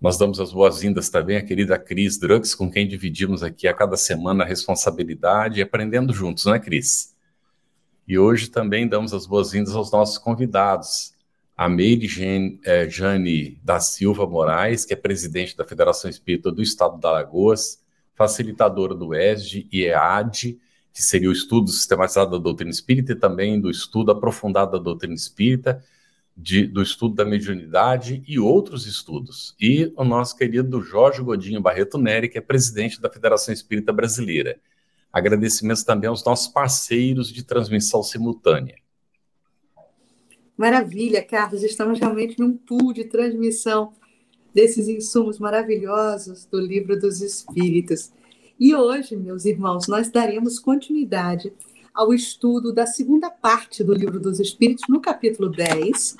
Nós 0.00 0.18
damos 0.18 0.38
as 0.38 0.52
boas-vindas 0.52 1.08
também 1.08 1.38
à 1.38 1.42
querida 1.42 1.78
Cris 1.78 2.18
Drugs, 2.18 2.54
com 2.54 2.70
quem 2.70 2.86
dividimos 2.86 3.42
aqui 3.42 3.66
a 3.66 3.72
cada 3.72 3.96
semana 3.96 4.44
a 4.44 4.46
responsabilidade 4.46 5.58
e 5.58 5.62
aprendendo 5.62 6.12
juntos, 6.12 6.44
não 6.44 6.54
é, 6.54 6.60
Cris? 6.60 7.14
E 8.06 8.18
hoje 8.18 8.48
também 8.48 8.86
damos 8.86 9.14
as 9.14 9.26
boas-vindas 9.26 9.74
aos 9.74 9.90
nossos 9.90 10.18
convidados, 10.18 11.14
a 11.56 11.68
Meire 11.68 12.06
Jane, 12.06 12.60
eh, 12.64 13.56
da 13.64 13.80
Silva 13.80 14.26
Moraes, 14.26 14.84
que 14.84 14.92
é 14.92 14.96
presidente 14.96 15.56
da 15.56 15.64
Federação 15.64 16.10
Espírita 16.10 16.52
do 16.52 16.62
Estado 16.62 16.98
da 16.98 17.08
Alagoas, 17.08 17.82
facilitadora 18.14 18.94
do 18.94 19.14
ESG 19.14 19.66
e 19.72 19.86
EAD, 19.86 20.58
que 20.92 21.02
seria 21.02 21.30
o 21.30 21.32
estudo 21.32 21.70
sistematizado 21.70 22.32
da 22.32 22.38
doutrina 22.38 22.70
espírita 22.70 23.12
e 23.12 23.16
também 23.16 23.58
do 23.58 23.70
estudo 23.70 24.12
aprofundado 24.12 24.72
da 24.72 24.78
doutrina 24.78 25.14
espírita, 25.14 25.82
de, 26.36 26.66
do 26.66 26.82
estudo 26.82 27.14
da 27.14 27.24
mediunidade 27.24 28.22
e 28.26 28.38
outros 28.38 28.86
estudos. 28.86 29.54
E 29.58 29.90
o 29.96 30.04
nosso 30.04 30.36
querido 30.36 30.82
Jorge 30.82 31.22
Godinho 31.22 31.62
Barreto 31.62 31.96
Neri, 31.96 32.28
que 32.28 32.36
é 32.36 32.42
presidente 32.42 33.00
da 33.00 33.08
Federação 33.08 33.54
Espírita 33.54 33.92
Brasileira. 33.92 34.60
Agradecimentos 35.10 35.82
também 35.82 36.08
aos 36.10 36.22
nossos 36.22 36.48
parceiros 36.48 37.32
de 37.32 37.42
transmissão 37.42 38.02
simultânea. 38.02 38.76
Maravilha, 40.56 41.22
Carlos. 41.22 41.62
Estamos 41.62 41.98
realmente 41.98 42.38
num 42.38 42.54
pool 42.54 42.92
de 42.92 43.04
transmissão 43.04 43.92
desses 44.52 44.88
insumos 44.88 45.38
maravilhosos 45.38 46.44
do 46.46 46.60
Livro 46.60 46.98
dos 46.98 47.20
Espíritos. 47.22 48.12
E 48.58 48.74
hoje, 48.74 49.16
meus 49.16 49.44
irmãos, 49.44 49.86
nós 49.86 50.10
daremos 50.10 50.58
continuidade 50.58 51.52
ao 51.94 52.12
estudo 52.12 52.74
da 52.74 52.86
segunda 52.86 53.30
parte 53.30 53.82
do 53.82 53.94
Livro 53.94 54.20
dos 54.20 54.38
Espíritos, 54.38 54.84
no 54.88 55.00
capítulo 55.00 55.50
10, 55.50 56.16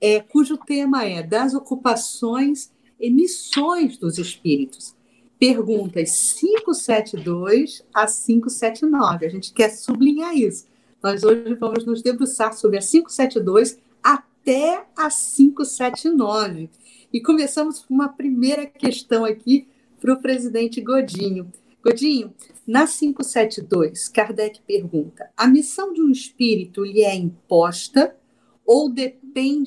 é, 0.00 0.20
cujo 0.20 0.56
tema 0.56 1.04
é 1.04 1.22
Das 1.22 1.54
Ocupações 1.54 2.70
e 2.98 3.10
Missões 3.10 3.96
dos 3.96 4.18
Espíritos. 4.18 4.94
Perguntas 5.38 6.34
572 6.40 7.84
a 7.92 8.06
579. 8.06 9.26
A 9.26 9.28
gente 9.28 9.52
quer 9.52 9.70
sublinhar 9.70 10.34
isso. 10.34 10.66
Nós 11.02 11.22
hoje 11.22 11.54
vamos 11.54 11.84
nos 11.84 12.02
debruçar 12.02 12.54
sobre 12.54 12.78
a 12.78 12.80
572 12.80 13.78
até 14.02 14.86
a 14.96 15.10
579. 15.10 16.70
E 17.12 17.20
começamos 17.20 17.80
com 17.80 17.94
uma 17.94 18.08
primeira 18.08 18.66
questão 18.66 19.24
aqui 19.24 19.68
para 20.00 20.14
o 20.14 20.20
presidente 20.20 20.80
Godinho. 20.80 21.52
Godinho, 21.84 22.34
na 22.66 22.86
572, 22.86 24.08
Kardec 24.08 24.60
pergunta: 24.66 25.30
a 25.36 25.46
missão 25.46 25.92
de 25.92 26.00
um 26.00 26.10
espírito 26.10 26.82
lhe 26.82 27.02
é 27.02 27.14
imposta 27.14 28.16
ou 28.64 28.90
depende 28.90 29.25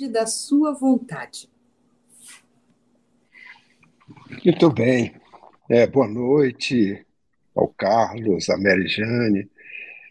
da 0.09 0.25
sua 0.25 0.73
vontade? 0.73 1.48
Muito 4.44 4.72
bem. 4.72 5.14
É, 5.70 5.86
boa 5.86 6.08
noite 6.08 7.06
ao 7.56 7.67
Carlos, 7.67 8.50
à 8.50 8.58
Mary 8.58 8.88
Jane, 8.88 9.48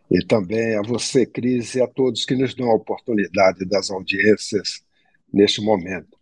e 0.08 0.24
também 0.24 0.76
a 0.76 0.82
você, 0.82 1.26
Cris, 1.26 1.74
e 1.74 1.82
a 1.82 1.88
todos 1.88 2.24
que 2.24 2.36
nos 2.36 2.54
dão 2.54 2.70
a 2.70 2.74
oportunidade 2.76 3.64
das 3.64 3.90
audiências 3.90 4.80
neste 5.32 5.60
momento. 5.60 6.16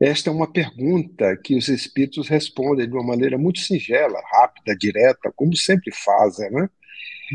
Esta 0.00 0.30
é 0.30 0.32
uma 0.32 0.52
pergunta 0.52 1.36
que 1.36 1.54
os 1.54 1.68
espíritos 1.68 2.26
respondem 2.26 2.88
de 2.88 2.92
uma 2.92 3.06
maneira 3.06 3.38
muito 3.38 3.60
singela, 3.60 4.20
rápida, 4.32 4.74
direta, 4.74 5.32
como 5.36 5.56
sempre 5.56 5.94
fazem, 5.94 6.50
né? 6.50 6.68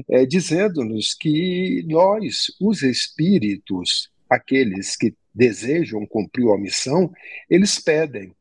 É, 0.09 0.25
dizendo-nos 0.25 1.13
que 1.13 1.85
nós, 1.87 2.47
os 2.59 2.83
espíritos, 2.83 4.11
aqueles 4.29 4.97
que 4.97 5.15
desejam 5.35 6.05
cumprir 6.07 6.49
a 6.49 6.57
missão, 6.57 7.11
eles 7.49 7.77
pedem, 7.77 8.33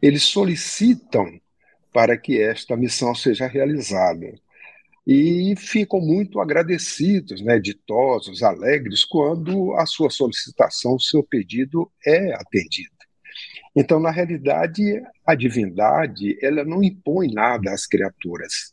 eles 0.00 0.22
solicitam 0.24 1.40
para 1.92 2.16
que 2.16 2.40
esta 2.40 2.76
missão 2.76 3.14
seja 3.14 3.46
realizada. 3.46 4.38
E 5.06 5.54
ficam 5.56 6.00
muito 6.00 6.38
agradecidos, 6.38 7.40
né, 7.40 7.58
ditosos, 7.58 8.42
alegres, 8.42 9.06
quando 9.06 9.74
a 9.74 9.86
sua 9.86 10.10
solicitação, 10.10 10.96
o 10.96 11.00
seu 11.00 11.22
pedido 11.22 11.90
é 12.04 12.34
atendido. 12.34 12.98
Então, 13.74 13.98
na 13.98 14.10
realidade, 14.10 15.02
a 15.26 15.34
divindade 15.34 16.38
ela 16.42 16.64
não 16.64 16.82
impõe 16.82 17.32
nada 17.32 17.72
às 17.72 17.86
criaturas, 17.86 18.72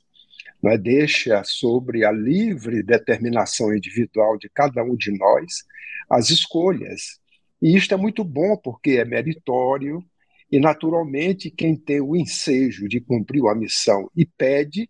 não 0.61 0.71
é? 0.71 0.77
deixa 0.77 1.41
sobre 1.45 2.03
a 2.03 2.11
livre 2.11 2.83
determinação 2.83 3.73
individual 3.73 4.38
de 4.38 4.49
cada 4.49 4.83
um 4.83 4.95
de 4.95 5.17
nós 5.17 5.63
as 6.09 6.29
escolhas. 6.29 7.19
E 7.61 7.75
isto 7.75 7.93
é 7.93 7.97
muito 7.97 8.23
bom 8.23 8.57
porque 8.57 8.91
é 8.91 9.05
meritório. 9.05 10.03
E, 10.51 10.59
naturalmente, 10.59 11.49
quem 11.49 11.75
tem 11.75 12.01
o 12.01 12.16
ensejo 12.16 12.88
de 12.88 13.01
cumprir 13.01 13.45
a 13.47 13.55
missão 13.55 14.09
e 14.16 14.25
pede, 14.25 14.89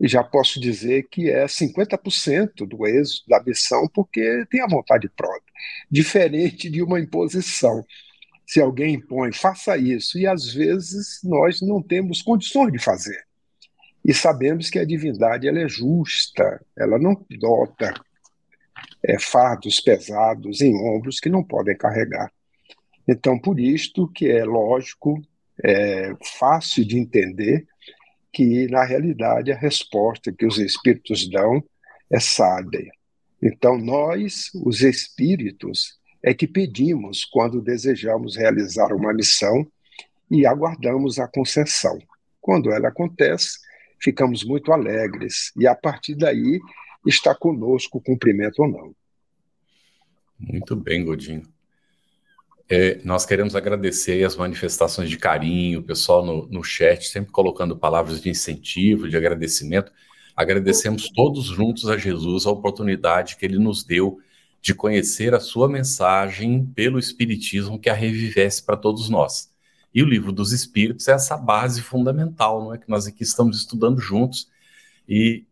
já 0.00 0.22
posso 0.22 0.60
dizer 0.60 1.08
que 1.08 1.30
é 1.30 1.46
50% 1.46 2.66
do 2.66 2.86
êxito 2.86 3.28
da 3.28 3.42
missão, 3.42 3.88
porque 3.88 4.44
tem 4.50 4.60
a 4.60 4.66
vontade 4.66 5.08
própria, 5.08 5.52
diferente 5.90 6.68
de 6.68 6.82
uma 6.82 7.00
imposição. 7.00 7.84
Se 8.46 8.60
alguém 8.60 8.96
impõe, 8.96 9.32
faça 9.32 9.76
isso, 9.78 10.18
e 10.18 10.26
às 10.26 10.52
vezes 10.52 11.20
nós 11.24 11.62
não 11.62 11.82
temos 11.82 12.20
condições 12.20 12.72
de 12.72 12.78
fazer. 12.78 13.24
E 14.04 14.12
sabemos 14.12 14.68
que 14.68 14.78
a 14.78 14.84
divindade 14.84 15.48
ela 15.48 15.60
é 15.60 15.68
justa, 15.68 16.60
ela 16.76 16.98
não 16.98 17.24
dota 17.30 17.94
é, 19.04 19.18
fardos 19.20 19.80
pesados 19.80 20.60
em 20.60 20.74
ombros 20.74 21.20
que 21.20 21.28
não 21.28 21.44
podem 21.44 21.76
carregar. 21.76 22.32
Então, 23.06 23.38
por 23.38 23.60
isto 23.60 24.08
que 24.08 24.30
é 24.30 24.44
lógico, 24.44 25.20
é 25.62 26.12
fácil 26.38 26.84
de 26.84 26.98
entender 26.98 27.66
que, 28.32 28.66
na 28.68 28.84
realidade, 28.84 29.52
a 29.52 29.56
resposta 29.56 30.32
que 30.32 30.46
os 30.46 30.58
espíritos 30.58 31.28
dão 31.28 31.62
é 32.10 32.18
sábia. 32.18 32.90
Então, 33.42 33.76
nós, 33.76 34.50
os 34.64 34.80
espíritos, 34.80 35.98
é 36.22 36.32
que 36.32 36.48
pedimos 36.48 37.24
quando 37.26 37.60
desejamos 37.60 38.36
realizar 38.36 38.94
uma 38.94 39.12
missão 39.12 39.66
e 40.30 40.46
aguardamos 40.46 41.18
a 41.18 41.28
concessão. 41.28 41.98
Quando 42.40 42.72
ela 42.72 42.88
acontece, 42.88 43.58
ficamos 44.02 44.42
muito 44.42 44.72
alegres 44.72 45.52
e 45.56 45.66
a 45.66 45.74
partir 45.74 46.14
daí 46.14 46.58
está 47.06 47.34
conosco 47.34 48.00
cumprimento 48.00 48.60
ou 48.62 48.68
não. 48.68 48.94
Muito 50.38 50.74
bem, 50.76 51.04
Godinho. 51.04 51.42
É, 52.68 53.00
nós 53.04 53.26
queremos 53.26 53.54
agradecer 53.54 54.24
as 54.24 54.36
manifestações 54.36 55.10
de 55.10 55.18
carinho, 55.18 55.80
o 55.80 55.82
pessoal 55.82 56.24
no, 56.24 56.46
no 56.46 56.64
chat 56.64 57.06
sempre 57.06 57.30
colocando 57.30 57.76
palavras 57.76 58.22
de 58.22 58.30
incentivo, 58.30 59.08
de 59.08 59.16
agradecimento. 59.16 59.92
Agradecemos 60.34 61.10
todos 61.10 61.44
juntos 61.44 61.88
a 61.88 61.96
Jesus 61.96 62.46
a 62.46 62.50
oportunidade 62.50 63.36
que 63.36 63.44
ele 63.44 63.58
nos 63.58 63.84
deu 63.84 64.18
de 64.60 64.74
conhecer 64.74 65.34
a 65.34 65.40
sua 65.40 65.68
mensagem 65.68 66.64
pelo 66.74 66.98
Espiritismo 66.98 67.78
que 67.78 67.90
a 67.90 67.94
revivesse 67.94 68.62
para 68.62 68.78
todos 68.78 69.10
nós. 69.10 69.52
E 69.94 70.02
o 70.02 70.06
livro 70.06 70.32
dos 70.32 70.52
Espíritos 70.52 71.06
é 71.06 71.12
essa 71.12 71.36
base 71.36 71.82
fundamental, 71.82 72.64
não 72.64 72.74
é 72.74 72.78
que 72.78 72.88
nós 72.88 73.06
aqui 73.06 73.22
estamos 73.22 73.58
estudando 73.58 74.00
juntos. 74.00 74.50
E 75.06 75.44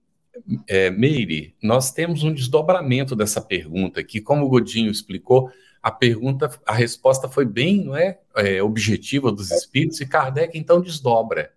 é, 0.69 0.91
Meire, 0.91 1.55
nós 1.63 1.91
temos 1.91 2.23
um 2.23 2.33
desdobramento 2.33 3.15
dessa 3.15 3.41
pergunta 3.41 4.01
aqui, 4.01 4.21
como 4.21 4.45
o 4.45 4.49
Godinho 4.49 4.91
explicou, 4.91 5.51
a 5.83 5.91
pergunta, 5.91 6.49
a 6.65 6.73
resposta 6.73 7.29
foi 7.29 7.45
bem, 7.45 7.85
não 7.85 7.97
é, 7.97 8.19
é 8.37 8.63
objetiva 8.63 9.33
dos 9.33 9.51
Espíritos 9.51 10.01
e 10.01 10.07
Kardec 10.07 10.57
então 10.57 10.81
desdobra, 10.81 11.53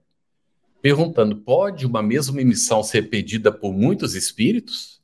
perguntando: 0.81 1.35
pode 1.35 1.85
uma 1.85 2.01
mesma 2.01 2.41
emissão 2.41 2.81
ser 2.81 3.03
pedida 3.03 3.51
por 3.51 3.71
muitos 3.71 4.15
Espíritos? 4.15 4.99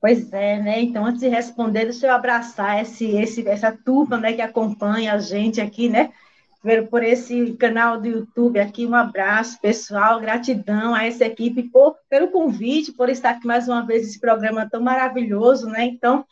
Pois 0.00 0.32
é, 0.32 0.58
né? 0.62 0.80
Então, 0.80 1.04
antes 1.04 1.20
de 1.20 1.28
responder, 1.28 1.84
deixa 1.84 2.06
eu 2.06 2.14
abraçar 2.14 2.80
esse, 2.80 3.04
esse, 3.04 3.46
essa 3.46 3.70
turma 3.70 4.16
né, 4.16 4.32
que 4.32 4.40
acompanha 4.40 5.12
a 5.12 5.18
gente 5.18 5.60
aqui, 5.60 5.90
né? 5.90 6.10
Por 6.90 7.02
esse 7.02 7.54
canal 7.54 7.98
do 7.98 8.06
YouTube 8.06 8.60
aqui, 8.60 8.86
um 8.86 8.94
abraço, 8.94 9.58
pessoal, 9.60 10.20
gratidão 10.20 10.94
a 10.94 11.06
essa 11.06 11.24
equipe 11.24 11.62
por, 11.62 11.96
pelo 12.08 12.30
convite, 12.30 12.92
por 12.92 13.08
estar 13.08 13.30
aqui 13.30 13.46
mais 13.46 13.66
uma 13.66 13.86
vez 13.86 14.02
nesse 14.02 14.20
programa 14.20 14.68
tão 14.68 14.82
maravilhoso, 14.82 15.66
né? 15.68 15.84
Então, 15.84 16.26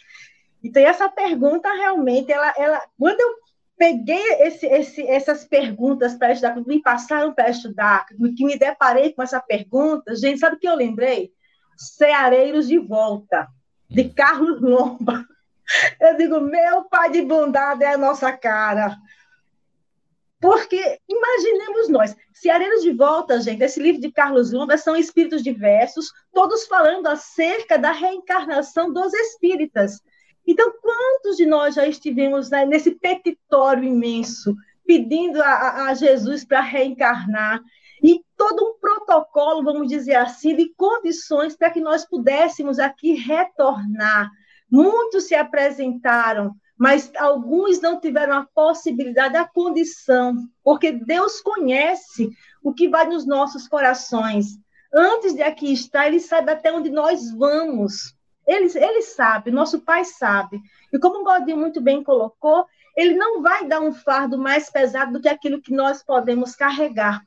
então 0.63 0.83
essa 0.83 1.09
pergunta 1.09 1.73
realmente, 1.73 2.31
ela, 2.31 2.53
ela, 2.59 2.83
quando 2.99 3.19
eu 3.19 3.37
peguei 3.79 4.23
esse, 4.41 4.67
esse, 4.67 5.03
essas 5.07 5.45
perguntas 5.45 6.15
para 6.15 6.33
estudar, 6.33 6.55
que 6.55 6.69
me 6.69 6.83
passaram 6.83 7.33
para 7.33 7.49
estudar, 7.49 8.05
que 8.07 8.45
me 8.45 8.59
deparei 8.59 9.13
com 9.15 9.23
essa 9.23 9.41
pergunta, 9.41 10.15
gente, 10.15 10.41
sabe 10.41 10.57
o 10.57 10.59
que 10.59 10.69
eu 10.69 10.75
lembrei? 10.75 11.33
Ceareiros 11.77 12.67
de 12.69 12.77
Volta, 12.77 13.47
de 13.89 14.03
hum. 14.03 14.13
Carlos 14.15 14.61
Lomba. 14.61 15.25
Eu 16.01 16.17
digo, 16.17 16.41
meu 16.41 16.85
pai 16.85 17.11
de 17.11 17.23
bondade 17.23 17.85
é 17.85 17.95
a 17.95 17.99
nossa 17.99 18.33
cara. 18.33 18.97
Porque 20.41 21.01
imaginemos 21.09 21.89
nós, 21.89 22.17
Ceareiros 22.33 22.83
de 22.83 22.93
Volta, 22.93 23.41
gente, 23.41 23.63
esse 23.63 23.81
livro 23.81 24.01
de 24.01 24.13
Carlos 24.13 24.53
Lomba 24.53 24.77
são 24.77 24.97
espíritos 24.97 25.43
diversos, 25.43 26.13
todos 26.33 26.67
falando 26.67 27.09
acerca 27.09 27.77
da 27.77 27.91
reencarnação 27.91 28.93
dos 28.93 29.13
espíritas. 29.13 30.01
Então, 30.47 30.73
quantos 30.81 31.37
de 31.37 31.45
nós 31.45 31.75
já 31.75 31.87
estivemos 31.87 32.51
né, 32.51 32.65
nesse 32.65 32.93
petitório 32.93 33.85
imenso, 33.85 34.55
pedindo 34.87 35.43
a, 35.43 35.89
a 35.89 35.95
Jesus 35.95 36.45
para 36.45 36.61
reencarnar? 36.61 37.61
E 38.03 38.23
todo 38.37 38.65
um 38.65 38.79
protocolo, 38.79 39.65
vamos 39.65 39.89
dizer 39.89 40.15
assim, 40.15 40.55
de 40.55 40.73
condições 40.77 41.57
para 41.57 41.71
que 41.71 41.81
nós 41.81 42.07
pudéssemos 42.07 42.79
aqui 42.79 43.15
retornar. 43.15 44.31
Muitos 44.71 45.25
se 45.25 45.35
apresentaram, 45.35 46.55
mas 46.79 47.11
alguns 47.17 47.81
não 47.81 48.01
tiveram 48.01 48.39
a 48.39 48.47
possibilidade, 48.55 49.37
a 49.37 49.45
condição, 49.45 50.49
porque 50.63 50.93
Deus 50.93 51.41
conhece 51.41 52.31
o 52.63 52.73
que 52.73 52.89
vai 52.89 53.07
nos 53.07 53.27
nossos 53.27 53.67
corações. 53.67 54.59
Antes 54.95 55.35
de 55.35 55.43
aqui 55.43 55.73
estar, 55.73 56.07
Ele 56.07 56.21
sabe 56.21 56.53
até 56.53 56.73
onde 56.73 56.89
nós 56.89 57.33
vamos. 57.33 58.15
Ele, 58.47 58.67
ele 58.79 59.03
sabe, 59.03 59.51
nosso 59.51 59.81
pai 59.81 60.05
sabe. 60.05 60.59
E 60.91 60.99
como 60.99 61.21
o 61.21 61.25
Godinho 61.25 61.59
muito 61.59 61.83
bem 61.83 62.03
colocou, 62.03 62.65
ele 62.97 63.15
não 63.15 63.43
vai 63.43 63.67
dar 63.67 63.81
um 63.81 63.93
fardo 63.93 64.39
mais 64.39 64.71
pesado 64.71 65.13
do 65.13 65.21
que 65.21 65.29
aquilo 65.29 65.61
que 65.61 65.73
nós 65.73 66.03
podemos 66.03 66.57
carregar. 66.57 67.23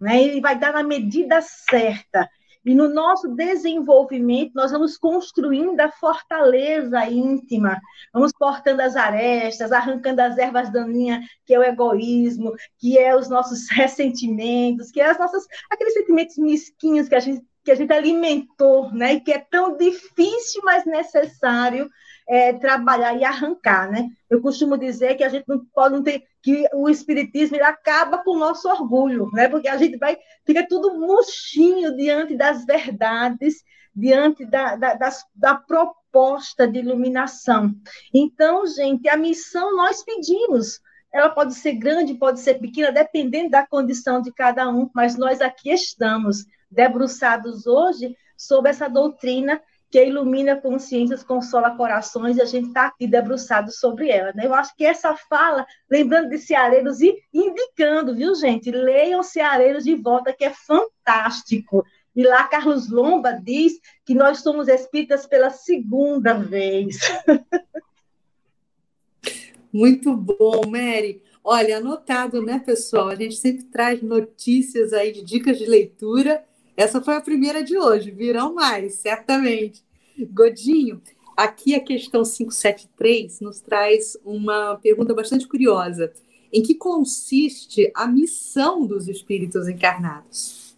Né? 0.00 0.20
Ele 0.20 0.40
vai 0.40 0.58
dar 0.58 0.72
na 0.72 0.82
medida 0.82 1.40
certa. 1.40 2.28
E 2.64 2.74
no 2.74 2.88
nosso 2.88 3.28
desenvolvimento, 3.28 4.52
nós 4.54 4.72
vamos 4.72 4.96
construindo 4.96 5.78
a 5.80 5.90
fortaleza 5.90 7.04
íntima, 7.06 7.78
vamos 8.12 8.32
cortando 8.32 8.80
as 8.80 8.96
arestas, 8.96 9.70
arrancando 9.70 10.22
as 10.22 10.38
ervas 10.38 10.72
daninhas, 10.72 11.24
que 11.44 11.54
é 11.54 11.58
o 11.58 11.62
egoísmo, 11.62 12.54
que 12.78 12.98
é 12.98 13.14
os 13.14 13.28
nossos 13.28 13.68
ressentimentos, 13.72 14.90
que 14.90 15.00
é 15.00 15.10
as 15.10 15.18
nossas, 15.18 15.44
aqueles 15.70 15.94
sentimentos 15.94 16.38
mesquinhos 16.38 17.08
que 17.08 17.14
a 17.14 17.20
gente 17.20 17.44
que 17.64 17.72
a 17.72 17.74
gente 17.74 17.94
alimentou, 17.94 18.92
né? 18.92 19.14
E 19.14 19.20
que 19.20 19.32
é 19.32 19.38
tão 19.38 19.74
difícil, 19.78 20.60
mas 20.62 20.84
necessário 20.84 21.88
é, 22.26 22.52
trabalhar 22.54 23.14
e 23.14 23.24
arrancar, 23.24 23.90
né? 23.90 24.08
Eu 24.28 24.40
costumo 24.40 24.78
dizer 24.78 25.14
que 25.14 25.24
a 25.24 25.28
gente 25.28 25.46
não 25.46 25.64
pode 25.66 25.94
não 25.94 26.02
ter 26.02 26.24
que 26.42 26.66
o 26.74 26.88
espiritismo 26.88 27.56
acaba 27.62 28.18
com 28.18 28.32
o 28.32 28.38
nosso 28.38 28.68
orgulho, 28.68 29.30
né? 29.32 29.48
Porque 29.48 29.68
a 29.68 29.76
gente 29.76 29.96
vai 29.96 30.16
fica 30.44 30.66
tudo 30.66 30.98
murchinho 30.98 31.96
diante 31.96 32.36
das 32.36 32.64
verdades, 32.64 33.62
diante 33.94 34.44
da, 34.44 34.76
da, 34.76 34.94
das, 34.94 35.24
da 35.34 35.54
proposta 35.54 36.66
de 36.66 36.78
iluminação. 36.78 37.74
Então, 38.12 38.66
gente, 38.66 39.08
a 39.08 39.16
missão 39.16 39.76
nós 39.76 40.02
pedimos. 40.02 40.80
Ela 41.12 41.30
pode 41.30 41.54
ser 41.54 41.74
grande, 41.74 42.14
pode 42.14 42.40
ser 42.40 42.54
pequena, 42.54 42.90
dependendo 42.90 43.50
da 43.50 43.64
condição 43.64 44.20
de 44.20 44.32
cada 44.32 44.68
um, 44.68 44.90
mas 44.92 45.16
nós 45.16 45.40
aqui 45.40 45.70
estamos 45.70 46.44
debruçados 46.68 47.68
hoje 47.68 48.16
sobre 48.36 48.70
essa 48.70 48.88
doutrina 48.88 49.62
que 49.94 50.04
ilumina 50.04 50.60
consciências, 50.60 51.22
consola 51.22 51.76
corações, 51.76 52.36
e 52.36 52.42
a 52.42 52.44
gente 52.44 52.66
está 52.66 52.86
aqui 52.86 53.06
debruçado 53.06 53.70
sobre 53.70 54.08
ela. 54.08 54.32
Né? 54.34 54.44
Eu 54.44 54.52
acho 54.52 54.74
que 54.74 54.84
essa 54.84 55.14
fala, 55.14 55.64
lembrando 55.88 56.30
de 56.30 56.38
Ceareiros 56.38 57.00
e 57.00 57.14
indicando, 57.32 58.12
viu, 58.12 58.34
gente? 58.34 58.72
Leiam 58.72 59.22
Ceareiros 59.22 59.84
de 59.84 59.94
volta, 59.94 60.32
que 60.32 60.44
é 60.44 60.50
fantástico. 60.50 61.86
E 62.16 62.24
lá 62.24 62.42
Carlos 62.42 62.90
Lomba 62.90 63.38
diz 63.40 63.74
que 64.04 64.16
nós 64.16 64.40
somos 64.40 64.66
espíritas 64.66 65.26
pela 65.26 65.50
segunda 65.50 66.34
vez. 66.34 66.98
Muito 69.72 70.16
bom, 70.16 70.62
Mary. 70.66 71.22
Olha, 71.44 71.76
anotado, 71.76 72.42
né, 72.42 72.58
pessoal? 72.58 73.10
A 73.10 73.14
gente 73.14 73.36
sempre 73.36 73.62
traz 73.66 74.02
notícias 74.02 74.92
aí 74.92 75.12
de 75.12 75.22
dicas 75.22 75.56
de 75.56 75.66
leitura 75.66 76.44
essa 76.76 77.00
foi 77.00 77.14
a 77.14 77.20
primeira 77.20 77.62
de 77.62 77.78
hoje, 77.78 78.10
virão 78.10 78.54
mais, 78.54 78.94
certamente. 78.94 79.84
Godinho, 80.30 81.00
aqui 81.36 81.74
a 81.74 81.80
questão 81.80 82.22
573 82.22 83.40
nos 83.40 83.60
traz 83.60 84.16
uma 84.24 84.76
pergunta 84.76 85.14
bastante 85.14 85.46
curiosa. 85.46 86.12
Em 86.52 86.62
que 86.62 86.74
consiste 86.74 87.90
a 87.94 88.06
missão 88.06 88.86
dos 88.86 89.08
espíritos 89.08 89.68
encarnados? 89.68 90.76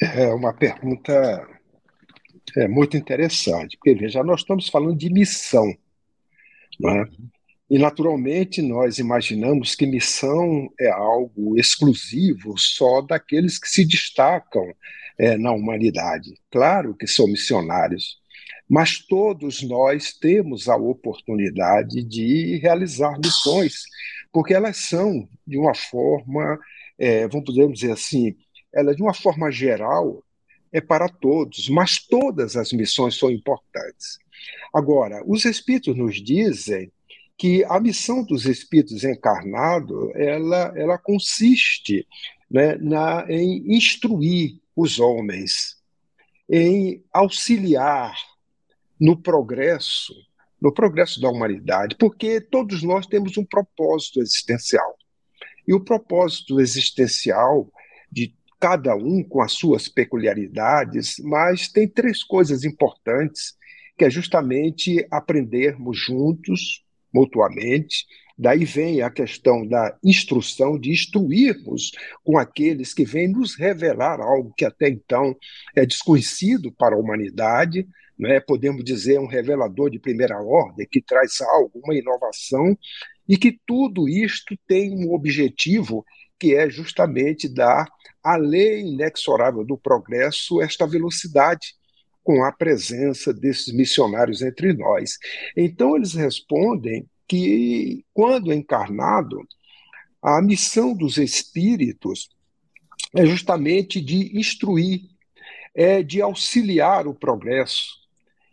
É 0.00 0.32
uma 0.32 0.52
pergunta 0.52 1.48
é, 2.56 2.68
muito 2.68 2.96
interessante, 2.96 3.76
porque 3.76 3.94
veja, 3.94 4.22
nós 4.22 4.40
estamos 4.40 4.68
falando 4.68 4.96
de 4.96 5.12
missão. 5.12 5.74
Não 6.78 6.90
é? 6.90 7.08
E, 7.68 7.78
naturalmente, 7.78 8.62
nós 8.62 8.98
imaginamos 8.98 9.74
que 9.74 9.86
missão 9.86 10.70
é 10.78 10.88
algo 10.88 11.58
exclusivo 11.58 12.56
só 12.56 13.00
daqueles 13.00 13.58
que 13.58 13.68
se 13.68 13.84
destacam 13.84 14.72
é, 15.18 15.36
na 15.36 15.52
humanidade. 15.52 16.34
Claro 16.50 16.94
que 16.94 17.08
são 17.08 17.26
missionários, 17.26 18.18
mas 18.68 18.98
todos 18.98 19.62
nós 19.62 20.12
temos 20.12 20.68
a 20.68 20.76
oportunidade 20.76 22.04
de 22.04 22.58
realizar 22.58 23.18
missões, 23.18 23.82
porque 24.32 24.54
elas 24.54 24.76
são, 24.76 25.28
de 25.46 25.58
uma 25.58 25.74
forma, 25.74 26.58
é, 26.98 27.26
vamos 27.26 27.46
podemos 27.46 27.80
dizer 27.80 27.92
assim, 27.92 28.36
ela 28.72 28.94
de 28.94 29.02
uma 29.02 29.14
forma 29.14 29.50
geral 29.50 30.22
é 30.72 30.80
para 30.80 31.08
todos, 31.08 31.68
mas 31.68 31.98
todas 31.98 32.56
as 32.56 32.72
missões 32.72 33.16
são 33.16 33.30
importantes. 33.30 34.18
Agora, 34.74 35.22
os 35.26 35.44
Espíritos 35.44 35.96
nos 35.96 36.22
dizem 36.22 36.92
que 37.36 37.64
a 37.64 37.78
missão 37.78 38.24
dos 38.24 38.46
espíritos 38.46 39.04
encarnados 39.04 40.10
ela, 40.14 40.72
ela 40.76 40.98
consiste 40.98 42.06
né, 42.50 42.76
na, 42.76 43.26
em 43.28 43.76
instruir 43.76 44.60
os 44.74 44.98
homens, 44.98 45.76
em 46.48 47.04
auxiliar 47.12 48.16
no 49.00 49.20
progresso, 49.20 50.14
no 50.60 50.72
progresso 50.72 51.20
da 51.20 51.28
humanidade, 51.28 51.96
porque 51.96 52.40
todos 52.40 52.82
nós 52.82 53.06
temos 53.06 53.36
um 53.36 53.44
propósito 53.44 54.20
existencial. 54.20 54.96
E 55.68 55.74
o 55.74 55.80
propósito 55.80 56.60
existencial 56.60 57.70
de 58.10 58.34
cada 58.58 58.94
um 58.94 59.22
com 59.22 59.42
as 59.42 59.52
suas 59.52 59.88
peculiaridades, 59.88 61.16
mas 61.18 61.68
tem 61.68 61.86
três 61.86 62.22
coisas 62.22 62.64
importantes, 62.64 63.54
que 63.98 64.04
é 64.04 64.10
justamente 64.10 65.06
aprendermos 65.10 65.98
juntos, 65.98 66.85
mutuamente. 67.16 68.06
Daí 68.38 68.66
vem 68.66 69.00
a 69.00 69.10
questão 69.10 69.66
da 69.66 69.96
instrução, 70.04 70.78
de 70.78 70.90
instruirmos 70.90 71.92
com 72.22 72.36
aqueles 72.36 72.92
que 72.92 73.04
vêm 73.04 73.28
nos 73.28 73.56
revelar 73.56 74.20
algo 74.20 74.52
que 74.54 74.64
até 74.64 74.90
então 74.90 75.34
é 75.74 75.86
desconhecido 75.86 76.70
para 76.70 76.94
a 76.94 76.98
humanidade, 76.98 77.88
né? 78.18 78.38
podemos 78.40 78.84
dizer 78.84 79.18
um 79.18 79.26
revelador 79.26 79.88
de 79.88 79.98
primeira 79.98 80.38
ordem, 80.38 80.86
que 80.90 81.00
traz 81.00 81.40
algo, 81.40 81.80
uma 81.82 81.94
inovação, 81.94 82.76
e 83.26 83.38
que 83.38 83.58
tudo 83.66 84.06
isto 84.06 84.54
tem 84.68 84.92
um 84.92 85.14
objetivo 85.14 86.04
que 86.38 86.54
é 86.54 86.68
justamente 86.68 87.48
dar 87.48 87.86
à 88.22 88.36
lei 88.36 88.80
inexorável 88.80 89.64
do 89.64 89.78
progresso 89.78 90.60
esta 90.60 90.86
velocidade 90.86 91.74
com 92.26 92.44
a 92.44 92.50
presença 92.50 93.32
desses 93.32 93.72
missionários 93.72 94.42
entre 94.42 94.72
nós. 94.72 95.16
Então, 95.56 95.94
eles 95.94 96.12
respondem 96.12 97.08
que, 97.28 98.04
quando 98.12 98.52
encarnado, 98.52 99.38
a 100.20 100.42
missão 100.42 100.92
dos 100.92 101.18
espíritos 101.18 102.28
é 103.14 103.24
justamente 103.24 104.00
de 104.00 104.36
instruir, 104.36 105.02
é 105.72 106.02
de 106.02 106.20
auxiliar 106.20 107.06
o 107.06 107.14
progresso 107.14 107.94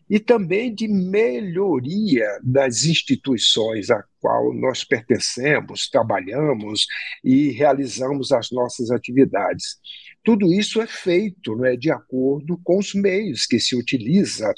e 0.07 0.19
também 0.19 0.71
de 0.71 0.87
melhoria 0.87 2.27
das 2.43 2.85
instituições 2.85 3.89
a 3.89 4.03
qual 4.19 4.53
nós 4.53 4.83
pertencemos, 4.83 5.89
trabalhamos 5.89 6.85
e 7.23 7.49
realizamos 7.49 8.31
as 8.31 8.51
nossas 8.51 8.91
atividades. 8.91 9.79
Tudo 10.23 10.51
isso 10.53 10.81
é 10.81 10.87
feito 10.87 11.55
né, 11.55 11.75
de 11.75 11.91
acordo 11.91 12.59
com 12.63 12.77
os 12.77 12.93
meios 12.93 13.45
que 13.45 13.59
se 13.59 13.75
utiliza, 13.75 14.53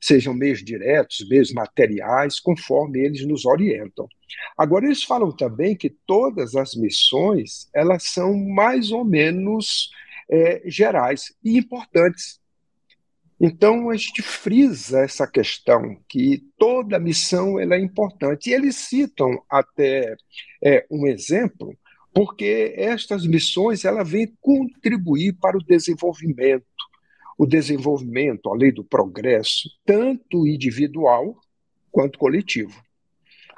sejam 0.00 0.32
meios 0.32 0.64
diretos, 0.64 1.28
meios 1.28 1.52
materiais, 1.52 2.38
conforme 2.38 3.00
eles 3.00 3.26
nos 3.26 3.44
orientam. 3.44 4.08
Agora, 4.56 4.86
eles 4.86 5.02
falam 5.02 5.34
também 5.34 5.76
que 5.76 5.90
todas 6.06 6.54
as 6.54 6.74
missões 6.74 7.68
elas 7.74 8.04
são 8.04 8.34
mais 8.34 8.92
ou 8.92 9.04
menos 9.04 9.90
é, 10.30 10.62
gerais 10.64 11.34
e 11.44 11.58
importantes. 11.58 12.40
Então 13.40 13.88
a 13.88 13.96
gente 13.96 14.20
frisa 14.20 15.00
essa 15.00 15.26
questão 15.26 15.96
que 16.06 16.44
toda 16.58 16.98
missão 16.98 17.58
ela 17.58 17.74
é 17.74 17.80
importante. 17.80 18.50
E 18.50 18.52
eles 18.52 18.76
citam 18.76 19.42
até 19.48 20.14
é, 20.62 20.86
um 20.90 21.06
exemplo, 21.06 21.74
porque 22.12 22.74
estas 22.76 23.26
missões 23.26 23.84
ela 23.84 24.02
vêm 24.02 24.32
contribuir 24.40 25.34
para 25.34 25.56
o 25.56 25.64
desenvolvimento, 25.64 26.64
o 27.38 27.46
desenvolvimento, 27.46 28.50
a 28.50 28.56
lei 28.56 28.72
do 28.72 28.84
progresso, 28.84 29.68
tanto 29.84 30.46
individual 30.46 31.36
quanto 31.90 32.18
coletivo 32.18 32.80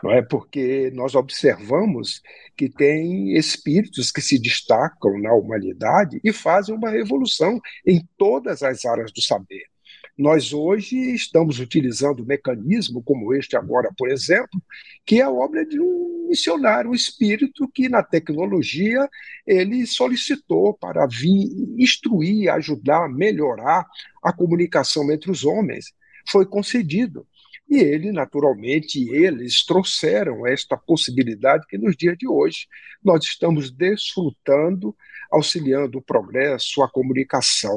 não 0.02 0.10
é? 0.10 0.20
Porque 0.20 0.90
nós 0.94 1.14
observamos 1.14 2.20
que 2.56 2.68
tem 2.68 3.36
espíritos 3.36 4.10
que 4.10 4.20
se 4.20 4.38
destacam 4.38 5.18
na 5.20 5.32
humanidade 5.32 6.20
e 6.24 6.32
fazem 6.32 6.74
uma 6.74 6.90
revolução 6.90 7.60
em 7.86 8.06
todas 8.18 8.62
as 8.62 8.84
áreas 8.84 9.12
do 9.12 9.22
saber. 9.22 9.71
Nós 10.16 10.52
hoje 10.52 10.96
estamos 11.14 11.58
utilizando 11.58 12.22
um 12.22 12.26
mecanismo 12.26 13.02
como 13.02 13.34
este 13.34 13.56
agora, 13.56 13.90
por 13.96 14.10
exemplo, 14.10 14.62
que 15.06 15.20
é 15.20 15.22
a 15.22 15.30
obra 15.30 15.64
de 15.64 15.80
um 15.80 16.26
missionário, 16.28 16.90
um 16.90 16.94
espírito 16.94 17.68
que 17.72 17.88
na 17.88 18.02
tecnologia 18.02 19.08
ele 19.46 19.86
solicitou 19.86 20.74
para 20.74 21.06
vir 21.06 21.50
instruir, 21.78 22.50
ajudar, 22.50 23.08
melhorar 23.08 23.86
a 24.22 24.32
comunicação 24.32 25.10
entre 25.10 25.30
os 25.30 25.44
homens. 25.44 25.92
Foi 26.28 26.44
concedido. 26.44 27.26
E 27.68 27.78
ele, 27.78 28.12
naturalmente, 28.12 29.08
eles 29.08 29.64
trouxeram 29.64 30.46
esta 30.46 30.76
possibilidade 30.76 31.66
que 31.66 31.78
nos 31.78 31.96
dias 31.96 32.18
de 32.18 32.28
hoje 32.28 32.66
nós 33.02 33.24
estamos 33.24 33.70
desfrutando, 33.70 34.94
auxiliando 35.30 35.98
o 35.98 36.02
progresso, 36.02 36.82
a 36.82 36.90
comunicação. 36.90 37.76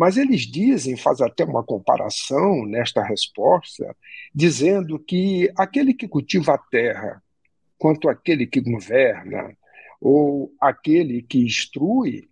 Mas 0.00 0.16
eles 0.16 0.46
dizem, 0.46 0.96
faz 0.96 1.20
até 1.20 1.44
uma 1.44 1.62
comparação 1.62 2.64
nesta 2.64 3.02
resposta, 3.04 3.94
dizendo 4.34 4.98
que 4.98 5.52
aquele 5.54 5.92
que 5.92 6.08
cultiva 6.08 6.54
a 6.54 6.58
terra, 6.58 7.22
quanto 7.76 8.08
aquele 8.08 8.46
que 8.46 8.62
governa, 8.62 9.54
ou 10.00 10.54
aquele 10.58 11.20
que 11.20 11.44
instrui, 11.44 12.30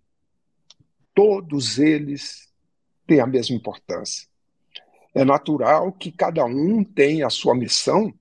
todos 1.13 1.77
eles 1.77 2.51
têm 3.05 3.19
a 3.19 3.27
mesma 3.27 3.55
importância. 3.55 4.27
É 5.13 5.23
natural 5.23 5.91
que 5.91 6.11
cada 6.11 6.43
um 6.45 6.83
tenha 6.83 7.27
a 7.27 7.29
sua 7.29 7.53
missão, 7.53 8.11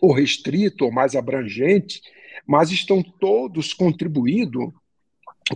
ou 0.00 0.14
restrito, 0.14 0.86
ou 0.86 0.90
mais 0.90 1.14
abrangente, 1.14 2.00
mas 2.46 2.70
estão 2.70 3.02
todos 3.02 3.74
contribuindo 3.74 4.72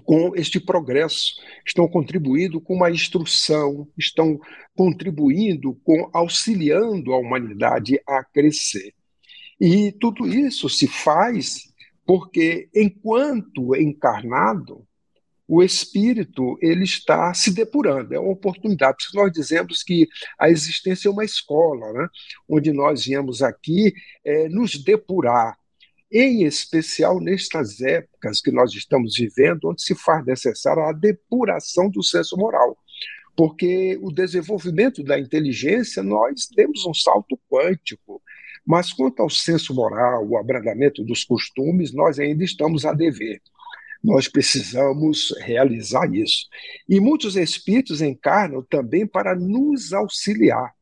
com 0.05 0.35
este 0.35 0.61
progresso, 0.61 1.35
estão 1.67 1.89
contribuindo 1.89 2.61
com 2.61 2.75
uma 2.75 2.91
instrução, 2.91 3.89
estão 3.97 4.39
contribuindo 4.75 5.75
com 5.85 6.11
auxiliando 6.13 7.13
a 7.13 7.19
humanidade 7.19 8.01
a 8.07 8.25
crescer. 8.25 8.93
E 9.61 9.93
tudo 9.93 10.27
isso 10.27 10.69
se 10.69 10.87
faz 10.87 11.75
porque 12.07 12.69
enquanto 12.75 13.75
encarnado, 13.75 14.87
o 15.49 15.63
espírito 15.63 16.59
ele 16.61 16.85
está 16.85 17.33
se 17.33 17.53
depurando, 17.53 18.15
é 18.15 18.19
uma 18.19 18.33
oportunidade. 18.33 18.97
Por 18.97 19.03
isso 19.03 19.17
nós 19.17 19.33
dizemos 19.33 19.83
que 19.83 20.09
a 20.39 20.51
existência 20.51 21.09
é 21.09 21.13
uma 21.13 21.25
escola, 21.25 21.93
né? 21.93 22.09
onde 22.49 22.73
nós 22.73 23.05
viemos 23.05 23.43
aqui 23.43 23.93
é, 24.25 24.49
nos 24.49 24.77
depurar, 24.77 25.57
em 26.19 26.45
especial 26.45 27.21
nestas 27.21 27.81
épocas 27.83 28.41
que 28.41 28.51
nós 28.51 28.73
estamos 28.73 29.17
vivendo, 29.19 29.69
onde 29.69 29.83
se 29.83 29.95
faz 29.95 30.25
necessária 30.25 30.83
a 30.85 30.93
depuração 30.93 31.91
do 31.91 32.03
senso 32.03 32.39
moral. 32.39 32.79
Porque 33.37 33.99
o 34.01 34.11
desenvolvimento 34.11 35.05
da 35.05 35.21
inteligência, 35.21 36.03
nós 36.03 36.47
temos 36.47 36.87
um 36.87 36.95
salto 36.95 37.39
quântico, 37.51 38.23
mas 38.65 38.95
quanto 38.95 39.21
ao 39.21 39.29
senso 39.29 39.75
moral, 39.75 40.27
o 40.27 40.39
abrandamento 40.39 41.05
dos 41.05 41.23
costumes, 41.23 41.93
nós 41.93 42.19
ainda 42.19 42.43
estamos 42.43 42.87
a 42.87 42.95
dever. 42.95 43.43
Nós 44.03 44.27
precisamos 44.27 45.35
realizar 45.41 46.11
isso. 46.15 46.47
E 46.89 46.99
muitos 46.99 47.37
espíritos 47.37 48.01
encarnam 48.01 48.63
também 48.63 49.07
para 49.07 49.35
nos 49.35 49.93
auxiliar 49.93 50.73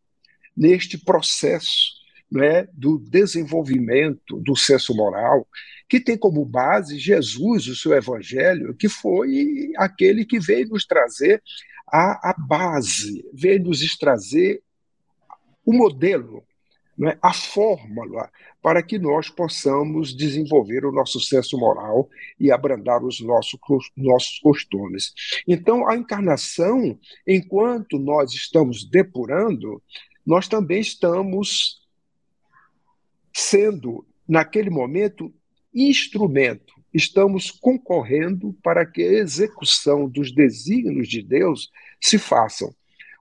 neste 0.56 0.96
processo 0.96 2.03
né, 2.34 2.66
do 2.72 2.98
desenvolvimento 2.98 4.40
do 4.40 4.56
senso 4.56 4.92
moral, 4.92 5.46
que 5.88 6.00
tem 6.00 6.18
como 6.18 6.44
base 6.44 6.98
Jesus, 6.98 7.68
o 7.68 7.76
seu 7.76 7.92
evangelho, 7.92 8.74
que 8.74 8.88
foi 8.88 9.70
aquele 9.76 10.24
que 10.24 10.40
veio 10.40 10.68
nos 10.68 10.84
trazer 10.84 11.40
a, 11.86 12.30
a 12.30 12.34
base, 12.36 13.24
veio 13.32 13.62
nos 13.62 13.96
trazer 13.96 14.60
o 15.64 15.72
modelo 15.72 16.44
né, 16.98 17.16
a 17.22 17.32
fórmula 17.32 18.28
para 18.60 18.82
que 18.82 18.98
nós 18.98 19.28
possamos 19.28 20.12
desenvolver 20.16 20.84
o 20.84 20.92
nosso 20.92 21.20
senso 21.20 21.56
moral 21.56 22.08
e 22.38 22.50
abrandar 22.50 23.04
os 23.04 23.20
nossos, 23.20 23.60
nossos 23.96 24.40
costumes. 24.40 25.12
Então, 25.46 25.88
a 25.88 25.96
encarnação, 25.96 26.98
enquanto 27.26 27.96
nós 27.98 28.32
estamos 28.32 28.84
depurando, 28.84 29.80
nós 30.26 30.48
também 30.48 30.80
estamos 30.80 31.83
sendo, 33.34 34.06
naquele 34.26 34.70
momento, 34.70 35.34
instrumento, 35.74 36.72
estamos 36.92 37.50
concorrendo 37.50 38.56
para 38.62 38.86
que 38.86 39.02
a 39.02 39.12
execução 39.14 40.08
dos 40.08 40.32
desígnios 40.32 41.08
de 41.08 41.20
Deus 41.20 41.70
se 42.00 42.18
façam. 42.18 42.72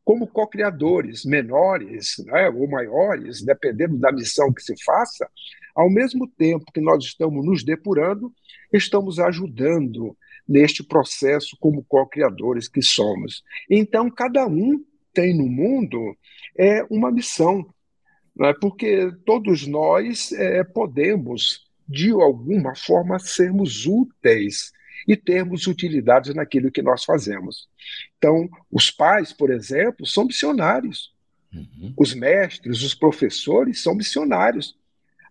Como 0.06 0.28
co-criadores 0.28 1.26
menores 1.26 2.16
né, 2.26 2.50
ou 2.50 2.68
maiores, 2.70 3.42
dependendo 3.42 3.98
da 3.98 4.12
missão 4.12 4.54
que 4.54 4.62
se 4.62 4.76
faça, 4.84 5.28
ao 5.74 5.90
mesmo 5.90 6.28
tempo 6.28 6.72
que 6.72 6.82
nós 6.82 7.04
estamos 7.04 7.44
nos 7.44 7.64
depurando, 7.64 8.32
estamos 8.72 9.20
ajudando 9.20 10.16
neste 10.48 10.84
processo 10.84 11.58
como 11.60 11.84
co-criadores 11.86 12.68
que 12.68 12.82
somos. 12.82 13.42
Então, 13.70 14.12
cada 14.12 14.46
um 14.46 14.84
tem 15.14 15.36
no 15.36 15.48
mundo 15.48 16.16
é 16.58 16.84
uma 16.90 17.12
missão, 17.12 17.66
né, 18.36 18.54
porque 18.60 19.12
todos 19.26 19.68
nós 19.68 20.32
é, 20.32 20.64
podemos, 20.64 21.68
de 21.88 22.12
alguma 22.12 22.76
forma, 22.76 23.20
sermos 23.20 23.86
úteis 23.86 24.72
e 25.08 25.16
termos 25.16 25.68
utilidades 25.68 26.34
naquilo 26.34 26.72
que 26.72 26.82
nós 26.82 27.04
fazemos. 27.04 27.68
Então, 28.18 28.50
os 28.72 28.90
pais, 28.90 29.34
por 29.34 29.52
exemplo, 29.52 30.06
são 30.06 30.26
missionários. 30.26 31.14
Uhum. 31.54 31.94
Os 31.98 32.14
mestres, 32.16 32.82
os 32.82 32.96
professores 32.96 33.82
são 33.82 33.94
missionários. 33.94 34.76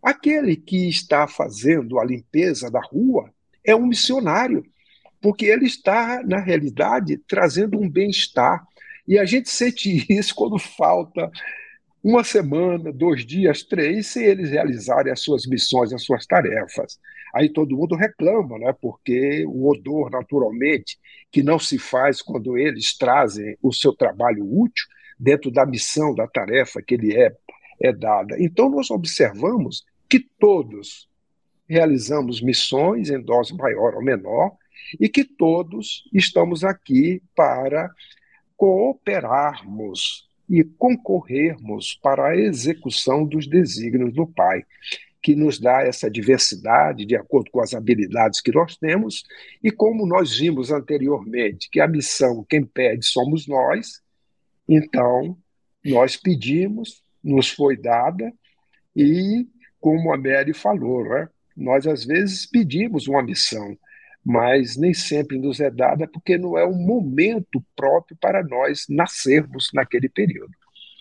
Aquele 0.02 0.56
que 0.56 0.88
está 0.88 1.26
fazendo 1.26 1.99
a 1.99 2.04
limpeza 2.04 2.71
da 2.71 2.80
rua 2.80 3.32
é 3.64 3.75
um 3.75 3.87
missionário, 3.87 4.64
porque 5.21 5.47
ele 5.47 5.66
está, 5.66 6.23
na 6.25 6.38
realidade, 6.38 7.16
trazendo 7.26 7.78
um 7.78 7.88
bem-estar. 7.88 8.64
E 9.06 9.18
a 9.18 9.25
gente 9.25 9.49
sente 9.49 10.04
isso 10.12 10.35
quando 10.35 10.59
falta 10.59 11.30
uma 12.02 12.25
semana, 12.25 12.92
dois 12.92 13.25
dias, 13.25 13.62
três, 13.62 14.09
sem 14.09 14.25
eles 14.25 14.50
realizarem 14.50 15.12
as 15.12 15.21
suas 15.21 15.47
missões, 15.47 15.92
as 15.92 16.02
suas 16.02 16.26
tarefas. 16.26 16.99
Aí 17.32 17.49
todo 17.49 17.76
mundo 17.76 17.94
reclama, 17.94 18.59
né? 18.59 18.75
porque 18.80 19.44
o 19.47 19.71
odor, 19.71 20.11
naturalmente, 20.11 20.99
que 21.30 21.42
não 21.42 21.59
se 21.59 21.78
faz 21.78 22.21
quando 22.21 22.59
eles 22.59 22.97
trazem 22.99 23.56
o 23.62 23.73
seu 23.73 23.94
trabalho 23.94 24.44
útil 24.44 24.87
dentro 25.18 25.50
da 25.50 25.64
missão, 25.64 26.14
da 26.14 26.26
tarefa 26.26 26.82
que 26.82 26.94
ele 26.94 27.16
é, 27.16 27.32
é 27.80 27.92
dada. 27.92 28.37
Então, 28.38 28.68
nós 28.68 28.90
observamos 28.90 29.85
que 30.09 30.18
todos 30.18 31.09
realizamos 31.68 32.42
missões 32.42 33.09
em 33.09 33.21
dose 33.21 33.54
maior 33.54 33.94
ou 33.94 34.02
menor 34.02 34.52
e 35.00 35.09
que 35.09 35.25
todos 35.25 36.09
estamos 36.12 36.64
aqui 36.64 37.23
para 37.35 37.88
cooperarmos 38.56 40.28
e 40.52 40.62
concorrermos 40.62 41.99
para 42.02 42.28
a 42.28 42.37
execução 42.37 43.25
dos 43.25 43.47
desígnios 43.47 44.12
do 44.12 44.26
Pai, 44.26 44.62
que 45.23 45.35
nos 45.35 45.59
dá 45.59 45.80
essa 45.80 46.11
diversidade 46.11 47.06
de 47.06 47.16
acordo 47.16 47.50
com 47.50 47.62
as 47.62 47.73
habilidades 47.73 48.38
que 48.42 48.52
nós 48.52 48.76
temos, 48.76 49.25
e 49.64 49.71
como 49.71 50.06
nós 50.06 50.37
vimos 50.37 50.71
anteriormente, 50.71 51.71
que 51.71 51.80
a 51.80 51.88
missão 51.88 52.44
quem 52.47 52.62
pede 52.62 53.06
somos 53.06 53.49
nós, 53.49 54.02
então 54.68 55.38
nós 55.82 56.18
pedimos, 56.18 57.02
nos 57.25 57.49
foi 57.49 57.75
dada, 57.75 58.30
e 58.94 59.49
como 59.80 60.12
a 60.12 60.18
Mary 60.18 60.52
falou, 60.52 61.02
né, 61.02 61.30
nós 61.56 61.87
às 61.87 62.04
vezes 62.04 62.44
pedimos 62.44 63.09
uma 63.09 63.23
missão, 63.23 63.75
mas 64.25 64.76
nem 64.76 64.95
sempre 64.95 65.38
nos 65.38 65.61
é 65.61 65.71
dada 65.71 66.07
porque 66.07 66.38
não 66.38 66.57
é 66.57 66.64
o 66.64 66.73
momento 66.73 67.62
próprio 67.75 68.17
para 68.21 68.43
nós 68.43 68.87
nascermos 68.88 69.71
naquele 69.75 70.09
período. 70.09 70.52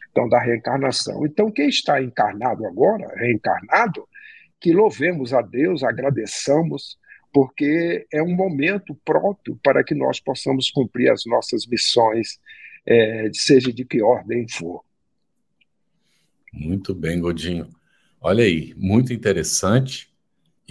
Então, 0.10 0.28
da 0.28 0.40
reencarnação. 0.40 1.26
Então, 1.26 1.50
quem 1.50 1.70
está 1.70 2.02
encarnado 2.02 2.66
agora, 2.66 3.08
reencarnado, 3.16 4.06
que 4.60 4.74
louvemos 4.74 5.34
a 5.34 5.42
Deus, 5.42 5.84
agradeçamos, 5.84 7.00
porque 7.32 8.06
é 8.12 8.22
um 8.22 8.36
momento 8.36 8.94
próprio 9.06 9.58
para 9.64 9.84
que 9.84 9.96
nós 9.96 10.20
possamos 10.20 10.70
cumprir 10.70 11.10
as 11.10 11.26
nossas 11.26 11.66
missões 11.66 12.40
é, 12.86 13.30
seja 13.34 13.72
de 13.72 13.86
que 13.86 14.02
ordem 14.02 14.46
for. 14.50 14.84
Muito 16.52 16.94
bem, 16.94 17.20
Godinho. 17.20 17.70
Olha 18.20 18.44
aí, 18.44 18.74
muito 18.76 19.14
interessante. 19.14 20.11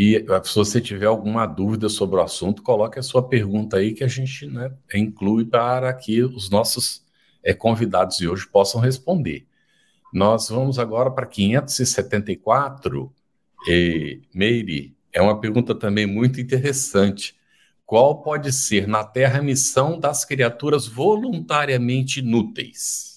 E 0.03 0.17
eh, 0.17 0.43
se 0.45 0.55
você 0.55 0.81
tiver 0.81 1.05
alguma 1.05 1.45
dúvida 1.45 1.91
sobre 1.91 2.17
o 2.17 2.23
assunto, 2.23 2.63
coloque 2.63 2.99
a 2.99 3.03
sua 3.03 3.23
pergunta 3.23 3.77
aí 3.77 3.93
que 3.93 4.03
a 4.03 4.09
gente 4.09 4.47
né, 4.47 4.73
inclui 4.95 5.45
para 5.45 5.93
que 5.93 6.23
os 6.23 6.49
nossos 6.49 7.05
é, 7.45 7.53
convidados 7.53 8.17
de 8.17 8.27
hoje 8.27 8.49
possam 8.49 8.81
responder. 8.81 9.47
Nós 10.11 10.49
vamos 10.49 10.79
agora 10.79 11.11
para 11.11 11.27
574. 11.27 13.13
E, 13.69 14.23
Meire, 14.33 14.97
é 15.13 15.21
uma 15.21 15.39
pergunta 15.39 15.75
também 15.75 16.07
muito 16.07 16.41
interessante. 16.41 17.37
Qual 17.85 18.23
pode 18.23 18.55
ser 18.55 18.89
na 18.89 19.05
Terra 19.05 19.41
a 19.41 19.43
missão 19.43 20.01
das 20.01 20.25
criaturas 20.25 20.87
voluntariamente 20.87 22.21
inúteis? 22.21 23.10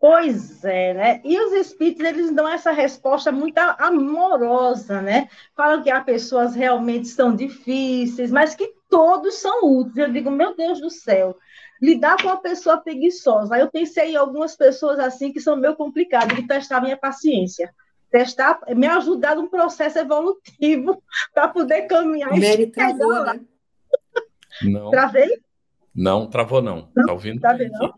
Pois 0.00 0.64
é, 0.64 0.94
né? 0.94 1.20
E 1.24 1.38
os 1.40 1.52
espíritos, 1.52 2.06
eles 2.06 2.30
dão 2.32 2.48
essa 2.48 2.70
resposta 2.70 3.32
muito 3.32 3.58
amorosa, 3.58 5.02
né? 5.02 5.28
Falam 5.56 5.82
que 5.82 5.90
há 5.90 6.00
pessoas 6.00 6.54
realmente 6.54 7.08
são 7.08 7.34
difíceis, 7.34 8.30
mas 8.30 8.54
que 8.54 8.72
todos 8.88 9.34
são 9.34 9.64
úteis. 9.64 9.96
Eu 9.96 10.12
digo, 10.12 10.30
meu 10.30 10.54
Deus 10.54 10.80
do 10.80 10.88
céu, 10.88 11.36
lidar 11.82 12.16
com 12.16 12.28
uma 12.28 12.40
pessoa 12.40 12.78
preguiçosa. 12.78 13.58
Eu 13.58 13.70
pensei 13.70 14.12
em 14.12 14.16
algumas 14.16 14.56
pessoas 14.56 15.00
assim 15.00 15.32
que 15.32 15.40
são 15.40 15.56
meio 15.56 15.74
complicadas, 15.74 16.36
de 16.36 16.46
testar 16.46 16.80
minha 16.80 16.96
paciência. 16.96 17.74
Testar, 18.08 18.60
me 18.76 18.86
ajudar 18.86 19.34
num 19.34 19.48
processo 19.48 19.98
evolutivo 19.98 21.02
para 21.34 21.48
poder 21.48 21.82
caminhar. 21.82 22.30
Mary 22.30 22.68
travou, 22.68 23.24
né? 23.24 23.40
Não. 24.62 24.90
Travei? 24.90 25.40
Não, 25.92 26.28
travou 26.28 26.62
não. 26.62 26.88
não 26.94 27.06
tá 27.06 27.12
ouvindo? 27.12 27.40
Tá 27.40 27.52
vendo, 27.52 27.72
não? 27.72 27.94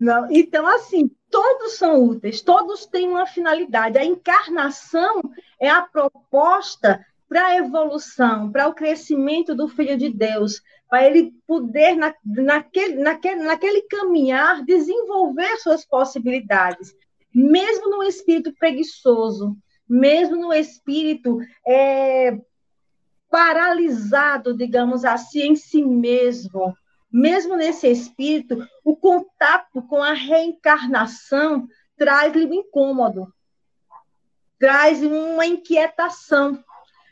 Não, 0.00 0.28
então, 0.30 0.66
assim, 0.66 1.10
todos 1.30 1.76
são 1.76 2.04
úteis, 2.04 2.40
todos 2.40 2.86
têm 2.86 3.08
uma 3.08 3.26
finalidade. 3.26 3.98
A 3.98 4.04
encarnação 4.04 5.20
é 5.60 5.68
a 5.68 5.82
proposta 5.82 7.04
para 7.28 7.46
a 7.46 7.56
evolução, 7.56 8.50
para 8.50 8.68
o 8.68 8.74
crescimento 8.74 9.54
do 9.54 9.68
Filho 9.68 9.96
de 9.98 10.08
Deus, 10.08 10.62
para 10.88 11.06
ele 11.06 11.34
poder, 11.46 11.94
na, 11.94 12.14
naquele, 12.24 12.96
naquele, 12.96 13.42
naquele 13.42 13.82
caminhar, 13.82 14.64
desenvolver 14.64 15.58
suas 15.58 15.84
possibilidades, 15.84 16.94
mesmo 17.34 17.90
no 17.90 18.02
espírito 18.02 18.52
preguiçoso, 18.58 19.54
mesmo 19.86 20.36
no 20.36 20.52
espírito 20.52 21.38
é, 21.66 22.38
paralisado, 23.30 24.56
digamos 24.56 25.04
assim, 25.04 25.50
em 25.50 25.56
si 25.56 25.82
mesmo, 25.82 26.74
mesmo 27.10 27.56
nesse 27.56 27.88
espírito, 27.88 28.66
o 28.84 28.96
contato 28.96 29.82
com 29.82 30.02
a 30.02 30.12
reencarnação 30.12 31.66
traz-lhe 31.96 32.46
um 32.46 32.54
incômodo, 32.54 33.32
traz 34.58 35.02
uma 35.02 35.46
inquietação, 35.46 36.62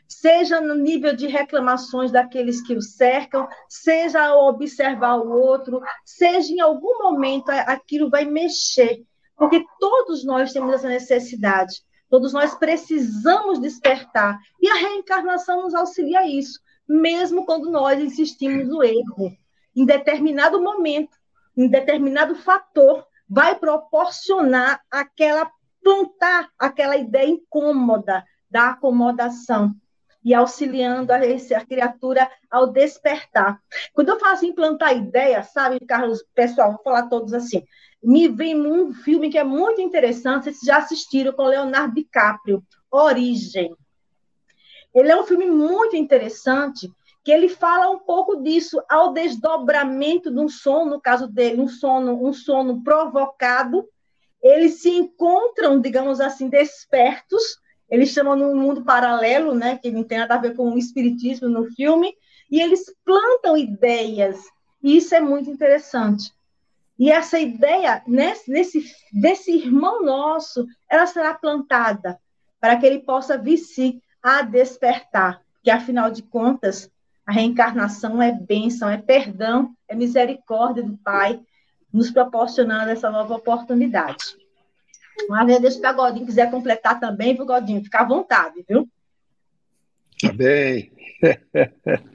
seja 0.07 0.61
no 0.61 0.75
nível 0.75 1.15
de 1.15 1.27
reclamações 1.27 2.11
daqueles 2.11 2.61
que 2.61 2.75
o 2.75 2.81
cercam, 2.81 3.47
seja 3.67 4.23
ao 4.23 4.47
observar 4.47 5.15
o 5.17 5.31
outro, 5.31 5.81
seja 6.05 6.53
em 6.53 6.61
algum 6.61 6.99
momento 7.03 7.49
aquilo 7.49 8.09
vai 8.09 8.23
mexer, 8.23 9.03
porque 9.35 9.65
todos 9.79 10.23
nós 10.23 10.53
temos 10.53 10.73
essa 10.73 10.87
necessidade, 10.87 11.81
todos 12.09 12.31
nós 12.31 12.55
precisamos 12.55 13.59
despertar, 13.59 14.39
e 14.61 14.69
a 14.69 14.75
reencarnação 14.75 15.63
nos 15.63 15.75
auxilia 15.75 16.19
a 16.19 16.27
isso, 16.27 16.59
mesmo 16.87 17.45
quando 17.45 17.69
nós 17.69 17.99
insistimos 17.99 18.67
no 18.67 18.81
erro 18.83 19.35
em 19.77 19.85
determinado 19.85 20.59
momento, 20.59 21.15
em 21.55 21.67
determinado 21.67 22.35
fator, 22.35 23.05
vai 23.29 23.55
proporcionar 23.55 24.81
aquela 24.89 25.51
plantar 25.83 26.49
aquela 26.59 26.97
ideia 26.97 27.29
incômoda 27.29 28.25
da 28.49 28.71
acomodação 28.71 29.73
e 30.23 30.33
auxiliando 30.33 31.13
a, 31.13 31.17
a 31.17 31.65
criatura 31.65 32.29
ao 32.49 32.67
despertar. 32.67 33.61
Quando 33.93 34.09
eu 34.09 34.19
faço 34.19 34.45
implantar 34.45 34.97
ideia, 34.97 35.43
sabe, 35.43 35.79
Carlos, 35.85 36.25
pessoal, 36.35 36.73
vou 36.73 36.83
falar 36.83 37.07
todos 37.07 37.33
assim, 37.33 37.63
me 38.03 38.27
vem 38.27 38.59
um 38.59 38.93
filme 38.93 39.29
que 39.29 39.37
é 39.37 39.43
muito 39.43 39.79
interessante, 39.79 40.45
vocês 40.45 40.59
já 40.63 40.77
assistiram 40.77 41.31
com 41.31 41.43
Leonardo 41.43 41.95
DiCaprio, 41.95 42.63
Origem. 42.91 43.73
Ele 44.93 45.11
é 45.11 45.15
um 45.15 45.25
filme 45.25 45.45
muito 45.45 45.95
interessante 45.95 46.91
que 47.27 47.31
ele 47.33 47.49
fala 47.49 47.89
um 47.89 47.99
pouco 47.99 48.37
disso, 48.37 48.81
ao 48.87 49.11
desdobramento 49.11 50.31
de 50.31 50.39
um 50.39 50.47
sono, 50.47 50.91
no 50.91 51.01
caso 51.01 51.27
dele, 51.27 51.59
um 51.59 51.67
sono, 51.67 52.25
um 52.25 52.31
sono 52.31 52.81
provocado, 52.81 53.85
eles 54.41 54.75
se 54.75 54.89
encontram, 54.91 55.81
digamos 55.81 56.21
assim, 56.21 56.47
despertos, 56.47 57.59
eles 57.89 58.11
chamam 58.11 58.37
num 58.37 58.55
mundo 58.55 58.85
paralelo, 58.85 59.53
né, 59.53 59.77
que 59.77 59.91
não 59.91 60.05
tem 60.05 60.19
nada 60.19 60.35
a 60.35 60.37
ver 60.37 60.55
com 60.55 60.71
o 60.71 60.77
espiritismo 60.77 61.49
no 61.49 61.65
filme, 61.65 62.15
e 62.49 62.61
eles 62.61 62.85
plantam 63.03 63.57
ideias, 63.57 64.41
e 64.81 64.95
isso 64.95 65.13
é 65.13 65.19
muito 65.19 65.49
interessante. 65.49 66.31
E 66.97 67.11
essa 67.11 67.37
ideia, 67.37 68.01
nesse, 68.07 68.49
nesse, 68.49 68.89
desse 69.11 69.51
irmão 69.51 70.01
nosso, 70.01 70.65
ela 70.89 71.05
será 71.05 71.33
plantada 71.33 72.17
para 72.57 72.77
que 72.77 72.85
ele 72.85 72.99
possa 72.99 73.37
vir 73.37 73.57
se 73.57 74.01
a 74.23 74.43
despertar, 74.43 75.41
que 75.61 75.69
afinal 75.69 76.09
de 76.09 76.23
contas, 76.23 76.89
a 77.27 77.31
reencarnação 77.33 78.21
é 78.21 78.31
bênção, 78.31 78.89
é 78.89 78.97
perdão, 78.97 79.75
é 79.85 79.93
misericórdia 79.93 80.81
do 80.81 80.97
Pai, 80.97 81.37
nos 81.91 82.09
proporcionando 82.09 82.89
essa 82.89 83.09
nova 83.09 83.35
oportunidade. 83.35 84.23
Uma 85.27 85.43
vez, 85.43 85.59
deixa 85.59 85.91
o 85.91 85.95
Godinho 85.95 86.25
quiser 86.25 86.49
completar 86.49 87.01
também, 87.01 87.35
viu, 87.35 87.45
Godinho? 87.45 87.83
Fica 87.83 87.99
à 87.99 88.05
vontade, 88.05 88.63
viu? 88.67 88.87
Tá 90.21 90.31
bem. 90.31 90.89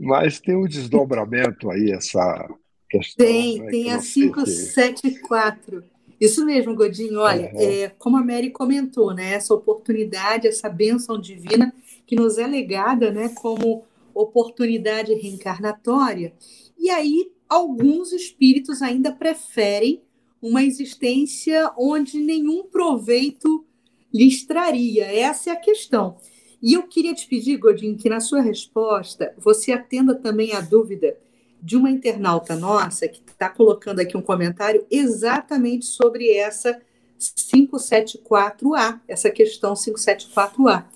Mas 0.00 0.40
tem 0.40 0.56
um 0.56 0.66
desdobramento 0.66 1.70
aí, 1.70 1.90
essa 1.92 2.48
questão. 2.88 3.26
Tem, 3.26 3.60
né, 3.60 3.70
tem 3.70 3.92
a 3.92 3.98
574. 3.98 5.84
Isso 6.18 6.46
mesmo, 6.46 6.74
Godinho. 6.74 7.20
Olha, 7.20 7.50
uhum. 7.52 7.60
é, 7.60 7.88
como 7.98 8.16
a 8.16 8.24
Mary 8.24 8.50
comentou, 8.50 9.12
né, 9.12 9.34
essa 9.34 9.52
oportunidade, 9.52 10.48
essa 10.48 10.70
bênção 10.70 11.20
divina 11.20 11.74
que 12.06 12.16
nos 12.16 12.38
é 12.38 12.46
legada 12.46 13.10
né, 13.10 13.28
como 13.34 13.84
oportunidade 14.20 15.14
reencarnatória. 15.14 16.34
E 16.78 16.90
aí, 16.90 17.32
alguns 17.48 18.12
espíritos 18.12 18.82
ainda 18.82 19.12
preferem 19.12 20.02
uma 20.40 20.62
existência 20.62 21.70
onde 21.76 22.18
nenhum 22.18 22.64
proveito 22.64 23.66
lhes 24.12 24.44
traria. 24.44 25.04
Essa 25.04 25.50
é 25.50 25.52
a 25.52 25.56
questão. 25.56 26.16
E 26.62 26.74
eu 26.74 26.82
queria 26.84 27.14
te 27.14 27.26
pedir, 27.26 27.56
Godinho, 27.56 27.96
que 27.96 28.08
na 28.08 28.20
sua 28.20 28.40
resposta 28.40 29.34
você 29.38 29.72
atenda 29.72 30.14
também 30.14 30.52
a 30.52 30.60
dúvida 30.60 31.16
de 31.62 31.76
uma 31.76 31.90
internauta 31.90 32.56
nossa 32.56 33.08
que 33.08 33.22
está 33.26 33.48
colocando 33.48 34.00
aqui 34.00 34.16
um 34.16 34.22
comentário 34.22 34.86
exatamente 34.90 35.86
sobre 35.86 36.32
essa 36.34 36.80
574A, 37.18 39.00
essa 39.06 39.30
questão 39.30 39.74
574A. 39.74 40.86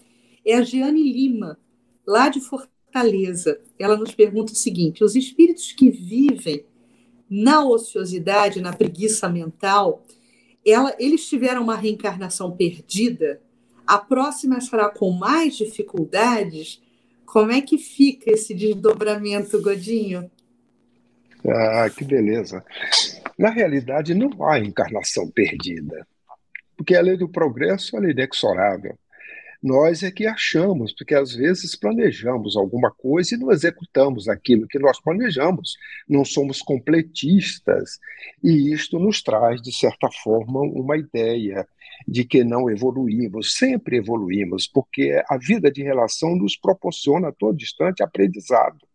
É 0.45 0.55
a 0.55 0.63
Giane 0.63 1.03
Lima, 1.03 1.59
lá 2.07 2.29
de 2.29 2.41
Fortaleza 2.41 2.74
Fortaleza, 2.95 3.61
ela 3.77 3.97
nos 3.97 4.15
pergunta 4.15 4.53
o 4.53 4.57
seguinte: 4.57 5.03
os 5.03 5.17
espíritos 5.17 5.73
que 5.73 5.91
vivem 5.91 6.65
na 7.29 7.65
ociosidade, 7.65 8.61
na 8.61 8.73
preguiça 8.73 9.29
mental, 9.29 10.07
ela, 10.65 10.95
eles 10.97 11.29
tiveram 11.29 11.65
uma 11.65 11.75
reencarnação 11.75 12.53
perdida, 12.57 13.41
a 13.85 13.99
próxima 13.99 14.61
será 14.61 14.89
com 14.89 15.11
mais 15.11 15.57
dificuldades. 15.57 16.81
Como 17.27 17.51
é 17.51 17.61
que 17.61 17.79
fica 17.79 18.31
esse 18.31 18.55
desdobramento, 18.55 19.61
Godinho? 19.61 20.31
Ah, 21.45 21.91
que 21.91 22.05
beleza. 22.05 22.65
Na 23.37 23.51
realidade, 23.51 24.15
não 24.15 24.47
há 24.47 24.61
encarnação 24.61 25.29
perdida, 25.29 26.07
porque 26.77 26.95
a 26.95 27.03
lei 27.03 27.17
do 27.17 27.29
progresso 27.29 27.97
é 27.99 28.11
inexorável. 28.11 28.97
Nós 29.64 30.03
é 30.03 30.11
que 30.11 30.27
achamos, 30.27 30.92
porque 30.92 31.14
às 31.14 31.35
vezes 31.35 31.74
planejamos 31.74 32.55
alguma 32.55 32.90
coisa 32.90 33.35
e 33.35 33.38
não 33.38 33.50
executamos 33.50 34.29
aquilo 34.29 34.68
que 34.68 34.79
nós 34.79 35.00
planejamos, 35.00 35.79
não 36.07 36.22
somos 36.22 36.61
completistas, 36.61 37.98
e 38.42 38.74
isto 38.74 38.98
nos 38.98 39.22
traz, 39.22 39.62
de 39.62 39.74
certa 39.74 40.11
forma, 40.22 40.61
uma 40.61 40.98
ideia 40.98 41.66
de 42.07 42.27
que 42.27 42.44
não 42.44 42.68
evoluímos, 42.68 43.57
sempre 43.57 43.96
evoluímos, 43.96 44.66
porque 44.66 45.18
a 45.31 45.38
vida 45.38 45.72
de 45.72 45.83
relação 45.83 46.37
nos 46.37 46.59
proporciona 46.59 47.29
a 47.29 47.33
todo 47.33 47.62
instante 47.62 48.03
aprendizado. 48.03 48.87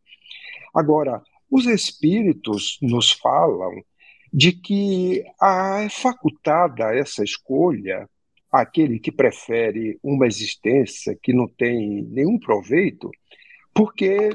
Agora, 0.72 1.24
os 1.50 1.66
espíritos 1.66 2.78
nos 2.80 3.12
falam 3.12 3.84
de 4.32 4.52
que 4.52 5.24
é 5.42 5.90
facultada 5.90 6.96
essa 6.96 7.24
escolha 7.24 8.08
aquele 8.52 9.00
que 9.00 9.12
prefere 9.12 10.00
uma 10.04 10.26
existência 10.26 11.18
que 11.22 11.34
não 11.34 11.48
tem 11.48 12.04
nenhum 12.04 12.40
proveito, 12.40 13.10
porque 13.74 14.30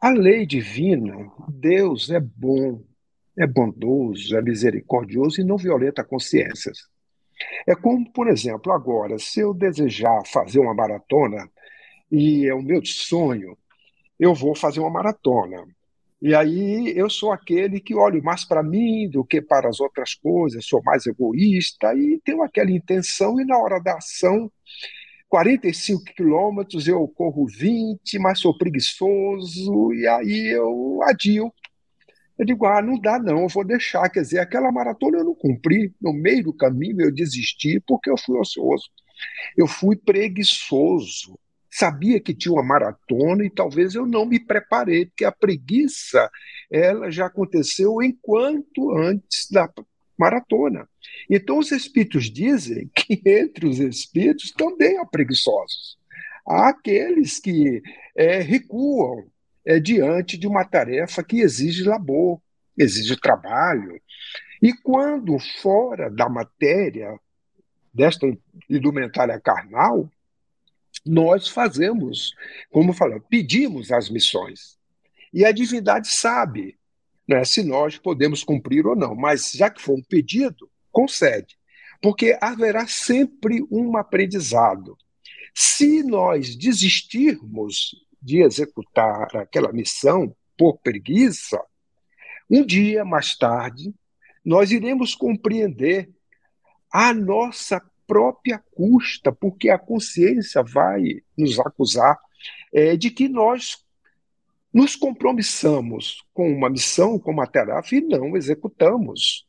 a 0.00 0.10
lei 0.10 0.46
divina, 0.46 1.30
Deus 1.48 2.10
é 2.10 2.20
bom, 2.20 2.82
é 3.36 3.46
bondoso, 3.46 4.36
é 4.36 4.42
misericordioso 4.42 5.40
e 5.40 5.44
não 5.44 5.56
violenta 5.56 6.04
consciências. 6.04 6.78
É 7.66 7.74
como, 7.74 8.10
por 8.12 8.28
exemplo, 8.28 8.72
agora, 8.72 9.18
se 9.18 9.40
eu 9.40 9.52
desejar 9.52 10.22
fazer 10.26 10.58
uma 10.58 10.74
maratona 10.74 11.50
e 12.10 12.46
é 12.46 12.54
o 12.54 12.62
meu 12.62 12.84
sonho, 12.84 13.58
eu 14.18 14.34
vou 14.34 14.54
fazer 14.54 14.80
uma 14.80 14.90
maratona. 14.90 15.66
E 16.26 16.34
aí 16.34 16.92
eu 16.96 17.08
sou 17.08 17.30
aquele 17.30 17.78
que 17.78 17.94
olho 17.94 18.20
mais 18.20 18.44
para 18.44 18.60
mim 18.60 19.08
do 19.08 19.24
que 19.24 19.40
para 19.40 19.68
as 19.68 19.78
outras 19.78 20.12
coisas, 20.12 20.66
sou 20.66 20.82
mais 20.82 21.06
egoísta 21.06 21.94
e 21.94 22.20
tenho 22.24 22.42
aquela 22.42 22.72
intenção, 22.72 23.40
e 23.40 23.44
na 23.44 23.56
hora 23.56 23.78
da 23.80 23.94
ação, 23.94 24.50
45 25.28 26.02
quilômetros 26.16 26.88
eu 26.88 27.06
corro 27.06 27.46
20, 27.46 28.18
mas 28.18 28.40
sou 28.40 28.58
preguiçoso, 28.58 29.92
e 29.92 30.04
aí 30.08 30.52
eu 30.52 30.98
adio. 31.04 31.54
Eu 32.36 32.44
digo, 32.44 32.66
ah, 32.66 32.82
não 32.82 32.98
dá 33.00 33.20
não, 33.20 33.42
eu 33.42 33.48
vou 33.48 33.64
deixar. 33.64 34.10
Quer 34.10 34.22
dizer, 34.22 34.40
aquela 34.40 34.72
maratona 34.72 35.18
eu 35.18 35.24
não 35.24 35.34
cumpri, 35.36 35.94
no 36.02 36.12
meio 36.12 36.42
do 36.42 36.52
caminho 36.52 37.02
eu 37.02 37.14
desisti 37.14 37.80
porque 37.86 38.10
eu 38.10 38.18
fui 38.18 38.36
ocioso. 38.36 38.90
Eu 39.56 39.68
fui 39.68 39.94
preguiçoso 39.94 41.38
sabia 41.76 42.18
que 42.18 42.34
tinha 42.34 42.54
uma 42.54 42.62
maratona 42.62 43.44
e 43.44 43.50
talvez 43.50 43.94
eu 43.94 44.06
não 44.06 44.24
me 44.24 44.40
preparei, 44.40 45.04
porque 45.04 45.26
a 45.26 45.32
preguiça 45.32 46.30
ela 46.70 47.10
já 47.10 47.26
aconteceu 47.26 48.02
enquanto 48.02 48.96
antes 48.96 49.50
da 49.50 49.70
maratona. 50.18 50.88
Então 51.30 51.58
os 51.58 51.70
espíritos 51.70 52.30
dizem 52.30 52.90
que 52.96 53.20
entre 53.26 53.66
os 53.66 53.78
espíritos 53.78 54.52
também 54.52 54.98
há 54.98 55.04
preguiçosos. 55.04 55.98
Há 56.48 56.70
aqueles 56.70 57.38
que 57.38 57.82
é, 58.16 58.38
recuam 58.40 59.26
é, 59.66 59.78
diante 59.78 60.38
de 60.38 60.46
uma 60.46 60.64
tarefa 60.64 61.22
que 61.22 61.40
exige 61.40 61.84
labor, 61.84 62.40
exige 62.78 63.20
trabalho. 63.20 64.00
E 64.62 64.72
quando 64.72 65.36
fora 65.60 66.10
da 66.10 66.26
matéria 66.26 67.18
desta 67.92 68.26
indumentária 68.70 69.38
carnal, 69.38 70.10
nós 71.06 71.48
fazemos, 71.48 72.34
como 72.70 72.92
falou, 72.92 73.20
pedimos 73.20 73.92
as 73.92 74.10
missões. 74.10 74.76
E 75.32 75.44
a 75.44 75.52
divindade 75.52 76.08
sabe 76.08 76.76
né, 77.28 77.44
se 77.44 77.62
nós 77.62 77.98
podemos 77.98 78.44
cumprir 78.44 78.86
ou 78.86 78.96
não, 78.96 79.14
mas 79.14 79.52
já 79.52 79.70
que 79.70 79.80
for 79.80 79.94
um 79.98 80.02
pedido, 80.02 80.70
concede, 80.90 81.56
porque 82.00 82.36
haverá 82.40 82.86
sempre 82.86 83.64
um 83.70 83.96
aprendizado. 83.96 84.96
Se 85.54 86.02
nós 86.02 86.54
desistirmos 86.54 87.90
de 88.20 88.42
executar 88.42 89.36
aquela 89.36 89.72
missão 89.72 90.34
por 90.56 90.78
preguiça, 90.78 91.60
um 92.48 92.64
dia 92.64 93.04
mais 93.04 93.36
tarde, 93.36 93.94
nós 94.44 94.70
iremos 94.70 95.14
compreender 95.14 96.08
a 96.92 97.12
nossa 97.12 97.82
própria 98.06 98.62
custa, 98.72 99.32
porque 99.32 99.68
a 99.68 99.78
consciência 99.78 100.62
vai 100.62 101.02
nos 101.36 101.58
acusar 101.58 102.18
é, 102.72 102.96
de 102.96 103.10
que 103.10 103.28
nós 103.28 103.78
nos 104.72 104.94
compromissamos 104.94 106.22
com 106.34 106.50
uma 106.52 106.68
missão, 106.68 107.18
com 107.18 107.30
uma 107.30 107.46
tarefa 107.46 107.96
e 107.96 108.00
não 108.00 108.36
executamos. 108.36 109.46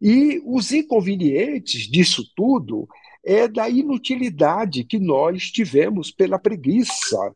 E 0.00 0.40
os 0.44 0.72
inconvenientes 0.72 1.88
disso 1.88 2.22
tudo 2.36 2.86
é 3.24 3.48
da 3.48 3.68
inutilidade 3.68 4.84
que 4.84 4.98
nós 4.98 5.50
tivemos 5.50 6.10
pela 6.10 6.38
preguiça. 6.38 7.34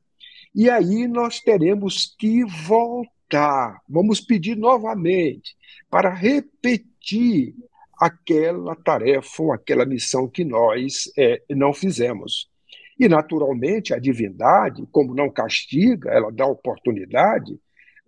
E 0.55 0.69
aí 0.69 1.09
nós 1.09 1.41
teremos 1.41 2.15
que 2.19 2.45
voltar, 2.45 3.81
vamos 3.89 4.21
pedir 4.21 4.57
novamente 4.57 5.57
para 5.91 6.13
repetir 6.13 7.55
aquela 8.03 8.75
tarefa 8.75 9.43
ou 9.45 9.53
aquela 9.53 9.87
missão 9.87 10.29
que 10.29 10.45
nós 10.45 11.05
é, 11.17 11.41
não 11.51 11.73
fizemos. 11.73 12.51
E, 12.99 13.09
naturalmente, 13.09 13.95
a 13.95 13.99
divindade, 14.01 14.85
como 14.91 15.15
não 15.15 15.31
castiga, 15.31 16.11
ela 16.11 16.33
dá 16.33 16.45
oportunidade, 16.45 17.57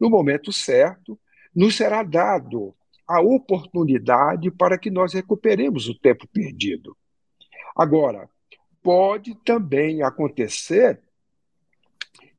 no 0.00 0.10
momento 0.10 0.52
certo, 0.52 1.16
nos 1.54 1.76
será 1.76 2.02
dado 2.02 2.74
a 3.06 3.20
oportunidade 3.20 4.50
para 4.50 4.76
que 4.76 4.90
nós 4.90 5.14
recuperemos 5.14 5.88
o 5.88 5.96
tempo 5.96 6.26
perdido. 6.26 6.96
Agora, 7.76 8.28
pode 8.82 9.36
também 9.44 10.02
acontecer 10.02 11.00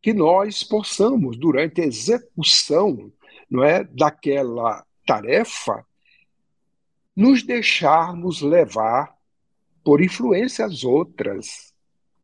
que 0.01 0.13
nós 0.13 0.61
possamos, 0.61 1.37
durante 1.37 1.79
a 1.79 1.85
execução 1.85 3.13
não 3.49 3.63
é, 3.63 3.85
daquela 3.85 4.85
tarefa, 5.05 5.85
nos 7.15 7.43
deixarmos 7.43 8.41
levar 8.41 9.15
por 9.83 10.01
influências 10.01 10.83
outras, 10.83 11.73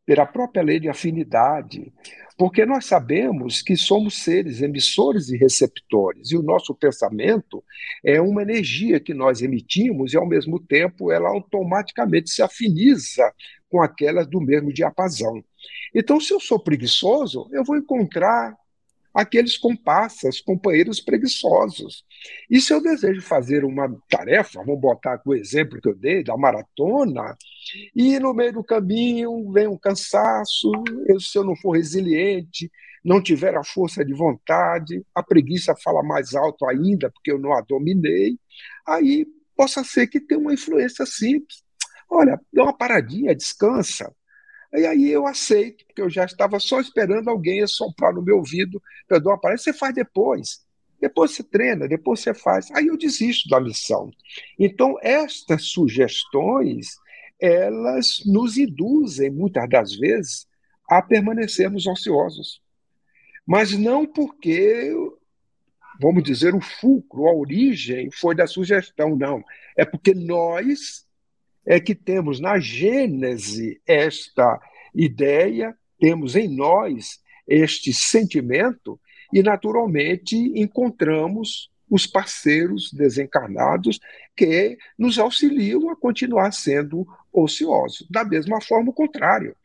pela 0.06 0.26
própria 0.26 0.64
lei 0.64 0.80
de 0.80 0.90
afinidade, 0.90 1.94
porque 2.38 2.66
nós 2.66 2.86
sabemos 2.86 3.62
que 3.62 3.78
somos 3.78 4.24
seres 4.24 4.62
emissores 4.62 5.30
e 5.30 5.38
receptores, 5.38 6.32
e 6.32 6.38
o 6.38 6.42
nosso 6.42 6.74
pensamento 6.74 7.64
é 8.04 8.20
uma 8.20 8.42
energia 8.42 9.00
que 9.00 9.14
nós 9.14 9.42
emitimos 9.42 10.14
e, 10.14 10.18
ao 10.18 10.28
mesmo 10.28 10.60
tempo, 10.60 11.12
ela 11.12 11.30
automaticamente 11.30 12.32
se 12.32 12.42
afiniza 12.42 13.32
com 13.70 13.82
aquelas 13.82 14.28
do 14.28 14.42
mesmo 14.42 14.74
diapasão. 14.74 15.44
Então, 15.94 16.20
se 16.20 16.34
eu 16.34 16.40
sou 16.40 16.60
preguiçoso, 16.60 17.48
eu 17.52 17.64
vou 17.64 17.78
encontrar 17.78 18.58
aqueles 19.14 19.58
comparsas, 19.58 20.40
companheiros 20.40 21.00
preguiçosos. 21.02 22.06
E 22.50 22.62
se 22.62 22.74
eu 22.74 22.82
desejo 22.82 23.22
fazer 23.22 23.66
uma 23.66 23.94
tarefa, 24.10 24.64
vamos 24.64 24.80
botar 24.80 25.22
o 25.26 25.34
exemplo 25.34 25.82
que 25.82 25.90
eu 25.90 25.96
dei, 25.96 26.24
da 26.24 26.38
maratona, 26.38 27.36
e 27.96 28.20
no 28.20 28.34
meio 28.34 28.54
do 28.54 28.64
caminho 28.64 29.52
vem 29.52 29.68
um 29.68 29.78
cansaço, 29.78 30.72
eu, 31.08 31.20
se 31.20 31.38
eu 31.38 31.44
não 31.44 31.56
for 31.56 31.72
resiliente, 31.72 32.72
não 33.04 33.22
tiver 33.22 33.56
a 33.56 33.64
força 33.64 34.06
de 34.06 34.14
vontade, 34.14 35.04
a 35.14 35.24
preguiça 35.24 35.76
fala 35.84 36.04
mais 36.04 36.36
alto 36.36 36.66
ainda, 36.68 37.10
porque 37.12 37.32
eu 37.32 37.40
não 37.40 37.54
a 37.54 37.62
dominei, 37.62 38.38
aí 38.88 39.26
possa 39.56 39.84
ser 39.84 40.08
que 40.08 40.20
tenha 40.20 40.40
uma 40.40 40.54
influência 40.54 41.06
simples. 41.06 41.64
Olha, 42.10 42.40
dá 42.52 42.64
uma 42.64 42.78
paradinha, 42.78 43.36
descansa, 43.36 44.14
e 44.74 44.86
aí 44.86 45.12
eu 45.12 45.28
aceito, 45.28 45.86
porque 45.86 46.02
eu 46.02 46.10
já 46.10 46.24
estava 46.26 46.60
só 46.60 46.80
esperando 46.80 47.30
alguém 47.30 47.66
soprar 47.68 48.14
no 48.14 48.22
meu 48.22 48.38
ouvido, 48.38 48.82
uma 49.10 49.40
palestra, 49.40 49.74
você 49.74 49.78
faz 49.78 49.94
depois. 49.94 50.66
Depois 51.00 51.32
você 51.32 51.44
treina, 51.44 51.88
depois 51.88 52.20
você 52.20 52.34
faz. 52.34 52.70
Aí 52.72 52.88
eu 52.88 52.98
desisto 52.98 53.50
da 53.50 53.60
missão. 53.60 54.12
Então, 54.58 54.98
estas 55.02 55.66
sugestões, 55.66 56.88
elas 57.40 58.22
nos 58.26 58.56
induzem, 58.56 59.32
muitas 59.32 59.68
das 59.68 59.96
vezes, 59.96 60.48
a 60.88 61.02
permanecermos 61.02 61.88
ociosos. 61.88 62.62
Mas 63.46 63.78
não 63.78 64.06
porque, 64.06 64.94
vamos 66.00 66.24
dizer, 66.24 66.54
o 66.54 66.62
fulcro, 66.62 67.28
a 67.28 67.34
origem 67.34 68.10
foi 68.12 68.36
da 68.36 68.46
sugestão, 68.46 69.16
não. 69.16 69.44
É 69.76 69.84
porque 69.84 70.14
nós 70.14 71.06
é 71.66 71.80
que 71.80 71.96
temos 71.96 72.40
na 72.40 72.60
Gênese 72.60 73.82
esta 73.86 74.60
ideia, 74.94 75.76
temos 76.00 76.36
em 76.36 76.48
nós 76.48 77.20
este 77.48 77.94
sentimento 77.94 79.00
e, 79.34 79.42
naturalmente, 79.42 80.36
encontramos 80.36 81.72
os 81.90 82.08
parceiros 82.08 82.92
desencarnados 82.94 84.00
que 84.36 84.78
nos 84.98 85.20
auxiliam 85.20 85.90
a 85.90 85.96
continuar 85.96 86.52
sendo 86.52 87.06
ociosos. 87.32 88.08
Da 88.10 88.24
mesma 88.24 88.62
forma, 88.62 88.92
o 88.92 88.94
contrário 88.94 89.56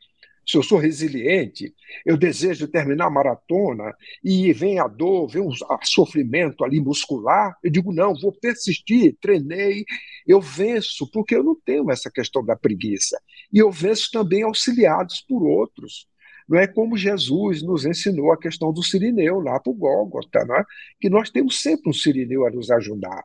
se 0.47 0.57
eu 0.57 0.63
sou 0.63 0.79
resiliente, 0.79 1.75
eu 2.05 2.17
desejo 2.17 2.69
terminar 2.69 3.07
a 3.07 3.11
maratona 3.11 3.93
e 4.23 4.53
vem 4.53 4.79
a 4.79 4.87
dor, 4.87 5.27
vem 5.27 5.43
o 5.43 5.53
sofrimento 5.83 6.65
ali 6.65 6.81
muscular, 6.81 7.57
eu 7.65 7.71
digo, 7.71 7.93
não, 7.93 8.15
vou 8.15 8.33
persistir, 8.33 9.17
treinei, 9.21 9.85
eu 10.25 10.41
venço, 10.41 11.11
porque 11.11 11.35
eu 11.35 11.43
não 11.43 11.57
tenho 11.65 11.91
essa 11.91 12.11
questão 12.11 12.45
da 12.45 12.55
preguiça. 12.55 13.21
E 13.53 13.59
eu 13.59 13.73
venço 13.73 14.09
também 14.13 14.43
auxiliados 14.43 15.21
por 15.29 15.43
outros. 15.43 16.07
Não 16.49 16.59
é 16.59 16.67
como 16.69 16.97
Jesus 16.97 17.61
nos 17.63 17.85
ensinou 17.85 18.33
a 18.33 18.39
questão 18.39 18.73
do 18.73 18.85
sirineu 18.85 19.41
lá 19.41 19.59
para 19.59 19.73
o 19.73 19.75
Gólgota, 19.75 20.45
né? 20.45 20.63
que 21.01 21.11
nós 21.11 21.29
temos 21.29 21.61
sempre 21.61 21.91
um 21.91 21.93
sirineu 21.93 22.47
a 22.47 22.51
nos 22.51 22.71
ajudar 22.71 23.25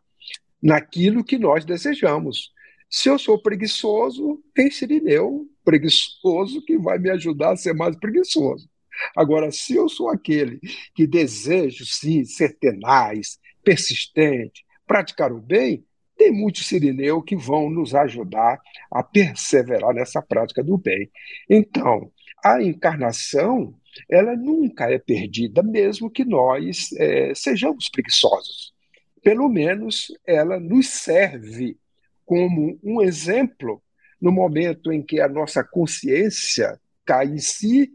naquilo 0.62 1.24
que 1.24 1.38
nós 1.38 1.66
desejamos. 1.66 2.52
Se 2.90 3.10
eu 3.10 3.18
sou 3.18 3.42
preguiçoso, 3.42 4.44
tem 4.54 4.70
Sirineu 4.70 5.48
preguiçoso 5.72 6.62
que 6.66 6.78
vai 6.78 7.00
me 7.00 7.10
ajudar 7.12 7.54
a 7.54 7.56
ser 7.56 7.74
mais 7.74 7.96
preguiçoso. 7.96 8.70
Agora, 9.16 9.52
se 9.52 9.74
eu 9.76 9.88
sou 9.88 10.10
aquele 10.10 10.60
que 10.94 11.08
desejo, 11.08 11.86
sim, 11.86 12.26
ser 12.26 12.58
tenaz, 12.60 13.40
persistente, 13.64 14.66
praticar 14.86 15.32
o 15.32 15.40
bem, 15.40 15.86
tem 16.18 16.30
muitos 16.32 16.68
sirineu 16.68 17.22
que 17.22 17.38
vão 17.38 17.70
nos 17.70 17.96
ajudar 17.96 18.60
a 18.92 19.02
perseverar 19.02 19.94
nessa 19.94 20.22
prática 20.22 20.62
do 20.62 20.78
bem. 20.78 21.10
Então, 21.50 22.12
a 22.44 22.62
encarnação, 22.62 23.74
ela 24.10 24.36
nunca 24.36 24.92
é 24.92 25.00
perdida, 25.00 25.64
mesmo 25.64 26.12
que 26.12 26.26
nós 26.26 26.92
é, 26.98 27.34
sejamos 27.34 27.90
preguiçosos. 27.90 28.74
pelo 29.24 29.48
menos 29.48 30.12
ela 30.26 30.60
nos 30.60 30.90
serve 30.90 31.78
como 32.26 32.78
um 32.84 33.02
exemplo 33.02 33.82
no 34.22 34.32
momento 34.32 34.92
em 34.92 35.02
que 35.02 35.20
a 35.20 35.28
nossa 35.28 35.64
consciência 35.64 36.80
cai 37.06 37.26
em 37.26 37.40
si 37.40 37.92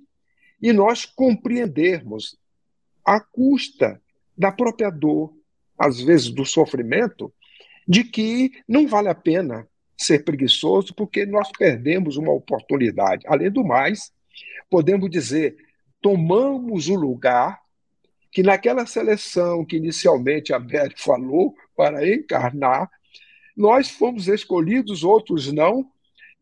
e 0.61 0.73
nós 0.73 1.05
compreendermos 1.05 2.37
à 3.05 3.21
custa 3.21 4.03
da 4.37 4.51
própria 4.51 4.91
dor, 4.91 5.33
às 5.79 6.01
vezes 6.01 6.31
do 6.31 6.45
sofrimento, 6.45 7.33
de 7.87 8.03
que 8.03 8.51
não 8.67 8.89
vale 8.89 9.09
a 9.09 9.15
pena 9.15 9.69
ser 9.97 10.25
preguiçoso 10.25 10.93
porque 10.95 11.25
nós 11.25 11.51
perdemos 11.57 12.17
uma 12.17 12.33
oportunidade. 12.33 13.25
Além 13.27 13.51
do 13.51 13.65
mais, 13.65 14.13
podemos 14.69 15.09
dizer, 15.09 15.57
tomamos 16.01 16.89
o 16.89 16.95
lugar 16.95 17.61
que 18.33 18.43
naquela 18.43 18.85
seleção 18.85 19.65
que 19.65 19.77
inicialmente 19.77 20.53
a 20.53 20.59
Beth 20.59 20.95
falou 20.97 21.55
para 21.75 22.07
encarnar, 22.07 22.91
nós 23.57 23.89
fomos 23.89 24.29
escolhidos, 24.29 25.03
outros 25.03 25.51
não, 25.51 25.91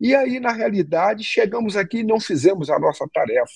e 0.01 0.15
aí, 0.15 0.41
na 0.41 0.53
realidade, 0.53 1.25
chegamos 1.25 1.77
aqui 1.77 1.99
e 1.99 2.05
não 2.05 2.21
fizemos 2.21 2.69
a 2.71 2.79
nossa 2.79 3.07
tarefa. 3.13 3.53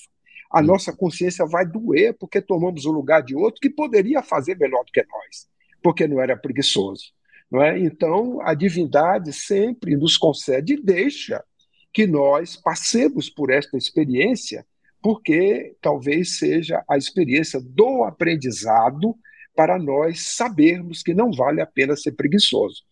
A 0.51 0.61
hum. 0.61 0.65
nossa 0.65 0.95
consciência 0.95 1.45
vai 1.45 1.65
doer 1.65 2.15
porque 2.17 2.41
tomamos 2.41 2.85
o 2.85 2.91
lugar 2.91 3.21
de 3.21 3.35
outro 3.35 3.61
que 3.61 3.69
poderia 3.69 4.23
fazer 4.23 4.57
melhor 4.57 4.83
do 4.83 4.91
que 4.91 5.05
nós, 5.09 5.47
porque 5.83 6.07
não 6.07 6.21
era 6.21 6.37
preguiçoso. 6.37 7.11
Não 7.51 7.63
é? 7.63 7.79
Então, 7.79 8.41
a 8.41 8.53
divindade 8.53 9.33
sempre 9.33 9.95
nos 9.95 10.17
concede 10.17 10.73
e 10.73 10.81
deixa 10.81 11.43
que 11.91 12.05
nós 12.05 12.55
passemos 12.55 13.29
por 13.29 13.49
esta 13.49 13.75
experiência, 13.75 14.65
porque 15.01 15.75
talvez 15.81 16.37
seja 16.37 16.83
a 16.87 16.97
experiência 16.97 17.59
do 17.59 18.03
aprendizado 18.03 19.15
para 19.55 19.79
nós 19.79 20.35
sabermos 20.35 21.01
que 21.01 21.13
não 21.13 21.31
vale 21.31 21.59
a 21.59 21.65
pena 21.65 21.95
ser 21.95 22.11
preguiçoso. 22.11 22.83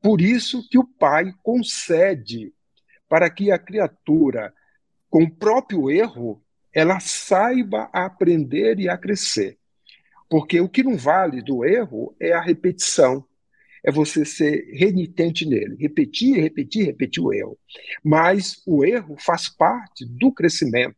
Por 0.00 0.20
isso 0.20 0.66
que 0.68 0.78
o 0.78 0.86
Pai 0.86 1.32
concede 1.42 2.52
para 3.14 3.30
que 3.30 3.52
a 3.52 3.58
criatura, 3.60 4.52
com 5.08 5.22
o 5.22 5.30
próprio 5.30 5.88
erro, 5.88 6.42
ela 6.72 6.98
saiba 6.98 7.88
aprender 7.92 8.80
e 8.80 8.88
a 8.88 8.98
crescer. 8.98 9.56
Porque 10.28 10.60
o 10.60 10.68
que 10.68 10.82
não 10.82 10.96
vale 10.96 11.40
do 11.40 11.64
erro 11.64 12.16
é 12.18 12.32
a 12.32 12.40
repetição 12.40 13.24
é 13.84 13.92
você 13.92 14.24
ser 14.24 14.68
renitente 14.72 15.46
nele, 15.46 15.76
repetir, 15.78 16.40
repetir, 16.40 16.86
repetir 16.86 17.22
o 17.22 17.32
erro. 17.32 17.56
Mas 18.02 18.60
o 18.66 18.84
erro 18.84 19.14
faz 19.16 19.48
parte 19.48 20.04
do 20.04 20.32
crescimento. 20.32 20.96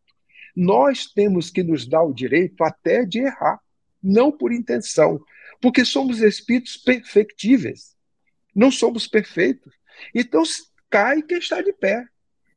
Nós 0.57 1.13
temos 1.13 1.51
que 1.51 1.63
nos 1.63 1.87
dar 1.87 2.03
o 2.03 2.15
direito 2.15 2.65
até 2.65 3.05
de 3.05 3.19
errar, 3.19 3.61
não 4.03 4.33
por 4.33 4.55
intenção, 4.55 5.21
porque 5.61 5.85
somos 5.85 6.23
espíritos 6.23 6.79
perfectíveis. 6.79 7.95
Não 8.55 8.71
somos 8.71 9.07
perfeitos. 9.07 9.75
Então 10.15 10.43
cai 10.97 11.21
quem 11.21 11.37
está 11.37 11.61
de 11.61 11.75
pé. 11.75 12.07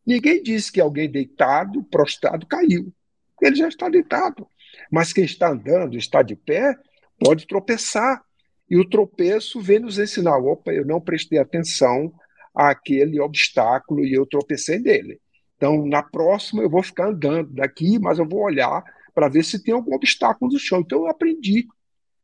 Ninguém 0.06 0.42
disse 0.42 0.72
que 0.72 0.80
alguém 0.80 1.12
deitado, 1.12 1.84
prostrado, 1.84 2.48
caiu. 2.48 2.94
Ele 3.42 3.56
já 3.58 3.68
está 3.68 3.90
deitado. 3.90 4.48
Mas 4.90 5.12
quem 5.12 5.26
está 5.26 5.50
andando, 5.50 5.98
está 5.98 6.22
de 6.22 6.38
pé, 6.38 6.74
pode 7.20 7.46
tropeçar. 7.46 8.24
E 8.70 8.78
o 8.78 8.88
tropeço 8.88 9.60
vem 9.60 9.80
nos 9.80 10.00
ensinar: 10.00 10.38
opa, 10.38 10.72
eu 10.72 10.86
não 10.86 11.02
prestei 11.02 11.38
atenção 11.38 12.14
àquele 12.56 13.20
obstáculo 13.20 14.06
e 14.06 14.14
eu 14.14 14.26
tropecei 14.26 14.80
nele. 14.80 15.20
Então, 15.58 15.86
na 15.86 16.02
próxima, 16.02 16.62
eu 16.62 16.70
vou 16.70 16.82
ficar 16.82 17.10
andando 17.10 17.52
daqui, 17.52 18.00
mas 18.00 18.20
eu 18.20 18.28
vou 18.28 18.40
olhar 18.40 18.82
para 19.14 19.28
ver 19.28 19.44
se 19.44 19.62
tem 19.62 19.74
algum 19.74 19.94
obstáculo 19.94 20.50
no 20.50 20.58
chão. 20.58 20.80
Então, 20.80 21.00
eu 21.00 21.08
aprendi, 21.08 21.68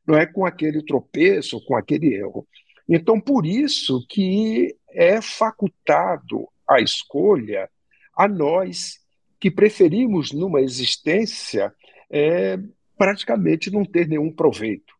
não 0.07 0.15
é 0.15 0.25
com 0.25 0.45
aquele 0.45 0.81
tropeço, 0.81 1.59
com 1.65 1.75
aquele 1.75 2.13
erro. 2.13 2.47
Então, 2.87 3.19
por 3.19 3.45
isso 3.45 4.05
que 4.07 4.77
é 4.95 5.21
facultado 5.21 6.47
a 6.67 6.79
escolha 6.79 7.69
a 8.17 8.27
nós 8.27 8.99
que 9.39 9.51
preferimos 9.51 10.31
numa 10.31 10.61
existência 10.61 11.73
é, 12.09 12.57
praticamente 12.97 13.69
não 13.69 13.83
ter 13.83 14.07
nenhum 14.07 14.31
proveito. 14.31 14.95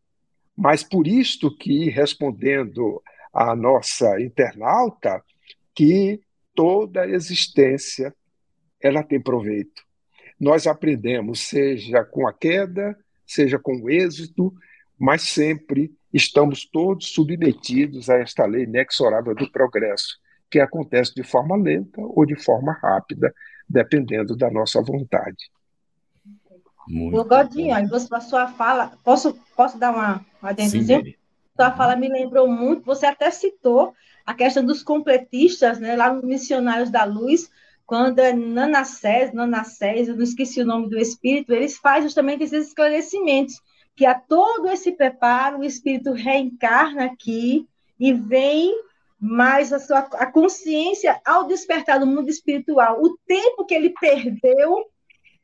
Mas 0.56 0.82
por 0.82 1.06
isto 1.06 1.54
que, 1.56 1.88
respondendo 1.88 3.02
à 3.32 3.56
nossa 3.56 4.20
internauta, 4.20 5.22
que 5.74 6.20
toda 6.54 7.08
existência 7.08 8.14
ela 8.80 9.02
tem 9.02 9.20
proveito. 9.20 9.82
Nós 10.38 10.66
aprendemos, 10.66 11.40
seja 11.40 12.04
com 12.04 12.28
a 12.28 12.32
queda, 12.32 12.96
seja 13.26 13.58
com 13.58 13.76
o 13.82 13.90
êxito, 13.90 14.52
mas 14.98 15.22
sempre 15.22 15.92
estamos 16.16 16.64
todos 16.64 17.12
submetidos 17.12 18.08
a 18.08 18.16
esta 18.18 18.46
lei 18.46 18.64
inexorável 18.64 19.34
do 19.34 19.50
progresso, 19.50 20.18
que 20.50 20.58
acontece 20.58 21.14
de 21.14 21.22
forma 21.22 21.56
lenta 21.56 22.00
ou 22.00 22.24
de 22.24 22.36
forma 22.36 22.72
rápida, 22.72 23.34
dependendo 23.68 24.36
da 24.36 24.50
nossa 24.50 24.80
vontade. 24.82 25.50
Muito 26.88 27.24
Godinho, 27.24 27.74
a 27.74 28.20
sua 28.20 28.48
fala, 28.48 28.92
posso, 29.04 29.38
posso 29.56 29.76
dar 29.78 29.92
uma, 29.92 30.24
uma 30.40 30.50
adendozinha? 30.50 31.02
Sua 31.54 31.72
fala 31.72 31.96
me 31.96 32.08
lembrou 32.08 32.46
muito, 32.48 32.84
você 32.84 33.06
até 33.06 33.30
citou 33.30 33.92
a 34.24 34.34
questão 34.34 34.64
dos 34.64 34.82
completistas, 34.82 35.78
né, 35.78 35.96
lá 35.96 36.12
nos 36.12 36.24
Missionários 36.24 36.90
da 36.90 37.04
Luz, 37.04 37.50
quando 37.84 38.18
é 38.18 38.32
Nanassés, 38.32 39.32
Nanassés, 39.32 40.08
eu 40.08 40.16
não 40.16 40.22
esqueci 40.22 40.60
o 40.60 40.66
nome 40.66 40.88
do 40.88 40.98
espírito, 40.98 41.52
eles 41.52 41.76
fazem 41.76 42.02
justamente 42.02 42.42
esses 42.42 42.68
esclarecimentos, 42.68 43.60
que 43.96 44.04
a 44.04 44.14
todo 44.14 44.68
esse 44.68 44.92
preparo, 44.92 45.60
o 45.60 45.64
espírito 45.64 46.12
reencarna 46.12 47.06
aqui 47.06 47.66
e 47.98 48.12
vem 48.12 48.72
mais 49.18 49.72
a 49.72 49.78
sua 49.78 50.00
a 50.00 50.26
consciência 50.26 51.18
ao 51.24 51.44
despertar 51.44 51.98
do 51.98 52.06
mundo 52.06 52.28
espiritual, 52.28 53.02
o 53.02 53.16
tempo 53.26 53.64
que 53.64 53.74
ele 53.74 53.94
perdeu 53.98 54.84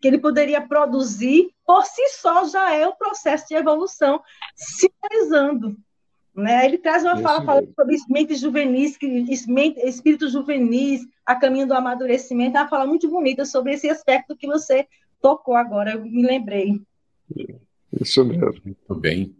que 0.02 0.08
ele 0.08 0.18
poderia 0.18 0.60
produzir, 0.60 1.50
por 1.64 1.84
si 1.86 2.08
só 2.08 2.44
já 2.44 2.74
é 2.74 2.84
o 2.86 2.96
processo 2.96 3.46
de 3.46 3.54
evolução 3.54 4.20
se 4.56 4.92
realizando. 5.00 5.76
Né? 6.34 6.64
Ele 6.64 6.76
traz 6.76 7.04
uma 7.04 7.18
fala 7.18 7.44
falando 7.44 7.72
sobre 7.72 7.96
mentes 8.08 8.40
juvenis, 8.40 8.98
espíritos 9.84 10.32
juvenis, 10.32 11.02
a 11.24 11.36
caminho 11.36 11.68
do 11.68 11.74
amadurecimento, 11.74 12.56
é 12.56 12.60
uma 12.62 12.68
fala 12.68 12.84
muito 12.84 13.08
bonita 13.08 13.44
sobre 13.44 13.74
esse 13.74 13.88
aspecto 13.88 14.36
que 14.36 14.46
você 14.46 14.88
tocou 15.20 15.54
agora, 15.54 15.92
eu 15.92 16.02
me 16.04 16.26
lembrei. 16.26 16.82
Isso 18.00 18.24
mesmo. 18.24 18.60
Muito 18.64 18.94
bem. 18.94 19.34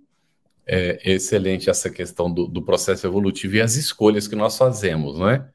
É 0.66 1.12
excelente 1.12 1.68
essa 1.68 1.90
questão 1.90 2.32
do, 2.32 2.46
do 2.46 2.62
processo 2.62 3.06
evolutivo 3.06 3.56
e 3.56 3.60
as 3.60 3.74
escolhas 3.74 4.28
que 4.28 4.36
nós 4.36 4.56
fazemos, 4.56 5.18
não 5.18 5.28
é? 5.28 5.48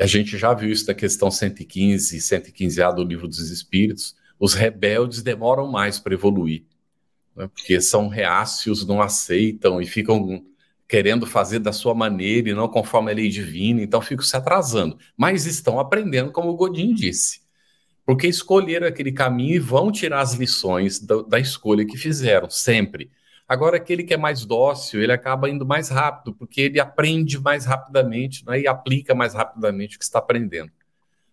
A 0.00 0.06
gente 0.06 0.38
já 0.38 0.54
viu 0.54 0.70
isso 0.70 0.86
na 0.86 0.94
questão 0.94 1.30
115 1.30 2.16
e 2.16 2.20
115A 2.20 2.94
do 2.94 3.04
Livro 3.04 3.28
dos 3.28 3.50
Espíritos, 3.50 4.16
os 4.40 4.54
rebeldes 4.54 5.22
demoram 5.22 5.70
mais 5.70 5.98
para 5.98 6.14
evoluir, 6.14 6.64
né? 7.36 7.48
porque 7.54 7.80
são 7.80 8.08
reácios, 8.08 8.86
não 8.86 9.02
aceitam 9.02 9.80
e 9.80 9.86
ficam 9.86 10.42
querendo 10.88 11.26
fazer 11.26 11.58
da 11.58 11.72
sua 11.72 11.94
maneira 11.94 12.50
e 12.50 12.54
não 12.54 12.68
conforme 12.68 13.10
a 13.10 13.14
lei 13.14 13.28
divina, 13.28 13.82
então 13.82 14.00
ficam 14.00 14.24
se 14.24 14.36
atrasando. 14.36 14.98
Mas 15.16 15.46
estão 15.46 15.78
aprendendo, 15.78 16.32
como 16.32 16.50
o 16.50 16.56
Godinho 16.56 16.94
disse, 16.94 17.40
porque 18.04 18.26
escolheram 18.26 18.86
aquele 18.86 19.12
caminho 19.12 19.56
e 19.56 19.58
vão 19.58 19.92
tirar 19.92 20.20
as 20.20 20.34
lições 20.34 20.98
da, 21.00 21.22
da 21.22 21.38
escolha 21.38 21.86
que 21.86 21.96
fizeram, 21.96 22.50
sempre. 22.50 23.10
Agora, 23.48 23.76
aquele 23.76 24.02
que 24.02 24.14
é 24.14 24.16
mais 24.16 24.44
dócil, 24.44 25.02
ele 25.02 25.12
acaba 25.12 25.48
indo 25.48 25.66
mais 25.66 25.88
rápido, 25.88 26.34
porque 26.34 26.62
ele 26.62 26.80
aprende 26.80 27.38
mais 27.38 27.64
rapidamente 27.64 28.46
né, 28.46 28.60
e 28.60 28.66
aplica 28.66 29.14
mais 29.14 29.34
rapidamente 29.34 29.96
o 29.96 29.98
que 29.98 30.04
está 30.04 30.18
aprendendo. 30.18 30.72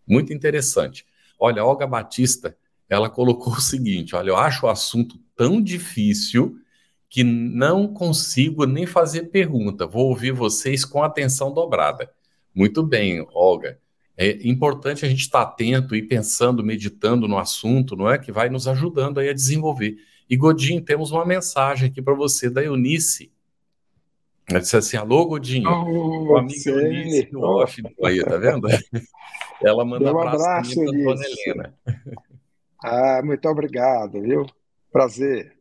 Muito 0.05 0.34
interessante. 0.34 1.05
Olha, 1.39 1.63
Olga 1.63 1.88
Batista 1.88 2.55
ela 2.89 3.10
colocou 3.10 3.53
o 3.55 3.62
seguinte: 3.62 4.15
olha, 4.15 4.29
eu 4.29 4.38
acho 4.38 4.65
o 4.65 4.69
assunto 4.69 5.17
tão 5.36 5.62
difícil 5.62 6.60
que 7.08 7.23
não 7.23 7.88
consigo 7.88 8.65
nem 8.65 8.86
fazer 8.86 9.29
pergunta. 9.29 9.88
Vou 9.88 10.10
ouvir 10.10 10.32
vocês 10.32 10.86
com 10.86 11.01
atenção 11.01 11.51
dobrada. 11.51 12.12
Muito 12.53 12.84
bem, 12.84 13.25
Olga. 13.34 13.79
É 14.21 14.38
importante 14.45 15.05
a 15.05 15.08
gente 15.08 15.21
estar 15.21 15.41
atento 15.43 15.95
e 15.95 16.01
pensando, 16.01 16.62
meditando 16.62 17.25
no 17.25 17.38
assunto, 17.38 17.95
não 17.95 18.12
é? 18.12 18.17
Que 18.17 18.34
vai 18.34 18.49
nos 18.49 18.67
ajudando 18.67 19.17
aí 19.17 19.29
a 19.29 19.34
desenvolver. 19.34 19.95
E 20.29 20.36
Godinho, 20.36 20.82
temos 20.82 21.12
uma 21.12 21.25
mensagem 21.25 21.88
aqui 21.88 22.01
para 22.01 22.13
você 22.13 22.49
da 22.49 22.62
Eunice. 22.62 23.32
Ela 24.45 24.60
disse 24.60 24.75
assim: 24.75 24.97
Alô, 24.97 25.25
Godinho. 25.25 25.69
Oh, 25.69 26.34
o 26.34 26.38
amigo 26.38 26.69
Eunice 26.69 27.29
no 27.32 27.39
off 27.43 27.82
aí, 28.03 28.21
tá 28.21 28.36
vendo? 28.38 28.67
Ela 29.63 29.86
manda 29.86 30.13
um 30.13 30.19
abraço, 30.19 30.75
para 30.75 30.91
Dona 30.91 31.21
Helena. 31.25 31.73
Ah, 32.84 33.21
muito 33.23 33.47
obrigado, 33.47 34.21
viu? 34.21 34.45
Prazer. 34.91 35.53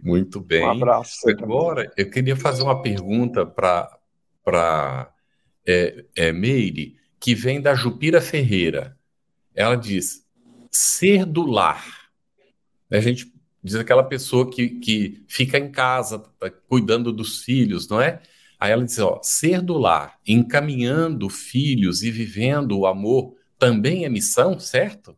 Muito 0.00 0.40
bem. 0.40 0.62
Um 0.62 0.70
abraço. 0.70 1.28
Agora, 1.28 1.92
eu 1.96 2.08
queria 2.08 2.36
fazer 2.36 2.62
uma 2.62 2.80
pergunta 2.80 3.44
para 3.44 5.12
é, 5.66 6.04
é, 6.14 6.32
Meire, 6.32 6.99
que 7.20 7.34
vem 7.34 7.60
da 7.60 7.74
Jupira 7.74 8.20
Ferreira. 8.20 8.96
Ela 9.54 9.76
diz: 9.76 10.26
ser 10.70 11.24
do 11.24 11.44
lar. 11.46 12.10
A 12.90 12.98
gente 12.98 13.32
Diz 13.62 13.74
aquela 13.74 14.02
pessoa 14.02 14.50
que, 14.50 14.70
que 14.70 15.22
fica 15.28 15.58
em 15.58 15.70
casa, 15.70 16.18
tá 16.38 16.50
cuidando 16.50 17.12
dos 17.12 17.42
filhos, 17.42 17.86
não 17.88 18.00
é? 18.00 18.22
Aí 18.58 18.72
ela 18.72 18.84
diz, 18.84 18.98
ó, 18.98 19.20
ser 19.22 19.60
do 19.60 19.76
lar, 19.76 20.18
encaminhando 20.26 21.28
filhos 21.28 22.02
e 22.02 22.10
vivendo 22.10 22.78
o 22.78 22.86
amor 22.86 23.36
também 23.58 24.06
é 24.06 24.08
missão, 24.08 24.58
certo? 24.58 25.16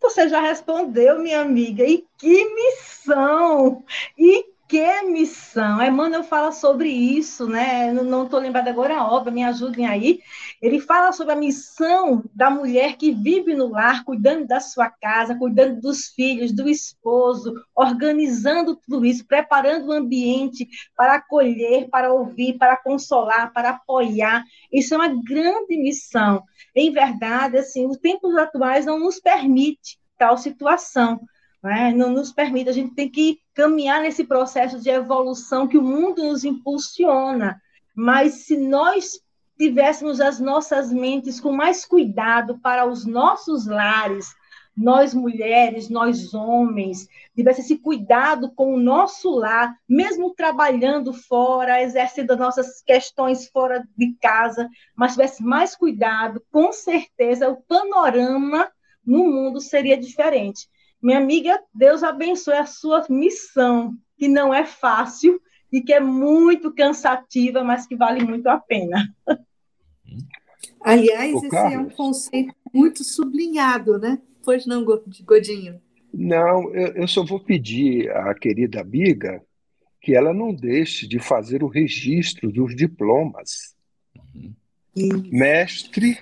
Você 0.00 0.28
já 0.28 0.40
respondeu, 0.40 1.18
minha 1.18 1.40
amiga. 1.40 1.84
E 1.84 2.04
que 2.18 2.54
missão! 2.54 3.84
E 4.18 4.46
que 4.72 5.02
missão? 5.02 5.82
Emmanuel 5.82 6.24
fala 6.24 6.50
sobre 6.50 6.88
isso, 6.88 7.46
né? 7.46 7.92
Não 7.92 8.24
estou 8.24 8.40
lembrada 8.40 8.70
agora 8.70 8.96
a 8.96 9.06
obra, 9.06 9.30
me 9.30 9.44
ajudem 9.44 9.84
aí. 9.84 10.20
Ele 10.62 10.80
fala 10.80 11.12
sobre 11.12 11.34
a 11.34 11.36
missão 11.36 12.24
da 12.34 12.48
mulher 12.48 12.96
que 12.96 13.12
vive 13.12 13.54
no 13.54 13.68
lar, 13.68 14.02
cuidando 14.02 14.46
da 14.46 14.60
sua 14.60 14.88
casa, 14.88 15.36
cuidando 15.36 15.78
dos 15.78 16.06
filhos, 16.06 16.52
do 16.52 16.70
esposo, 16.70 17.52
organizando 17.74 18.74
tudo 18.74 19.04
isso, 19.04 19.26
preparando 19.26 19.88
o 19.88 19.92
ambiente 19.92 20.66
para 20.96 21.16
acolher, 21.16 21.90
para 21.90 22.10
ouvir, 22.10 22.56
para 22.56 22.74
consolar, 22.78 23.52
para 23.52 23.70
apoiar. 23.70 24.42
Isso 24.72 24.94
é 24.94 24.96
uma 24.96 25.22
grande 25.22 25.76
missão. 25.76 26.42
Em 26.74 26.90
verdade, 26.90 27.58
assim, 27.58 27.86
os 27.86 27.98
tempos 27.98 28.34
atuais 28.38 28.86
não 28.86 28.98
nos 28.98 29.20
permite 29.20 29.98
tal 30.16 30.38
situação 30.38 31.20
né? 31.62 31.92
não 31.92 32.10
nos 32.10 32.32
permite, 32.32 32.68
a 32.68 32.72
gente 32.72 32.94
tem 32.94 33.08
que 33.08 33.38
caminhar 33.54 34.00
nesse 34.00 34.24
processo 34.24 34.80
de 34.80 34.90
evolução 34.90 35.68
que 35.68 35.78
o 35.78 35.82
mundo 35.82 36.22
nos 36.24 36.44
impulsiona. 36.44 37.60
Mas 37.94 38.46
se 38.46 38.56
nós 38.56 39.20
tivéssemos 39.56 40.20
as 40.20 40.40
nossas 40.40 40.92
mentes 40.92 41.38
com 41.38 41.52
mais 41.52 41.84
cuidado 41.84 42.58
para 42.58 42.86
os 42.86 43.06
nossos 43.06 43.66
lares, 43.66 44.34
nós 44.76 45.12
mulheres, 45.12 45.90
nós 45.90 46.32
homens, 46.32 47.06
tivesse 47.36 47.60
esse 47.60 47.76
cuidado 47.76 48.50
com 48.52 48.74
o 48.74 48.80
nosso 48.80 49.30
lar, 49.30 49.76
mesmo 49.86 50.34
trabalhando 50.34 51.12
fora, 51.12 51.82
exercendo 51.82 52.36
nossas 52.36 52.82
questões 52.82 53.48
fora 53.48 53.86
de 53.96 54.14
casa, 54.20 54.68
mas 54.96 55.12
tivesse 55.12 55.42
mais 55.42 55.76
cuidado, 55.76 56.42
com 56.50 56.72
certeza 56.72 57.50
o 57.50 57.62
panorama 57.62 58.70
no 59.04 59.24
mundo 59.24 59.60
seria 59.60 59.98
diferente. 59.98 60.68
Minha 61.02 61.18
amiga, 61.18 61.60
Deus 61.74 62.02
abençoe 62.02 62.54
a 62.54 62.64
sua 62.64 63.04
missão, 63.10 63.96
que 64.16 64.28
não 64.28 64.54
é 64.54 64.64
fácil 64.64 65.40
e 65.72 65.80
que 65.80 65.92
é 65.92 65.98
muito 65.98 66.72
cansativa, 66.72 67.64
mas 67.64 67.86
que 67.86 67.96
vale 67.96 68.24
muito 68.24 68.46
a 68.46 68.58
pena. 68.58 69.12
Aliás, 70.80 71.34
esse 71.34 71.48
Carlos. 71.48 71.72
é 71.72 71.78
um 71.78 71.90
conceito 71.90 72.54
muito 72.72 73.02
sublinhado, 73.02 73.98
né? 73.98 74.20
Pois 74.44 74.64
não, 74.64 74.84
Godinho? 74.84 75.80
Não, 76.12 76.72
eu, 76.74 76.94
eu 76.94 77.08
só 77.08 77.24
vou 77.24 77.40
pedir 77.40 78.10
à 78.10 78.34
querida 78.34 78.80
amiga 78.80 79.42
que 80.00 80.14
ela 80.14 80.34
não 80.34 80.52
deixe 80.52 81.06
de 81.06 81.18
fazer 81.18 81.62
o 81.62 81.68
registro 81.68 82.50
dos 82.52 82.76
diplomas. 82.76 83.74
Uhum. 84.96 85.28
Mestre, 85.30 86.18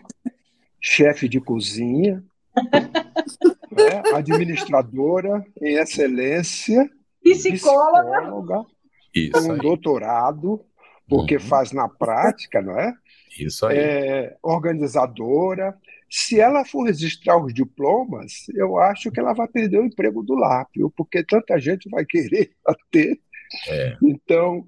chefe 0.81 1.29
de 1.29 1.41
cozinha, 1.41 2.23
né? 3.71 4.03
administradora 4.15 5.45
em 5.61 5.75
excelência, 5.75 6.91
psicóloga, 7.23 8.67
psicóloga 9.13 9.49
com 9.49 9.57
doutorado, 9.59 10.65
porque 11.09 11.35
uhum. 11.35 11.41
faz 11.41 11.73
na 11.73 11.89
prática, 11.89 12.61
não 12.61 12.79
é? 12.79 12.95
Isso 13.39 13.67
aí. 13.67 13.79
É, 13.79 14.37
organizadora. 14.43 15.77
Se 16.09 16.41
ela 16.41 16.65
for 16.65 16.85
registrar 16.85 17.39
os 17.39 17.55
diplomas, 17.55 18.47
eu 18.55 18.79
acho 18.79 19.11
que 19.13 19.21
ela 19.21 19.33
vai 19.33 19.47
perder 19.47 19.79
o 19.79 19.85
emprego 19.85 20.23
do 20.23 20.35
lápio, 20.35 20.93
porque 20.97 21.23
tanta 21.23 21.59
gente 21.59 21.89
vai 21.89 22.05
querer 22.05 22.51
ter. 22.91 23.21
É. 23.69 23.97
Então, 24.03 24.65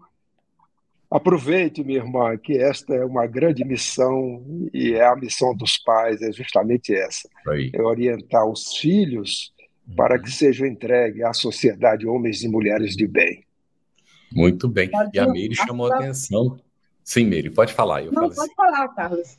Aproveite, 1.13 1.85
minha 1.85 1.99
irmã, 1.99 2.39
que 2.39 2.57
esta 2.57 2.95
é 2.95 3.05
uma 3.05 3.27
grande 3.27 3.63
missão 3.67 4.43
e 4.73 4.95
é 4.95 5.05
a 5.05 5.15
missão 5.15 5.55
dos 5.55 5.77
pais, 5.77 6.23
é 6.23 6.33
justamente 6.33 6.95
essa: 6.95 7.29
Aí. 7.47 7.71
é 7.75 7.83
orientar 7.83 8.47
os 8.49 8.79
filhos 8.79 9.53
uhum. 9.87 9.95
para 9.95 10.19
que 10.19 10.31
sejam 10.31 10.67
entregues 10.67 11.23
à 11.23 11.35
sociedade 11.35 12.07
homens 12.07 12.43
e 12.43 12.49
mulheres 12.49 12.97
de 12.97 13.07
bem. 13.07 13.45
Muito 14.33 14.67
bem. 14.67 14.91
E 15.13 15.19
a 15.19 15.29
Meire 15.29 15.55
chamou 15.55 15.93
a 15.93 15.97
atenção. 15.97 16.59
Sim, 17.05 17.27
Meire, 17.27 17.51
pode 17.51 17.75
falar. 17.75 18.03
Eu 18.03 18.11
Não, 18.11 18.23
pode 18.31 18.41
assim. 18.41 18.55
falar, 18.55 18.89
Carlos. 18.89 19.37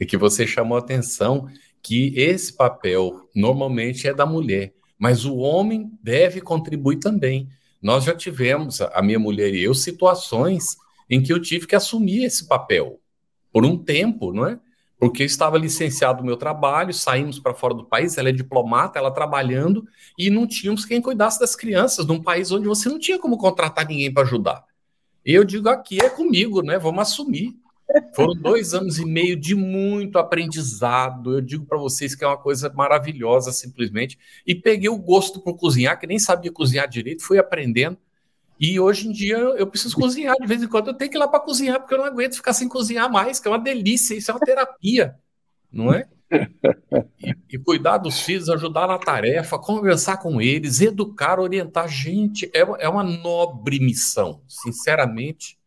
É 0.00 0.06
que 0.06 0.16
você 0.16 0.46
chamou 0.46 0.78
a 0.78 0.80
atenção 0.80 1.48
que 1.82 2.14
esse 2.16 2.50
papel 2.50 3.28
normalmente 3.34 4.08
é 4.08 4.14
da 4.14 4.24
mulher, 4.24 4.72
mas 4.98 5.26
o 5.26 5.36
homem 5.36 5.92
deve 6.02 6.40
contribuir 6.40 6.96
também. 6.96 7.46
Nós 7.82 8.04
já 8.04 8.14
tivemos, 8.14 8.80
a 8.80 9.02
minha 9.02 9.18
mulher 9.18 9.52
e 9.52 9.62
eu, 9.62 9.74
situações 9.74 10.78
em 11.10 11.20
que 11.20 11.32
eu 11.32 11.42
tive 11.42 11.66
que 11.66 11.74
assumir 11.74 12.24
esse 12.24 12.46
papel 12.46 13.00
por 13.52 13.64
um 13.64 13.76
tempo, 13.76 14.32
não 14.32 14.46
é? 14.46 14.58
Porque 14.96 15.22
eu 15.22 15.26
estava 15.26 15.58
licenciado 15.58 16.20
no 16.20 16.26
meu 16.26 16.36
trabalho, 16.36 16.92
saímos 16.92 17.38
para 17.38 17.54
fora 17.54 17.74
do 17.74 17.84
país, 17.84 18.16
ela 18.16 18.28
é 18.28 18.32
diplomata, 18.32 18.98
ela 18.98 19.10
trabalhando, 19.10 19.86
e 20.16 20.30
não 20.30 20.46
tínhamos 20.46 20.84
quem 20.84 21.00
cuidasse 21.00 21.40
das 21.40 21.56
crianças, 21.56 22.06
num 22.06 22.22
país 22.22 22.52
onde 22.52 22.68
você 22.68 22.88
não 22.88 22.98
tinha 22.98 23.18
como 23.18 23.36
contratar 23.36 23.86
ninguém 23.86 24.12
para 24.12 24.22
ajudar. 24.22 24.64
E 25.24 25.32
eu 25.32 25.42
digo, 25.42 25.68
aqui 25.68 26.00
é 26.00 26.08
comigo, 26.08 26.62
né? 26.62 26.78
Vamos 26.78 27.00
assumir. 27.00 27.54
Foram 28.14 28.34
dois 28.34 28.72
anos 28.72 28.98
e 28.98 29.04
meio 29.04 29.36
de 29.36 29.54
muito 29.54 30.18
aprendizado. 30.18 31.34
Eu 31.34 31.40
digo 31.40 31.66
para 31.66 31.78
vocês 31.78 32.14
que 32.14 32.22
é 32.22 32.26
uma 32.26 32.38
coisa 32.38 32.72
maravilhosa, 32.72 33.50
simplesmente. 33.52 34.18
E 34.46 34.54
peguei 34.54 34.88
o 34.88 34.98
gosto 34.98 35.40
por 35.40 35.56
cozinhar, 35.56 35.98
que 35.98 36.06
nem 36.06 36.18
sabia 36.18 36.52
cozinhar 36.52 36.88
direito, 36.88 37.24
fui 37.24 37.38
aprendendo. 37.38 37.98
E 38.60 38.78
hoje 38.78 39.08
em 39.08 39.12
dia 39.12 39.38
eu 39.38 39.66
preciso 39.66 39.96
cozinhar 39.96 40.36
de 40.38 40.46
vez 40.46 40.62
em 40.62 40.68
quando, 40.68 40.88
eu 40.88 40.94
tenho 40.94 41.10
que 41.10 41.16
ir 41.16 41.18
lá 41.18 41.26
para 41.26 41.40
cozinhar, 41.40 41.80
porque 41.80 41.94
eu 41.94 41.98
não 41.98 42.04
aguento 42.04 42.36
ficar 42.36 42.52
sem 42.52 42.68
cozinhar 42.68 43.10
mais, 43.10 43.40
que 43.40 43.48
é 43.48 43.50
uma 43.50 43.58
delícia, 43.58 44.14
isso 44.14 44.30
é 44.30 44.34
uma 44.34 44.40
terapia, 44.40 45.16
não 45.72 45.94
é? 45.94 46.06
E, 47.18 47.34
e, 47.54 47.58
cuidar 47.58 47.98
dos 47.98 48.20
filhos, 48.20 48.48
ajudar 48.48 48.86
na 48.86 48.98
tarefa, 48.98 49.58
conversar 49.58 50.18
com 50.18 50.40
eles, 50.40 50.80
educar, 50.80 51.40
orientar. 51.40 51.88
Gente, 51.88 52.50
é, 52.54 52.60
é 52.78 52.88
uma 52.88 53.02
nobre 53.02 53.80
missão, 53.80 54.42
sinceramente. 54.46 55.58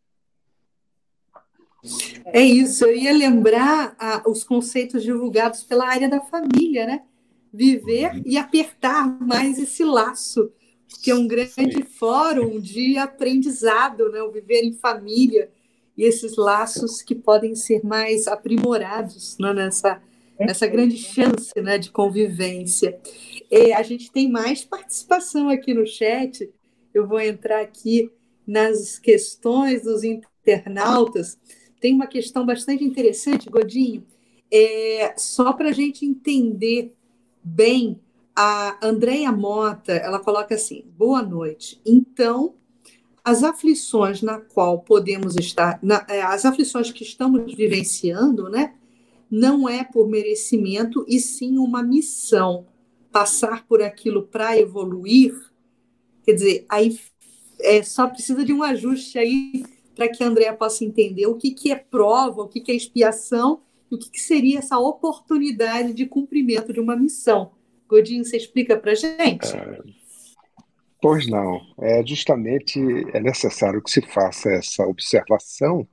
É 2.28 2.42
isso, 2.42 2.86
eu 2.86 2.96
ia 2.96 3.12
lembrar 3.12 3.96
ah, 4.00 4.24
os 4.26 4.44
conceitos 4.44 5.04
divulgados 5.04 5.64
pela 5.64 5.86
área 5.86 6.08
da 6.08 6.22
família, 6.22 6.86
né? 6.86 7.04
Viver 7.52 8.14
uhum. 8.14 8.24
e 8.26 8.38
apertar 8.38 9.06
mais 9.20 9.60
esse 9.60 9.84
laço 9.84 10.50
que 10.98 11.12
é 11.12 11.16
um 11.16 11.28
grande 11.28 11.84
fórum 11.84 12.60
de 12.60 12.98
aprendizado, 12.98 14.10
né? 14.12 14.22
o 14.22 14.32
viver 14.32 14.64
em 14.64 14.74
família 14.74 15.50
e 15.98 16.04
esses 16.04 16.36
laços 16.36 17.02
que 17.02 17.14
podem 17.14 17.56
ser 17.56 17.84
mais 17.84 18.28
aprimorados 18.28 19.38
né? 19.40 19.54
nessa, 19.54 20.02
nessa 20.40 20.68
grande 20.68 20.98
chance 20.98 21.52
né? 21.62 21.78
de 21.78 21.92
convivência. 21.92 23.00
E 23.50 23.72
a 23.74 23.84
gente 23.84 24.12
tem 24.12 24.32
mais 24.32 24.64
participação 24.64 25.50
aqui 25.50 25.74
no 25.74 25.86
chat, 25.86 26.50
eu 26.94 27.08
vou 27.08 27.20
entrar 27.20 27.62
aqui 27.62 28.12
nas 28.46 29.00
questões 29.00 29.84
dos 29.84 30.04
internautas. 30.04 31.38
Tem 31.80 31.94
uma 31.94 32.08
questão 32.08 32.46
bastante 32.46 32.84
interessante, 32.84 33.50
Godinho, 33.50 34.06
é, 34.52 35.14
só 35.18 35.54
para 35.54 35.70
a 35.70 35.74
gente 35.74 36.06
entender 36.06 36.94
bem 37.44 38.00
a 38.36 38.78
Andréia 38.86 39.32
Mota, 39.32 39.94
ela 39.94 40.20
coloca 40.20 40.56
assim: 40.56 40.86
boa 40.98 41.22
noite. 41.22 41.80
Então, 41.86 42.56
as 43.24 43.44
aflições 43.44 44.22
na 44.22 44.40
qual 44.40 44.82
podemos 44.82 45.36
estar, 45.38 45.80
na, 45.82 46.06
é, 46.10 46.22
as 46.22 46.46
aflições 46.46 46.92
que 46.92 47.04
estamos 47.04 47.54
vivenciando, 47.54 48.50
né, 48.50 48.74
não 49.30 49.68
é 49.70 49.84
por 49.84 50.08
merecimento 50.08 51.06
e 51.08 51.20
sim 51.20 51.58
uma 51.58 51.82
missão. 51.82 52.68
Passar 53.12 53.66
por 53.68 53.82
aquilo 53.82 54.24
para 54.24 54.58
evoluir, 54.58 55.40
quer 56.24 56.34
dizer, 56.34 56.66
aí 56.68 57.00
é, 57.60 57.84
só 57.84 58.08
precisa 58.08 58.44
de 58.44 58.52
um 58.52 58.64
ajuste 58.64 59.20
aí 59.20 59.64
para 59.96 60.10
que 60.10 60.24
a 60.24 60.28
Andrea 60.28 60.54
possa 60.54 60.84
entender 60.84 61.28
o 61.28 61.36
que, 61.36 61.52
que 61.52 61.72
é 61.72 61.76
prova, 61.76 62.42
o 62.42 62.48
que, 62.48 62.60
que 62.60 62.72
é 62.72 62.76
expiação 62.76 63.62
e 63.92 63.96
o 63.96 64.00
que, 64.00 64.10
que 64.10 64.20
seria 64.20 64.58
essa 64.58 64.80
oportunidade 64.80 65.94
de 65.94 66.08
cumprimento 66.08 66.74
de 66.74 66.80
uma 66.80 66.96
missão. 66.96 67.52
Godinho, 67.94 68.26
você 68.26 68.38
explica 68.38 68.76
para 68.76 68.96
gente? 68.96 69.56
É, 69.56 69.80
pois 71.00 71.28
não. 71.28 71.62
É 71.80 72.04
justamente 72.04 72.80
é 73.14 73.20
necessário 73.20 73.84
que 73.84 73.92
se 73.92 74.02
faça 74.02 74.50
essa 74.50 74.84
observação, 74.84 75.88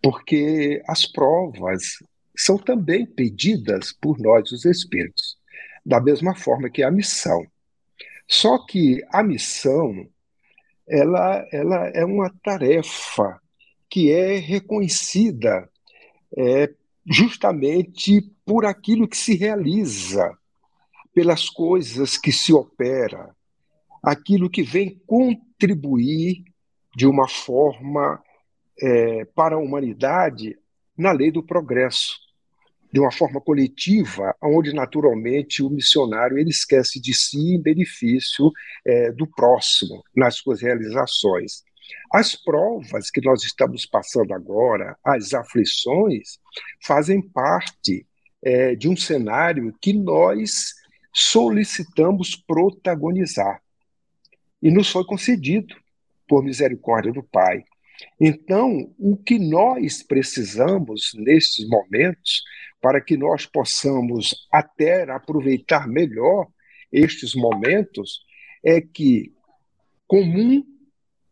porque 0.00 0.80
as 0.86 1.04
provas 1.04 1.96
são 2.36 2.56
também 2.56 3.04
pedidas 3.04 3.92
por 3.92 4.20
nós, 4.20 4.52
os 4.52 4.64
espíritos, 4.64 5.36
da 5.84 6.00
mesma 6.00 6.36
forma 6.36 6.70
que 6.70 6.84
a 6.84 6.92
missão. 6.92 7.44
Só 8.28 8.64
que 8.64 9.04
a 9.10 9.20
missão 9.20 10.06
ela, 10.88 11.44
ela 11.52 11.88
é 11.88 12.04
uma 12.04 12.32
tarefa 12.42 13.40
que 13.90 14.12
é 14.12 14.36
reconhecida 14.36 15.68
é, 16.38 16.72
justamente 17.04 18.22
por 18.44 18.64
aquilo 18.64 19.08
que 19.08 19.16
se 19.16 19.34
realiza 19.34 20.38
pelas 21.14 21.48
coisas 21.48 22.16
que 22.16 22.32
se 22.32 22.52
opera, 22.52 23.34
aquilo 24.02 24.50
que 24.50 24.62
vem 24.62 25.00
contribuir 25.06 26.44
de 26.94 27.06
uma 27.06 27.28
forma 27.28 28.22
é, 28.80 29.24
para 29.26 29.56
a 29.56 29.58
humanidade 29.58 30.58
na 30.96 31.12
lei 31.12 31.30
do 31.30 31.42
progresso, 31.42 32.16
de 32.92 33.00
uma 33.00 33.10
forma 33.10 33.40
coletiva, 33.40 34.34
onde 34.42 34.74
naturalmente 34.74 35.62
o 35.62 35.70
missionário 35.70 36.36
ele 36.36 36.50
esquece 36.50 37.00
de 37.00 37.14
si 37.14 37.54
em 37.54 37.62
benefício 37.62 38.50
é, 38.86 39.10
do 39.12 39.26
próximo 39.26 40.02
nas 40.14 40.36
suas 40.36 40.60
realizações. 40.60 41.62
As 42.12 42.34
provas 42.34 43.10
que 43.10 43.20
nós 43.22 43.42
estamos 43.44 43.86
passando 43.86 44.34
agora, 44.34 44.96
as 45.04 45.32
aflições, 45.32 46.38
fazem 46.82 47.22
parte 47.22 48.06
é, 48.44 48.74
de 48.74 48.88
um 48.88 48.96
cenário 48.96 49.74
que 49.80 49.92
nós 49.92 50.74
solicitamos 51.12 52.34
protagonizar. 52.34 53.62
E 54.62 54.70
nos 54.70 54.90
foi 54.90 55.04
concedido 55.04 55.76
por 56.26 56.42
misericórdia 56.42 57.12
do 57.12 57.22
Pai. 57.22 57.64
Então, 58.20 58.92
o 58.98 59.16
que 59.16 59.38
nós 59.38 60.02
precisamos 60.02 61.12
nesses 61.14 61.68
momentos, 61.68 62.42
para 62.80 63.00
que 63.00 63.16
nós 63.16 63.46
possamos 63.46 64.48
até 64.50 65.02
aproveitar 65.10 65.86
melhor 65.86 66.48
estes 66.90 67.34
momentos, 67.34 68.24
é 68.64 68.80
que 68.80 69.32
comum 70.06 70.64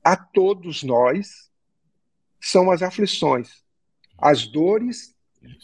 a 0.03 0.17
todos 0.17 0.83
nós 0.83 1.51
são 2.41 2.71
as 2.71 2.83
aflições, 2.83 3.63
as 4.19 4.47
dores, 4.47 5.15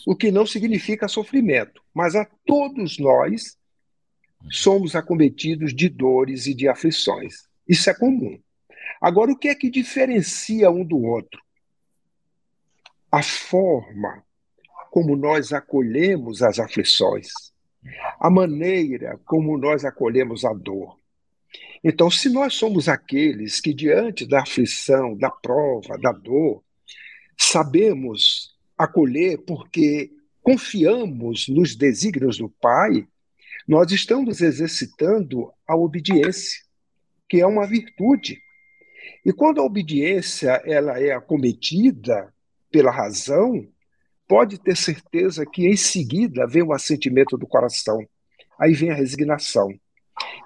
o 0.07 0.15
que 0.15 0.31
não 0.31 0.47
significa 0.47 1.09
sofrimento, 1.09 1.83
mas 1.95 2.15
a 2.15 2.25
todos 2.47 2.99
nós 2.99 3.56
somos 4.51 4.95
acometidos 4.95 5.75
de 5.75 5.89
dores 5.89 6.47
e 6.47 6.55
de 6.55 6.69
aflições. 6.69 7.49
Isso 7.69 7.91
é 7.91 7.95
comum. 7.95 8.39
Agora, 9.01 9.33
o 9.33 9.39
que 9.39 9.49
é 9.49 9.55
que 9.55 9.71
diferencia 9.71 10.71
um 10.71 10.85
do 10.85 10.99
outro? 11.03 11.41
A 13.11 13.23
forma 13.23 14.25
como 14.91 15.15
nós 15.15 15.53
acolhemos 15.53 16.43
as 16.43 16.59
aflições, 16.59 17.29
a 18.19 18.31
maneira 18.31 19.21
como 19.25 19.59
nós 19.59 19.85
acolhemos 19.85 20.45
a 20.45 20.53
dor. 20.55 20.99
Então, 21.85 22.11
se 22.11 22.29
nós 22.31 22.55
somos 22.55 22.89
aqueles 22.89 23.61
que, 23.61 23.75
diante 23.75 24.27
da 24.27 24.41
aflição, 24.41 25.17
da 25.17 25.31
prova, 25.31 25.99
da 25.99 26.13
dor, 26.13 26.63
sabemos 27.37 28.57
acolher 28.77 29.39
porque 29.47 30.11
confiamos 30.43 31.47
nos 31.49 31.77
desígnios 31.77 32.39
do 32.39 32.49
Pai, 32.49 33.07
nós 33.67 33.91
estamos 33.91 34.41
exercitando 34.41 35.51
a 35.67 35.77
obediência, 35.77 36.61
que 37.29 37.41
é 37.41 37.47
uma 37.47 37.67
virtude. 37.67 38.39
E 39.25 39.33
quando 39.33 39.61
a 39.61 39.65
obediência 39.65 40.63
ela 40.65 41.01
é 41.01 41.13
acometida 41.13 42.33
pela 42.71 42.93
razão, 42.93 43.67
pode 44.29 44.59
ter 44.59 44.77
certeza 44.77 45.45
que 45.45 45.67
em 45.67 45.77
seguida 45.77 46.47
vem 46.47 46.63
o 46.63 46.73
assentimento 46.73 47.37
do 47.37 47.47
coração, 47.47 48.07
aí 48.59 48.73
vem 48.73 48.91
a 48.91 48.95
resignação. 48.95 49.69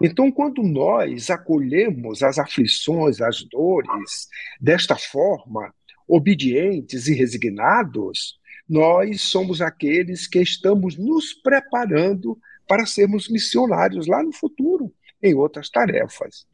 Então, 0.01 0.33
quando 0.33 0.63
nós 0.63 1.31
acolhemos 1.31 2.23
as 2.23 2.39
aflições, 2.39 3.21
as 3.21 3.43
dores, 3.45 4.29
desta 4.61 4.97
forma, 4.97 5.73
obedientes 6.09 7.07
e 7.07 7.15
resignados, 7.15 8.39
nós 8.69 9.23
somos 9.23 9.61
aqueles 9.61 10.27
que 10.27 10.41
estamos 10.41 10.97
nos 10.97 11.35
preparando 11.35 12.39
para 12.71 12.87
sermos 12.87 13.29
missionários 13.29 14.07
lá 14.07 14.23
no 14.23 14.33
futuro, 14.33 14.95
em 15.21 15.35
outras 15.35 15.69
tarefas. 15.69 16.47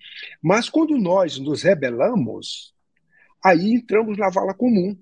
Mas 0.43 0.67
quando 0.67 0.97
nós 0.97 1.39
nos 1.39 1.63
rebelamos, 1.63 2.73
aí 3.45 3.75
entramos 3.75 4.17
na 4.17 4.31
vala 4.31 4.55
comum 4.55 4.97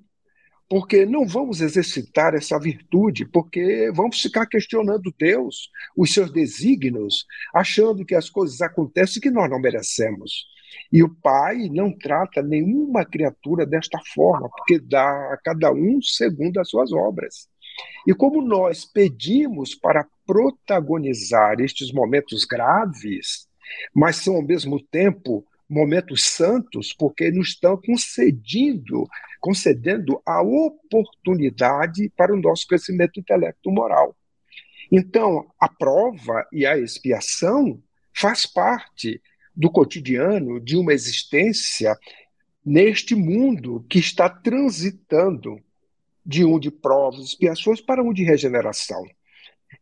porque 0.69 1.07
não 1.07 1.25
vamos 1.25 1.61
exercitar 1.61 2.35
essa 2.35 2.59
virtude, 2.59 3.27
porque 3.27 3.93
vamos 3.95 4.21
ficar 4.21 4.45
questionando 4.47 5.15
Deus, 5.17 5.71
os 5.97 6.12
seus 6.12 6.33
desígnios, 6.33 7.25
achando 7.55 8.05
que 8.05 8.17
as 8.17 8.29
coisas 8.29 8.61
acontecem 8.61 9.23
que 9.23 9.31
nós 9.31 9.49
não 9.49 9.61
merecemos. 9.61 10.47
E 10.91 11.01
o 11.01 11.15
Pai 11.15 11.69
não 11.71 11.97
trata 11.97 12.43
nenhuma 12.43 13.05
criatura 13.05 13.65
desta 13.65 14.01
forma, 14.12 14.49
porque 14.49 14.81
dá 14.81 15.33
a 15.33 15.39
cada 15.45 15.71
um 15.71 16.03
segundo 16.03 16.59
as 16.59 16.69
suas 16.69 16.93
obras. 16.93 17.49
E 18.05 18.12
como 18.12 18.43
nós 18.43 18.85
pedimos 18.85 19.77
para 19.77 20.05
protagonizar 20.27 21.61
estes 21.61 21.93
momentos 21.93 22.45
graves, 22.45 23.49
mas 23.95 24.16
são 24.16 24.37
ao 24.37 24.43
mesmo 24.43 24.81
tempo 24.81 25.45
momentos 25.68 26.25
santos, 26.25 26.93
porque 26.93 27.31
nos 27.31 27.49
estão 27.49 27.77
concedendo, 27.77 29.09
concedendo 29.41 30.20
a 30.25 30.43
oportunidade 30.43 32.11
para 32.16 32.35
o 32.35 32.41
nosso 32.41 32.66
crescimento 32.66 33.18
intelecto 33.18 33.70
moral. 33.70 34.16
Então, 34.93 35.47
a 35.59 35.68
prova 35.68 36.47
e 36.53 36.66
a 36.66 36.79
expiação 36.79 37.83
faz 38.14 38.47
parte 38.47 39.20
do 39.57 39.70
cotidiano 39.70 40.61
de 40.61 40.77
uma 40.77 40.93
existência 40.93 41.97
neste 42.64 43.14
mundo 43.14 43.85
que 43.89 43.99
está 43.99 44.29
transitando 44.29 45.59
de 46.25 46.45
um 46.45 46.59
de 46.59 46.70
provas 46.70 47.20
e 47.20 47.25
expiações 47.25 47.81
para 47.81 48.03
um 48.03 48.12
de 48.12 48.25
regeneração. 48.25 49.05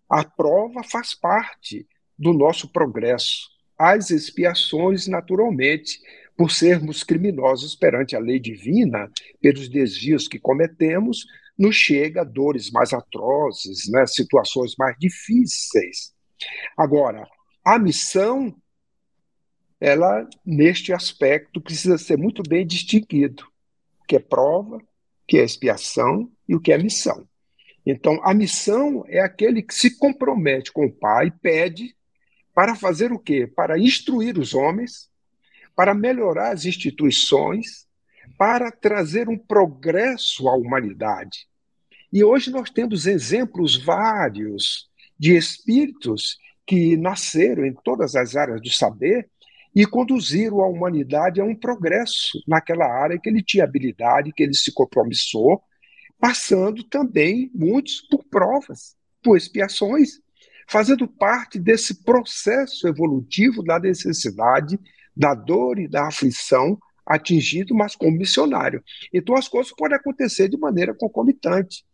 A 0.08 0.24
prova 0.24 0.82
faz 0.82 1.14
parte 1.14 1.86
do 2.18 2.32
nosso 2.32 2.70
progresso 2.70 3.52
as 3.82 4.10
expiações, 4.10 5.08
naturalmente, 5.08 6.00
por 6.36 6.52
sermos 6.52 7.02
criminosos 7.02 7.74
perante 7.74 8.14
a 8.14 8.20
lei 8.20 8.38
divina, 8.38 9.10
pelos 9.40 9.68
desvios 9.68 10.28
que 10.28 10.38
cometemos, 10.38 11.26
nos 11.58 11.74
chega 11.74 12.24
dores 12.24 12.70
mais 12.70 12.92
atrozes, 12.92 13.90
né, 13.90 14.06
situações 14.06 14.74
mais 14.78 14.96
difíceis. 15.00 16.12
Agora, 16.76 17.26
a 17.64 17.76
missão, 17.76 18.54
ela, 19.80 20.28
neste 20.46 20.92
aspecto, 20.92 21.60
precisa 21.60 21.98
ser 21.98 22.16
muito 22.16 22.42
bem 22.48 22.64
distinguido, 22.64 23.42
o 24.00 24.04
que 24.06 24.14
é 24.14 24.20
prova, 24.20 24.76
o 24.76 24.82
que 25.26 25.38
é 25.38 25.44
expiação 25.44 26.30
e 26.48 26.54
o 26.54 26.60
que 26.60 26.72
é 26.72 26.78
missão. 26.78 27.26
Então, 27.84 28.20
a 28.22 28.32
missão 28.32 29.04
é 29.08 29.20
aquele 29.20 29.62
que 29.62 29.74
se 29.74 29.98
compromete 29.98 30.72
com 30.72 30.86
o 30.86 30.92
Pai, 30.92 31.30
pede 31.30 31.96
para 32.54 32.74
fazer 32.74 33.12
o 33.12 33.18
quê? 33.18 33.46
Para 33.46 33.78
instruir 33.78 34.38
os 34.38 34.54
homens, 34.54 35.10
para 35.74 35.94
melhorar 35.94 36.52
as 36.52 36.64
instituições, 36.64 37.86
para 38.38 38.70
trazer 38.70 39.28
um 39.28 39.38
progresso 39.38 40.48
à 40.48 40.56
humanidade. 40.56 41.46
E 42.12 42.22
hoje 42.22 42.50
nós 42.50 42.70
temos 42.70 43.06
exemplos 43.06 43.82
vários 43.82 44.88
de 45.18 45.34
espíritos 45.34 46.36
que 46.66 46.96
nasceram 46.96 47.64
em 47.64 47.72
todas 47.72 48.14
as 48.14 48.36
áreas 48.36 48.60
do 48.60 48.70
saber 48.70 49.28
e 49.74 49.86
conduziram 49.86 50.60
a 50.60 50.68
humanidade 50.68 51.40
a 51.40 51.44
um 51.44 51.54
progresso 51.54 52.42
naquela 52.46 52.86
área 52.86 53.18
que 53.18 53.28
ele 53.28 53.42
tinha 53.42 53.64
habilidade, 53.64 54.32
que 54.32 54.42
ele 54.42 54.54
se 54.54 54.72
compromissou, 54.72 55.62
passando 56.22 56.84
também 56.84 57.50
muitos 57.52 58.00
por 58.02 58.22
provas, 58.22 58.94
por 59.20 59.36
expiações 59.36 60.20
fazendo 60.68 61.08
parte 61.08 61.58
desse 61.58 62.04
processo 62.04 62.86
evolutivo 62.86 63.60
da 63.64 63.80
necessidade, 63.80 64.78
da 65.16 65.34
dor 65.34 65.80
e 65.80 65.88
da 65.88 66.06
aflição 66.06 66.78
atingido, 67.04 67.74
mas 67.74 67.96
como 67.96 68.16
missionário. 68.16 68.84
Então 69.12 69.34
as 69.34 69.48
coisas 69.48 69.72
podem 69.76 69.96
acontecer 69.96 70.48
de 70.48 70.56
maneira 70.56 70.94
concomitante. 70.94 71.84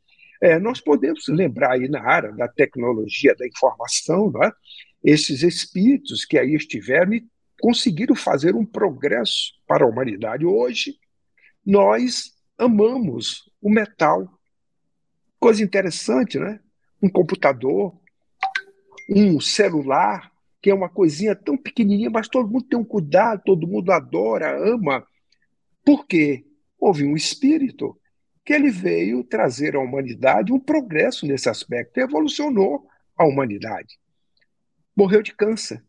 É, 0.43 0.59
nós 0.59 0.79
podemos 0.79 1.27
lembrar 1.29 1.73
aí 1.73 1.89
na 1.89 2.07
área 2.07 2.31
da 2.33 2.47
tecnologia 2.47 3.35
da 3.35 3.47
informação, 3.47 4.31
é? 4.45 4.53
esses 5.03 5.43
espíritos 5.43 6.27
que 6.27 6.39
aí 6.39 6.55
estiveram 6.55 7.15
e 7.15 7.27
conseguiram 7.63 8.15
fazer 8.15 8.55
um 8.55 8.67
progresso 8.67 9.55
para 9.67 9.87
a 9.87 9.89
humanidade. 9.89 10.45
Hoje, 10.45 10.97
nós 11.65 12.38
amamos 12.59 13.49
o 13.63 13.71
metal. 13.71 14.29
Coisa 15.39 15.63
interessante, 15.63 16.39
né? 16.39 16.61
Um 17.01 17.09
computador, 17.09 17.97
um 19.09 19.41
celular, 19.41 20.33
que 20.61 20.71
é 20.71 20.75
uma 20.75 20.89
coisinha 20.89 21.37
tão 21.37 21.57
pequenininha, 21.57 22.11
mas 22.11 22.29
todo 22.29 22.51
mundo 22.51 22.67
tem 22.67 22.79
um 22.79 22.85
cuidado, 22.85 23.43
todo 23.45 23.67
mundo 23.67 23.93
adora, 23.93 24.59
ama. 24.69 25.07
Por 25.85 26.07
quê? 26.07 26.45
Houve 26.79 27.05
um 27.05 27.17
espírito 27.17 27.99
que 28.45 28.53
ele 28.53 28.71
veio 28.71 29.23
trazer 29.23 29.77
à 29.77 29.81
humanidade 29.81 30.53
um 30.53 30.59
progresso 30.59 31.27
nesse 31.27 31.49
aspecto, 31.49 31.99
evolucionou 31.99 32.89
a 33.17 33.25
humanidade. 33.25 33.99
Morreu 34.97 35.23
de 35.23 35.35
câncer. 35.35 35.85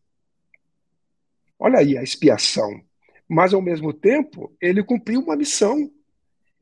Olha 1.58 1.80
aí 1.80 1.98
a 1.98 2.04
expiação. 2.04 2.82
Mas, 3.28 3.54
ao 3.54 3.62
mesmo 3.62 3.94
tempo, 3.94 4.56
ele 4.62 4.84
cumpriu 4.84 5.22
uma 5.22 5.36
missão. 5.36 5.92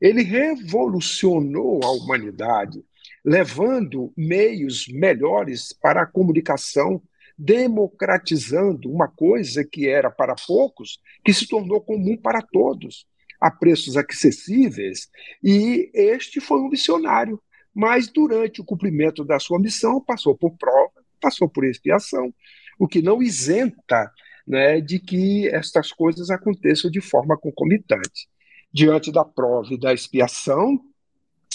Ele 0.00 0.22
revolucionou 0.22 1.80
a 1.82 1.90
humanidade 1.90 2.84
levando 3.24 4.12
meios 4.16 4.86
melhores 4.88 5.72
para 5.72 6.02
a 6.02 6.06
comunicação 6.06 7.02
democratizando 7.36 8.90
uma 8.90 9.06
coisa 9.06 9.64
que 9.64 9.88
era 9.88 10.10
para 10.10 10.34
poucos, 10.46 10.98
que 11.24 11.32
se 11.32 11.46
tornou 11.46 11.80
comum 11.80 12.16
para 12.16 12.42
todos, 12.42 13.06
a 13.40 13.48
preços 13.50 13.96
acessíveis, 13.96 15.08
e 15.42 15.88
este 15.94 16.40
foi 16.40 16.58
um 16.58 16.68
missionário. 16.68 17.40
Mas 17.72 18.08
durante 18.08 18.60
o 18.60 18.64
cumprimento 18.64 19.24
da 19.24 19.38
sua 19.38 19.60
missão, 19.60 20.00
passou 20.00 20.36
por 20.36 20.56
prova, 20.56 20.90
passou 21.20 21.48
por 21.48 21.64
expiação, 21.64 22.34
o 22.76 22.88
que 22.88 23.00
não 23.00 23.22
isenta 23.22 24.10
né, 24.44 24.80
de 24.80 24.98
que 24.98 25.46
estas 25.48 25.92
coisas 25.92 26.30
aconteçam 26.30 26.90
de 26.90 27.00
forma 27.00 27.36
concomitante. 27.36 28.26
Diante 28.72 29.10
da 29.10 29.24
prova 29.24 29.72
e 29.72 29.78
da 29.78 29.92
expiação, 29.92 30.80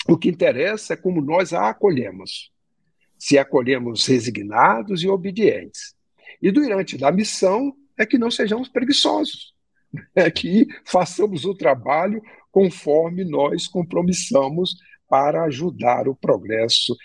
o 0.07 0.17
que 0.17 0.29
interessa 0.29 0.93
é 0.93 0.97
como 0.97 1.21
nós 1.21 1.53
a 1.53 1.69
acolhemos. 1.69 2.51
Se 3.17 3.37
acolhemos 3.37 4.05
resignados 4.05 5.03
e 5.03 5.07
obedientes. 5.07 5.95
E 6.41 6.51
durante 6.51 6.97
da 6.97 7.11
missão 7.11 7.73
é 7.97 8.05
que 8.05 8.17
não 8.17 8.29
sejamos 8.29 8.67
preguiçosos, 8.67 9.53
é 10.15 10.29
que 10.29 10.67
façamos 10.85 11.45
o 11.45 11.55
trabalho 11.55 12.21
conforme 12.51 13.23
nós 13.23 13.67
compromissamos 13.67 14.75
para 15.07 15.43
ajudar 15.43 16.07
o 16.07 16.15
progresso 16.15 16.95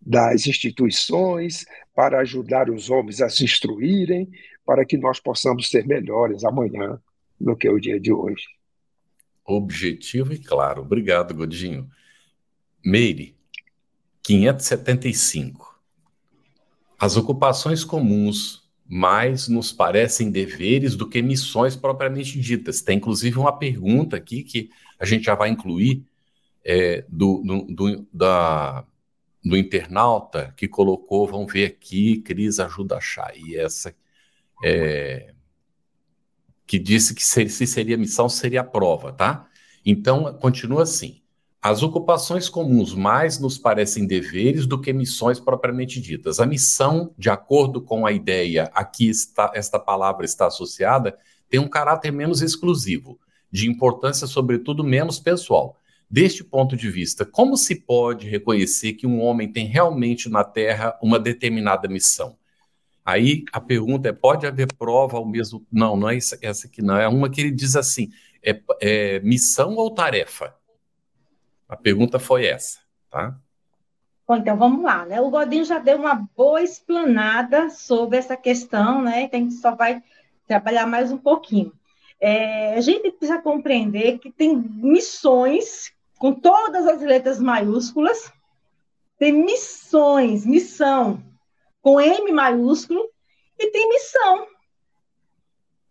das 0.00 0.46
instituições, 0.46 1.64
para 1.94 2.20
ajudar 2.20 2.70
os 2.70 2.90
homens 2.90 3.20
a 3.20 3.28
se 3.28 3.44
instruírem, 3.44 4.30
para 4.64 4.84
que 4.84 4.96
nós 4.96 5.18
possamos 5.18 5.68
ser 5.68 5.86
melhores 5.86 6.44
amanhã 6.44 7.00
do 7.40 7.56
que 7.56 7.68
o 7.68 7.80
dia 7.80 7.98
de 7.98 8.12
hoje. 8.12 8.44
Objetivo 9.46 10.32
e 10.32 10.38
claro. 10.38 10.82
Obrigado, 10.82 11.34
Godinho. 11.34 11.88
Meire, 12.84 13.36
575. 14.22 15.80
As 16.98 17.16
ocupações 17.16 17.84
comuns 17.84 18.66
mais 18.88 19.48
nos 19.48 19.72
parecem 19.72 20.30
deveres 20.30 20.96
do 20.96 21.08
que 21.08 21.20
missões 21.20 21.76
propriamente 21.76 22.40
ditas. 22.40 22.80
Tem 22.82 22.96
inclusive 22.96 23.38
uma 23.38 23.56
pergunta 23.56 24.16
aqui 24.16 24.42
que 24.42 24.70
a 24.98 25.04
gente 25.04 25.24
já 25.24 25.34
vai 25.34 25.48
incluir 25.48 26.04
é, 26.64 27.04
do, 27.08 27.42
do, 27.44 27.62
do, 27.74 28.06
da, 28.12 28.84
do 29.44 29.56
internauta 29.56 30.52
que 30.56 30.66
colocou, 30.66 31.26
vamos 31.28 31.52
ver 31.52 31.66
aqui, 31.66 32.18
Cris 32.22 32.58
ajuda 32.58 32.96
a 32.96 32.98
achar, 32.98 33.32
e 33.36 33.56
essa 33.56 33.94
é, 34.64 35.32
que 36.66 36.78
disse 36.78 37.14
que 37.14 37.24
se, 37.24 37.48
se 37.48 37.66
seria 37.66 37.96
missão, 37.96 38.28
seria 38.28 38.64
prova, 38.64 39.12
tá? 39.12 39.46
Então, 39.84 40.34
continua 40.34 40.82
assim. 40.82 41.22
As 41.62 41.82
ocupações 41.82 42.48
comuns 42.48 42.94
mais 42.94 43.38
nos 43.38 43.58
parecem 43.58 44.06
deveres 44.06 44.66
do 44.66 44.80
que 44.80 44.92
missões 44.92 45.40
propriamente 45.40 46.00
ditas. 46.00 46.38
A 46.38 46.46
missão, 46.46 47.12
de 47.18 47.30
acordo 47.30 47.80
com 47.80 48.06
a 48.06 48.12
ideia 48.12 48.70
a 48.74 48.84
que 48.84 49.08
está, 49.08 49.50
esta 49.54 49.78
palavra 49.78 50.24
está 50.24 50.46
associada, 50.46 51.16
tem 51.48 51.58
um 51.58 51.68
caráter 51.68 52.12
menos 52.12 52.42
exclusivo, 52.42 53.18
de 53.50 53.68
importância, 53.68 54.26
sobretudo, 54.26 54.84
menos 54.84 55.18
pessoal. 55.18 55.76
Deste 56.08 56.44
ponto 56.44 56.76
de 56.76 56.88
vista, 56.88 57.24
como 57.24 57.56
se 57.56 57.80
pode 57.80 58.28
reconhecer 58.28 58.92
que 58.92 59.06
um 59.06 59.20
homem 59.20 59.50
tem 59.50 59.66
realmente 59.66 60.28
na 60.28 60.44
Terra 60.44 60.96
uma 61.02 61.18
determinada 61.18 61.88
missão? 61.88 62.36
Aí 63.06 63.44
a 63.52 63.60
pergunta 63.60 64.08
é: 64.08 64.12
pode 64.12 64.48
haver 64.48 64.66
prova 64.74 65.16
ao 65.16 65.24
mesmo. 65.24 65.64
Não, 65.70 65.96
não 65.96 66.10
é 66.10 66.16
essa, 66.16 66.66
aqui, 66.66 66.82
não. 66.82 66.96
É 66.96 67.06
uma 67.06 67.30
que 67.30 67.40
ele 67.40 67.52
diz 67.52 67.76
assim: 67.76 68.10
é, 68.42 68.60
é 68.80 69.20
missão 69.20 69.76
ou 69.76 69.94
tarefa? 69.94 70.52
A 71.68 71.76
pergunta 71.76 72.18
foi 72.18 72.46
essa, 72.46 72.80
tá? 73.08 73.38
Bom, 74.26 74.36
então 74.36 74.56
vamos 74.56 74.82
lá, 74.82 75.06
né? 75.06 75.20
O 75.20 75.30
Godinho 75.30 75.64
já 75.64 75.78
deu 75.78 75.98
uma 75.98 76.28
boa 76.36 76.60
explanada 76.60 77.70
sobre 77.70 78.18
essa 78.18 78.36
questão, 78.36 79.00
né? 79.00 79.28
Que 79.28 79.36
a 79.36 79.38
gente 79.38 79.54
só 79.54 79.72
vai 79.72 80.02
trabalhar 80.48 80.86
mais 80.86 81.12
um 81.12 81.18
pouquinho. 81.18 81.72
É, 82.20 82.74
a 82.74 82.80
gente 82.80 83.12
precisa 83.12 83.40
compreender 83.40 84.18
que 84.18 84.32
tem 84.32 84.56
missões 84.56 85.92
com 86.18 86.32
todas 86.32 86.86
as 86.86 87.00
letras 87.02 87.38
maiúsculas, 87.38 88.32
tem 89.16 89.32
missões, 89.32 90.44
missão 90.44 91.22
com 91.86 92.00
M 92.00 92.32
maiúsculo, 92.32 93.00
e 93.56 93.70
tem 93.70 93.88
missão, 93.88 94.48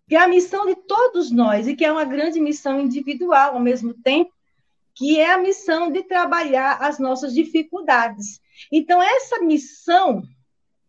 que 0.09 0.15
é 0.17 0.19
a 0.19 0.27
missão 0.27 0.65
de 0.65 0.75
todos 0.75 1.31
nós, 1.31 1.69
e 1.69 1.73
que 1.73 1.85
é 1.85 1.91
uma 1.91 2.03
grande 2.03 2.37
missão 2.37 2.81
individual 2.81 3.53
ao 3.53 3.61
mesmo 3.61 3.93
tempo, 3.93 4.29
que 4.93 5.17
é 5.17 5.31
a 5.31 5.37
missão 5.37 5.89
de 5.89 6.03
trabalhar 6.03 6.79
as 6.81 6.99
nossas 6.99 7.33
dificuldades. 7.33 8.41
Então, 8.69 9.01
essa 9.01 9.39
missão, 9.39 10.21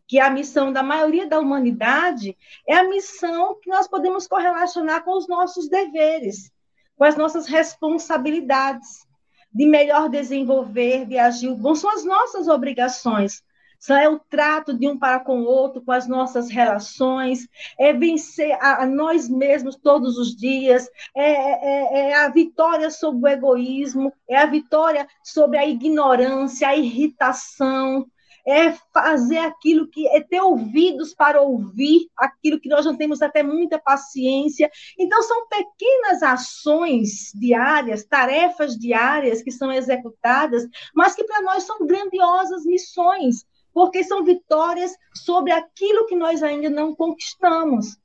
que 0.09 0.19
é 0.19 0.23
a 0.23 0.31
missão 0.31 0.73
da 0.73 0.83
maioria 0.83 1.29
da 1.29 1.39
humanidade, 1.39 2.37
é 2.67 2.75
a 2.75 2.89
missão 2.89 3.61
que 3.63 3.71
nós 3.71 3.87
podemos 3.87 4.27
correlacionar 4.27 5.05
com 5.05 5.17
os 5.17 5.29
nossos 5.29 5.69
deveres, 5.69 6.51
com 6.97 7.05
as 7.05 7.17
nossas 7.17 7.47
responsabilidades, 7.47 9.07
de 9.55 9.67
melhor 9.67 10.09
desenvolver, 10.09 11.07
de 11.07 11.17
agir 11.17 11.55
bom, 11.55 11.77
são 11.77 11.91
as 11.91 12.05
nossas 12.05 12.49
obrigações, 12.49 13.45
é 13.91 14.09
o 14.09 14.19
trato 14.19 14.75
de 14.75 14.89
um 14.89 14.99
para 14.99 15.21
com 15.21 15.41
o 15.41 15.45
outro, 15.45 15.83
com 15.83 15.93
as 15.93 16.09
nossas 16.09 16.51
relações, 16.51 17.49
é 17.79 17.93
vencer 17.93 18.53
a, 18.61 18.83
a 18.83 18.87
nós 18.87 19.29
mesmos 19.29 19.77
todos 19.77 20.19
os 20.19 20.35
dias, 20.35 20.89
é, 21.15 21.31
é, 21.31 22.11
é, 22.11 22.15
a 22.15 22.29
vitória 22.29 22.91
sobre 22.91 23.23
o 23.25 23.29
egoísmo, 23.29 24.13
é 24.29 24.39
a 24.39 24.47
vitória 24.47 25.07
sobre 25.23 25.59
a 25.59 25.67
ignorância, 25.67 26.69
a 26.69 26.77
irritação, 26.77 28.07
é 28.47 28.73
fazer 28.95 29.39
aquilo 29.39 29.89
que 29.89 30.07
é 30.07 30.21
ter 30.21 30.41
ouvidos 30.41 31.13
para 31.13 31.43
ouvir 31.43 32.09
aquilo 32.17 32.61
que 32.61 32.69
nós 32.69 32.87
não 32.87 32.97
temos 32.97 33.21
até 33.21 33.43
muita 33.43 33.77
paciência. 33.77 34.71
Então 34.97 35.21
são 35.23 35.49
pequenas 35.49 36.23
ações 36.23 37.33
diárias, 37.35 38.05
tarefas 38.05 38.79
diárias 38.79 39.43
que 39.43 39.51
são 39.51 39.73
executadas, 39.73 40.65
mas 40.95 41.17
que 41.17 41.25
para 41.25 41.43
nós 41.43 41.65
são 41.65 41.85
grandiosas 41.85 42.65
missões 42.65 43.45
porque 43.77 44.03
são 44.03 44.25
vitórias 44.25 44.97
sobre 45.13 45.53
aquilo 45.53 46.07
que 46.07 46.17
nós 46.17 46.43
ainda 46.43 46.71
não 46.71 46.95
conquistamos. 46.95 47.99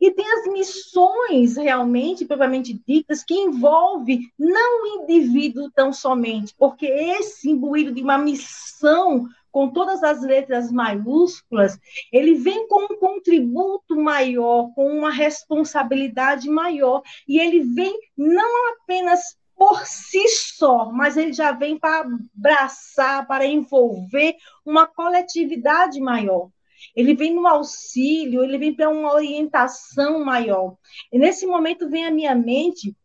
E 0.00 0.10
tem 0.12 0.24
as 0.24 0.50
missões 0.50 1.58
realmente, 1.58 2.24
propriamente 2.24 2.80
ditas, 2.88 3.22
que 3.22 3.34
envolve 3.34 4.32
não 4.38 4.82
o 4.82 5.02
indivíduo 5.02 5.70
tão 5.72 5.92
somente, 5.92 6.54
porque 6.56 6.86
esse 6.86 7.50
imbuído 7.50 7.92
de 7.92 8.02
uma 8.02 8.16
missão 8.16 9.28
com 9.52 9.68
todas 9.68 10.02
as 10.02 10.22
letras 10.22 10.72
maiúsculas, 10.72 11.78
ele 12.10 12.36
vem 12.36 12.66
com 12.66 12.84
um 12.84 12.96
contributo 12.96 13.96
maior, 13.96 14.72
com 14.74 14.90
uma 14.90 15.10
responsabilidade 15.10 16.48
maior, 16.48 17.02
e 17.28 17.38
ele 17.38 17.60
vem 17.60 17.94
não 18.16 18.72
apenas 18.72 19.36
por 19.60 19.86
si 19.86 20.26
só, 20.26 20.90
mas 20.90 21.18
ele 21.18 21.34
já 21.34 21.52
vem 21.52 21.78
para 21.78 22.08
abraçar, 22.34 23.26
para 23.26 23.44
envolver 23.44 24.34
uma 24.64 24.86
coletividade 24.86 26.00
maior. 26.00 26.48
Ele 26.96 27.14
vem 27.14 27.34
no 27.34 27.46
auxílio, 27.46 28.42
ele 28.42 28.56
vem 28.56 28.74
para 28.74 28.88
uma 28.88 29.12
orientação 29.12 30.24
maior. 30.24 30.78
E 31.12 31.18
nesse 31.18 31.46
momento 31.46 31.90
vem 31.90 32.06
à 32.06 32.10
minha 32.10 32.34
mente 32.34 32.96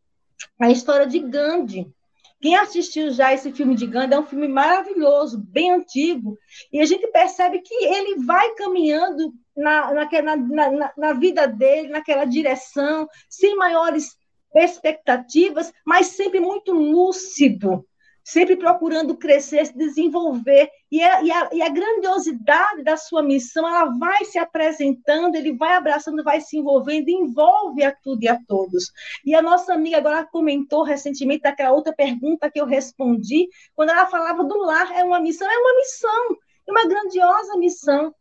a 0.58 0.72
história 0.72 1.06
de 1.06 1.20
Gandhi. 1.20 1.94
Quem 2.40 2.56
assistiu 2.56 3.12
já 3.12 3.34
esse 3.34 3.52
filme 3.52 3.76
de 3.76 3.86
Gandhi 3.86 4.14
é 4.14 4.20
um 4.20 4.26
filme 4.26 4.48
maravilhoso, 4.48 5.38
bem 5.38 5.74
antigo, 5.74 6.38
e 6.72 6.80
a 6.80 6.86
gente 6.86 7.06
percebe 7.08 7.60
que 7.60 7.84
ele 7.84 8.24
vai 8.24 8.56
caminhando 8.56 9.34
na, 9.58 9.94
na, 9.94 10.38
na, 10.38 10.94
na 10.96 11.14
vida 11.14 11.50
dele, 11.50 11.90
naquela 11.90 12.24
direção, 12.24 13.10
sem 13.28 13.58
maiores 13.58 14.16
expectativas, 14.56 15.74
mas 15.86 16.08
sempre 16.08 16.40
muito 16.40 16.72
lúcido, 16.72 17.86
sempre 18.24 18.56
procurando 18.56 19.16
crescer, 19.16 19.66
se 19.66 19.78
desenvolver. 19.78 20.70
E 20.92 21.02
a, 21.02 21.22
e, 21.22 21.32
a, 21.32 21.50
e 21.54 21.62
a, 21.62 21.70
grandiosidade 21.70 22.84
da 22.84 22.98
sua 22.98 23.22
missão, 23.22 23.68
ela 23.68 23.86
vai 24.00 24.26
se 24.26 24.40
apresentando, 24.40 25.36
ele 25.36 25.56
vai 25.56 25.74
abraçando, 25.74 26.24
vai 26.24 26.42
se 26.42 26.58
envolvendo, 26.58 27.10
envolve 27.10 27.84
a 27.84 27.96
tudo 27.96 28.24
e 28.24 28.28
a 28.28 28.40
todos. 28.48 28.92
E 29.24 29.36
a 29.36 29.42
nossa 29.42 29.74
amiga 29.74 29.98
agora 29.98 30.26
comentou 30.26 30.84
recentemente 30.84 31.44
daquela 31.44 31.72
outra 31.72 31.94
pergunta 31.94 32.50
que 32.50 32.60
eu 32.60 32.66
respondi, 32.66 33.48
quando 33.76 33.92
ela 33.92 34.08
falava 34.08 34.44
do 34.44 34.58
lar, 34.58 34.92
é 34.92 35.04
uma 35.04 35.20
missão, 35.20 35.48
é 35.50 35.58
uma 35.58 35.76
missão, 35.76 36.38
é 36.68 36.72
uma 36.72 36.88
grandiosa 36.88 37.58
missão 37.58 38.14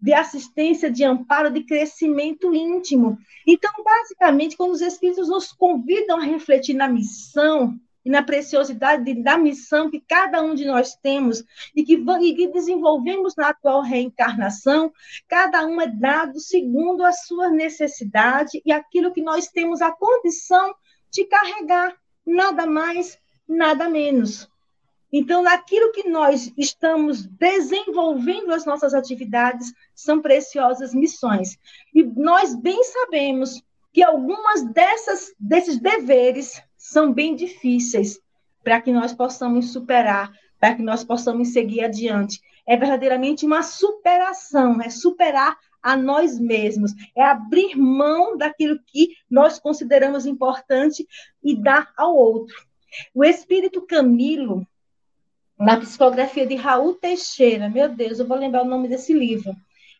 de 0.00 0.12
assistência, 0.12 0.90
de 0.90 1.04
amparo, 1.04 1.50
de 1.50 1.62
crescimento 1.64 2.54
íntimo. 2.54 3.18
Então, 3.46 3.72
basicamente, 3.82 4.56
quando 4.56 4.72
os 4.72 4.80
Espíritos 4.80 5.28
nos 5.28 5.52
convidam 5.52 6.18
a 6.18 6.24
refletir 6.24 6.74
na 6.74 6.88
missão 6.88 7.78
e 8.04 8.10
na 8.10 8.22
preciosidade 8.22 9.14
da 9.14 9.36
missão 9.36 9.90
que 9.90 10.00
cada 10.00 10.40
um 10.40 10.54
de 10.54 10.64
nós 10.64 10.94
temos 10.94 11.42
e 11.74 11.82
que, 11.82 11.94
e 11.94 12.34
que 12.36 12.46
desenvolvemos 12.46 13.34
na 13.34 13.48
atual 13.48 13.82
reencarnação, 13.82 14.92
cada 15.26 15.66
um 15.66 15.80
é 15.80 15.88
dado 15.88 16.38
segundo 16.38 17.04
a 17.04 17.10
sua 17.10 17.50
necessidade 17.50 18.62
e 18.64 18.70
aquilo 18.70 19.12
que 19.12 19.20
nós 19.20 19.48
temos 19.48 19.82
a 19.82 19.90
condição 19.90 20.72
de 21.10 21.24
carregar, 21.24 21.96
nada 22.24 22.64
mais, 22.64 23.18
nada 23.48 23.88
menos. 23.88 24.48
Então, 25.18 25.42
naquilo 25.42 25.92
que 25.92 26.06
nós 26.06 26.52
estamos 26.58 27.24
desenvolvendo 27.24 28.52
as 28.52 28.66
nossas 28.66 28.92
atividades, 28.92 29.72
são 29.94 30.20
preciosas 30.20 30.92
missões. 30.92 31.56
E 31.94 32.02
nós 32.02 32.54
bem 32.54 32.84
sabemos 32.84 33.62
que 33.94 34.02
algumas 34.02 34.62
dessas, 34.74 35.32
desses 35.40 35.80
deveres 35.80 36.62
são 36.76 37.14
bem 37.14 37.34
difíceis 37.34 38.20
para 38.62 38.78
que 38.78 38.92
nós 38.92 39.14
possamos 39.14 39.72
superar, 39.72 40.30
para 40.60 40.74
que 40.74 40.82
nós 40.82 41.02
possamos 41.02 41.48
seguir 41.48 41.82
adiante. 41.82 42.38
É 42.66 42.76
verdadeiramente 42.76 43.46
uma 43.46 43.62
superação, 43.62 44.82
é 44.82 44.90
superar 44.90 45.56
a 45.82 45.96
nós 45.96 46.38
mesmos, 46.38 46.92
é 47.16 47.24
abrir 47.24 47.74
mão 47.74 48.36
daquilo 48.36 48.78
que 48.86 49.16
nós 49.30 49.58
consideramos 49.58 50.26
importante 50.26 51.08
e 51.42 51.56
dar 51.56 51.90
ao 51.96 52.14
outro. 52.14 52.54
O 53.14 53.24
espírito 53.24 53.80
Camilo, 53.80 54.66
na 55.58 55.78
psicografia 55.78 56.46
de 56.46 56.54
Raul 56.54 56.94
Teixeira, 56.94 57.68
meu 57.68 57.88
Deus, 57.88 58.18
eu 58.18 58.26
vou 58.26 58.36
lembrar 58.36 58.62
o 58.62 58.68
nome 58.68 58.88
desse 58.88 59.12
livro. 59.12 59.54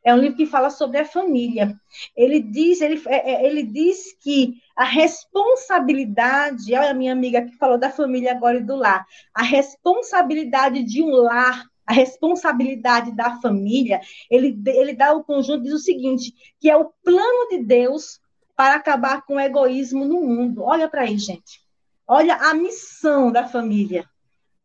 É 0.05 0.15
um 0.15 0.19
livro 0.19 0.37
que 0.37 0.47
fala 0.47 0.71
sobre 0.71 0.99
a 0.99 1.05
família. 1.05 1.75
Ele 2.17 2.41
diz, 2.41 2.81
ele, 2.81 3.03
é, 3.09 3.33
é, 3.33 3.47
ele 3.47 3.65
diz 3.65 4.17
que 4.21 4.55
a 4.77 4.85
responsabilidade, 4.85 6.73
olha 6.75 6.91
a 6.91 6.95
minha 6.95 7.13
amiga 7.13 7.43
que 7.43 7.57
falou 7.57 7.77
da 7.77 7.91
família 7.91 8.31
agora 8.31 8.59
e 8.59 8.63
do 8.63 8.77
lar, 8.77 9.05
a 9.35 9.43
responsabilidade 9.43 10.85
de 10.85 11.03
um 11.03 11.11
lar, 11.11 11.65
a 11.85 11.93
responsabilidade 11.93 13.17
da 13.17 13.41
família, 13.41 14.01
ele, 14.31 14.57
ele 14.67 14.93
dá 14.93 15.13
o 15.13 15.25
conjunto, 15.25 15.65
diz 15.65 15.73
o 15.73 15.79
seguinte, 15.79 16.33
que 16.61 16.71
é 16.71 16.77
o 16.77 16.93
plano 17.03 17.49
de 17.51 17.65
Deus 17.65 18.21
para 18.55 18.77
acabar 18.77 19.23
com 19.23 19.35
o 19.35 19.41
egoísmo 19.41 20.05
no 20.05 20.23
mundo. 20.23 20.63
Olha 20.63 20.89
para 20.89 21.03
aí, 21.03 21.19
gente. 21.19 21.61
Olha 22.07 22.37
a 22.37 22.55
missão 22.55 23.33
da 23.33 23.49
família. 23.49 24.09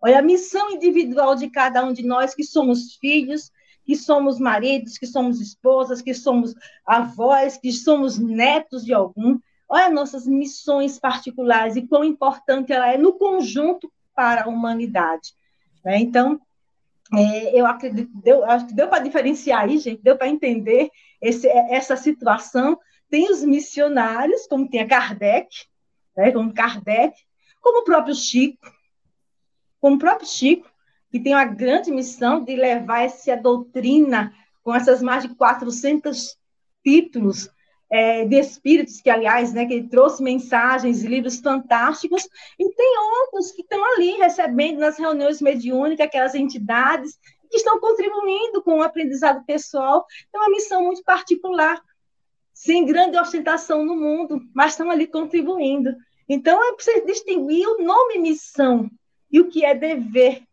Olha 0.02 0.20
a 0.20 0.22
missão 0.22 0.72
individual 0.72 1.36
de 1.36 1.49
cada 1.49 1.86
um 1.86 1.93
de 1.93 2.04
nós 2.04 2.34
que 2.34 2.43
somos 2.43 2.95
filhos, 2.95 3.52
que 3.86 3.95
somos 3.95 4.39
maridos, 4.39 4.97
que 4.97 5.06
somos 5.06 5.39
esposas, 5.39 6.02
que 6.02 6.14
somos 6.14 6.56
avós, 6.86 7.58
que 7.58 7.72
somos 7.72 8.18
netos 8.18 8.84
de 8.84 8.93
algum. 8.93 9.39
Olha 9.70 9.89
nossas 9.89 10.26
missões 10.26 10.99
particulares 10.99 11.76
e 11.76 11.88
quão 11.88 12.04
importante 12.04 12.74
ela 12.74 12.91
é 12.91 12.97
no 12.97 13.14
conjunto 13.14 13.91
para 14.16 14.43
a 14.43 14.47
humanidade. 14.47 15.34
Né? 15.86 15.99
Então, 15.99 16.41
é, 17.14 17.60
eu 17.60 17.66
acredito, 17.66 18.10
deu, 18.24 18.43
acho 18.45 18.68
que 18.68 18.74
deu 18.74 18.88
para 18.88 19.04
diferenciar 19.04 19.64
aí, 19.64 19.78
gente, 19.78 20.02
deu 20.02 20.18
para 20.18 20.28
entender 20.28 20.89
esse, 21.22 21.47
essa 21.47 21.95
situação. 21.95 22.80
Tem 23.10 23.30
os 23.30 23.43
missionários, 23.43 24.47
como 24.47 24.70
tem 24.70 24.80
a 24.80 24.88
Kardec, 24.88 25.49
né, 26.16 26.32
como 26.32 26.54
Kardec, 26.54 27.14
como 27.62 27.82
o 27.82 27.84
próprio 27.84 28.16
Chico, 28.16 28.72
como 29.82 29.96
o 29.96 30.00
próprio 30.00 30.28
Chico, 30.28 30.70
que 31.12 31.20
tem 31.20 31.34
uma 31.34 31.44
grande 31.44 31.92
missão 31.92 32.44
de 32.44 32.56
levar 32.56 33.02
essa 33.02 33.36
doutrina 33.36 34.34
com 34.64 34.74
essas 34.74 35.02
mais 35.02 35.24
de 35.24 35.36
400 35.36 36.38
títulos 36.84 37.50
é, 37.90 38.24
de 38.26 38.40
espíritos, 38.40 39.02
que, 39.02 39.10
aliás, 39.10 39.52
né, 39.52 39.66
que 39.66 39.84
trouxe 39.84 40.24
mensagens 40.24 41.02
livros 41.02 41.40
fantásticos, 41.40 42.24
e 42.58 42.70
tem 42.74 42.94
outros 43.20 43.52
que 43.52 43.64
estão 43.64 43.84
ali 43.94 44.12
recebendo 44.12 44.80
nas 44.80 44.98
reuniões 44.98 45.42
mediúnicas, 45.42 46.06
aquelas 46.06 46.36
entidades 46.36 47.20
que 47.50 47.58
estão 47.58 47.80
contribuindo 47.82 48.62
com 48.64 48.78
o 48.80 48.84
aprendizado 48.84 49.44
pessoal. 49.46 50.06
É 50.34 50.38
uma 50.38 50.50
missão 50.50 50.86
muito 50.86 51.04
particular, 51.04 51.82
sem 52.54 52.86
grande 52.86 53.18
ostentação 53.18 53.84
no 53.84 53.98
mundo, 53.98 54.40
mas 54.54 54.72
estão 54.72 54.90
ali 54.90 55.06
contribuindo. 55.06 55.94
Então, 56.30 56.64
é 56.64 56.74
preciso 56.74 57.06
distinguir 57.06 57.68
o 57.68 57.84
nome 57.84 58.20
missão 58.20 58.90
e 59.32 59.40
o 59.40 59.50
que 59.50 59.66
é 59.66 59.74
dever. 59.74 60.44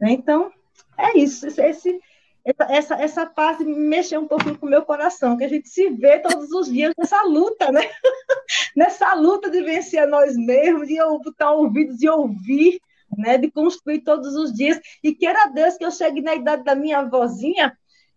Né? 0.00 0.12
Então, 0.12 0.52
é 0.98 1.18
isso. 1.18 1.46
Esse, 1.46 2.00
essa, 2.44 2.94
essa 2.94 3.26
parte 3.26 3.64
mexeu 3.64 4.20
um 4.20 4.26
pouquinho 4.26 4.58
com 4.58 4.66
o 4.66 4.70
meu 4.70 4.82
coração, 4.82 5.36
que 5.36 5.44
a 5.44 5.48
gente 5.48 5.68
se 5.68 5.90
vê 5.90 6.18
todos 6.18 6.50
os 6.52 6.70
dias 6.70 6.92
nessa 6.96 7.22
luta, 7.22 7.70
né? 7.70 7.82
nessa 8.76 9.14
luta 9.14 9.50
de 9.50 9.62
vencer 9.62 10.02
a 10.02 10.06
nós 10.06 10.36
mesmos, 10.36 10.88
de 10.88 10.96
botar 11.22 11.52
ouvidos, 11.52 11.98
de 11.98 12.08
ouvir, 12.08 12.80
né? 13.16 13.38
de 13.38 13.50
construir 13.50 14.00
todos 14.00 14.34
os 14.34 14.52
dias. 14.52 14.80
E 15.02 15.14
queira 15.14 15.50
Deus 15.52 15.76
que 15.76 15.84
eu 15.84 15.90
chegue 15.90 16.20
na 16.20 16.34
idade 16.34 16.64
da 16.64 16.74
minha 16.74 16.98
avózinha, 17.00 17.76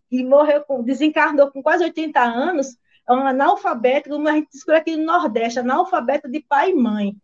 que 0.10 0.24
morreu, 0.24 0.64
com, 0.64 0.84
desencarnou 0.84 1.52
com 1.52 1.62
quase 1.62 1.84
80 1.84 2.20
anos, 2.22 2.78
é 3.08 3.12
uma 3.12 3.30
analfabeta, 3.32 4.10
como 4.10 4.28
a 4.30 4.34
gente 4.34 4.50
diz 4.52 4.68
aqui 4.70 4.96
no 4.96 5.04
Nordeste, 5.04 5.60
analfabeta 5.60 6.30
de 6.30 6.40
pai 6.40 6.72
e 6.72 6.76
mãe. 6.76 7.16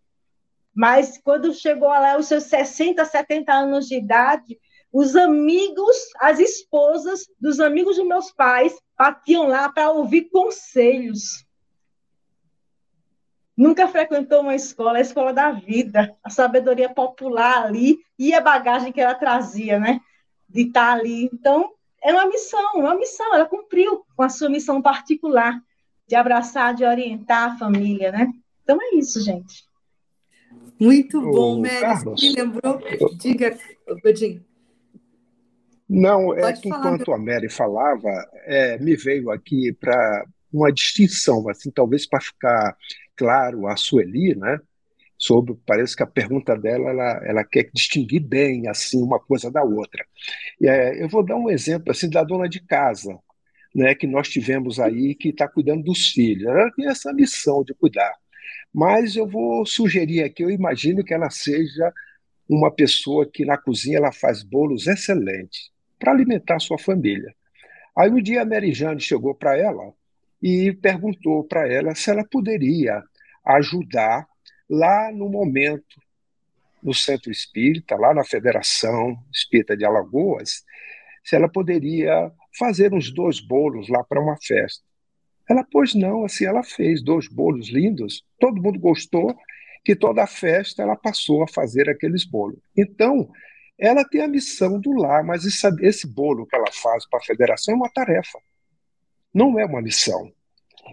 Mas 0.74 1.18
quando 1.18 1.54
chegou 1.54 1.90
lá 1.90 2.18
os 2.18 2.28
seus 2.28 2.44
60, 2.46 3.04
70 3.04 3.52
anos 3.52 3.88
de 3.88 3.96
idade, 3.96 4.60
os 4.92 5.16
amigos, 5.16 5.96
as 6.20 6.40
esposas 6.40 7.28
dos 7.40 7.60
amigos 7.60 7.98
dos 7.98 8.08
meus 8.08 8.32
pais 8.32 8.76
batiam 8.98 9.48
lá 9.48 9.70
para 9.70 9.92
ouvir 9.92 10.30
conselhos. 10.30 11.46
Nunca 13.56 13.88
frequentou 13.88 14.42
uma 14.42 14.56
escola, 14.56 14.98
a 15.00 15.02
escola 15.02 15.34
da 15.34 15.52
vida, 15.52 16.16
a 16.24 16.30
sabedoria 16.30 16.90
popular 16.90 17.66
ali 17.66 18.00
e 18.18 18.34
a 18.34 18.42
bagagem 18.42 18.92
que 18.92 19.02
ela 19.02 19.14
trazia, 19.14 19.78
né? 19.78 20.00
De 20.48 20.62
estar 20.62 20.94
ali. 20.94 21.30
Então, 21.34 21.74
é 22.02 22.12
uma 22.14 22.26
missão, 22.26 22.72
uma 22.76 22.96
missão, 22.96 23.36
ela 23.36 23.46
cumpriu 23.46 24.06
com 24.16 24.24
a 24.24 24.30
sua 24.30 24.50
missão 24.50 24.82
particular 24.82 25.62
de 26.08 26.16
abraçar, 26.16 26.74
de 26.74 26.84
orientar 26.84 27.52
a 27.52 27.58
família, 27.58 28.12
né? 28.12 28.32
Então 28.64 28.80
é 28.82 28.96
isso, 28.96 29.22
gente. 29.22 29.69
Muito 30.80 31.22
bom, 31.22 31.62
Mary. 31.62 32.06
Me 32.22 32.36
lembrou. 32.36 32.82
Diga, 33.18 33.58
Godinho. 34.04 34.44
Não, 35.90 36.34
é 36.36 36.54
que 36.54 36.70
enquanto 36.70 37.12
a 37.12 37.18
Mary 37.18 37.50
falava, 37.50 38.10
é, 38.46 38.78
me 38.78 38.96
veio 38.96 39.32
aqui 39.32 39.74
para 39.74 40.24
uma 40.54 40.72
distinção, 40.72 41.50
assim, 41.50 41.72
talvez 41.72 42.06
para 42.06 42.22
ficar 42.22 42.78
claro 43.16 43.68
a 43.68 43.76
Sueli, 43.76 44.36
né? 44.36 44.60
Sobre, 45.18 45.58
parece 45.66 45.96
que 45.96 46.04
a 46.04 46.08
pergunta 46.08 46.56
dela, 46.56 46.92
ela, 46.92 47.22
ela 47.26 47.44
quer 47.44 47.70
distinguir 47.74 48.22
bem, 48.22 48.68
assim, 48.68 49.02
uma 49.02 49.20
coisa 49.20 49.52
da 49.52 49.64
outra. 49.64 50.06
É, 50.62 51.04
eu 51.04 51.10
vou 51.10 51.26
dar 51.26 51.36
um 51.36 51.50
exemplo, 51.50 51.92
assim, 51.92 52.10
da 52.10 52.24
dona 52.24 52.48
de 52.48 52.62
casa, 52.62 53.18
né, 53.76 53.94
que 53.94 54.08
nós 54.08 54.30
tivemos 54.30 54.80
aí, 54.80 55.16
que 55.16 55.30
está 55.30 55.48
cuidando 55.48 55.84
dos 55.84 56.08
filhos. 56.10 56.46
Ela 56.46 56.72
tem 56.72 56.88
essa 56.88 57.12
missão 57.12 57.64
de 57.64 57.74
cuidar. 57.74 58.14
Mas 58.74 59.16
eu 59.16 59.28
vou 59.28 59.66
sugerir 59.66 60.24
aqui, 60.24 60.44
eu 60.44 60.52
imagino 60.52 61.04
que 61.04 61.14
ela 61.14 61.30
seja 61.30 61.92
uma 62.48 62.72
pessoa 62.72 63.30
que 63.32 63.46
na 63.46 63.58
cozinha 63.58 63.98
ela 63.98 64.12
faz 64.12 64.44
bolos 64.44 64.88
excelentes 64.88 65.72
para 66.00 66.12
alimentar 66.12 66.60
sua 66.60 66.78
família. 66.78 67.34
Aí 67.98 68.10
um 68.10 68.22
dia 68.22 68.42
a 68.42 68.46
Mary 68.46 68.74
Jane 68.74 69.00
chegou 69.00 69.36
para 69.36 69.58
ela 69.58 69.94
e 70.42 70.72
perguntou 70.74 71.44
para 71.44 71.68
ela 71.72 71.94
se 71.94 72.10
ela 72.10 72.24
poderia 72.24 73.04
ajudar 73.46 74.26
lá 74.70 75.12
no 75.12 75.30
momento 75.30 76.02
no 76.82 76.94
Centro 76.94 77.30
Espírita, 77.30 77.96
lá 77.96 78.14
na 78.14 78.24
Federação 78.24 79.18
Espírita 79.34 79.76
de 79.76 79.84
Alagoas, 79.84 80.64
se 81.24 81.36
ela 81.36 81.50
poderia 81.50 82.32
fazer 82.58 82.94
uns 82.94 83.14
dois 83.14 83.40
bolos 83.40 83.90
lá 83.90 84.04
para 84.04 84.22
uma 84.22 84.38
festa. 84.42 84.89
Ela, 85.50 85.66
pois 85.70 85.96
não, 85.96 86.26
assim, 86.26 86.46
ela 86.46 86.64
fez 86.64 87.04
dois 87.04 87.28
bolos 87.28 87.70
lindos, 87.70 88.24
todo 88.40 88.62
mundo 88.62 88.80
gostou, 88.80 89.36
que 89.84 89.96
toda 89.96 90.24
a 90.24 90.28
festa 90.28 90.84
ela 90.84 90.96
passou 90.96 91.42
a 91.42 91.48
fazer 91.48 91.90
aqueles 91.90 92.24
bolos. 92.24 92.60
Então, 92.78 93.30
ela 93.78 94.04
tem 94.04 94.22
a 94.22 94.28
missão 94.28 94.80
do 94.80 94.92
lar, 94.92 95.24
mas 95.24 95.46
esse, 95.46 95.68
esse 95.82 96.08
bolo 96.08 96.46
que 96.46 96.56
ela 96.56 96.72
faz 96.72 97.08
para 97.10 97.20
a 97.20 97.24
federação 97.24 97.74
é 97.74 97.78
uma 97.78 97.90
tarefa, 97.90 98.38
não 99.34 99.60
é 99.60 99.66
uma 99.66 99.82
missão. 99.82 100.32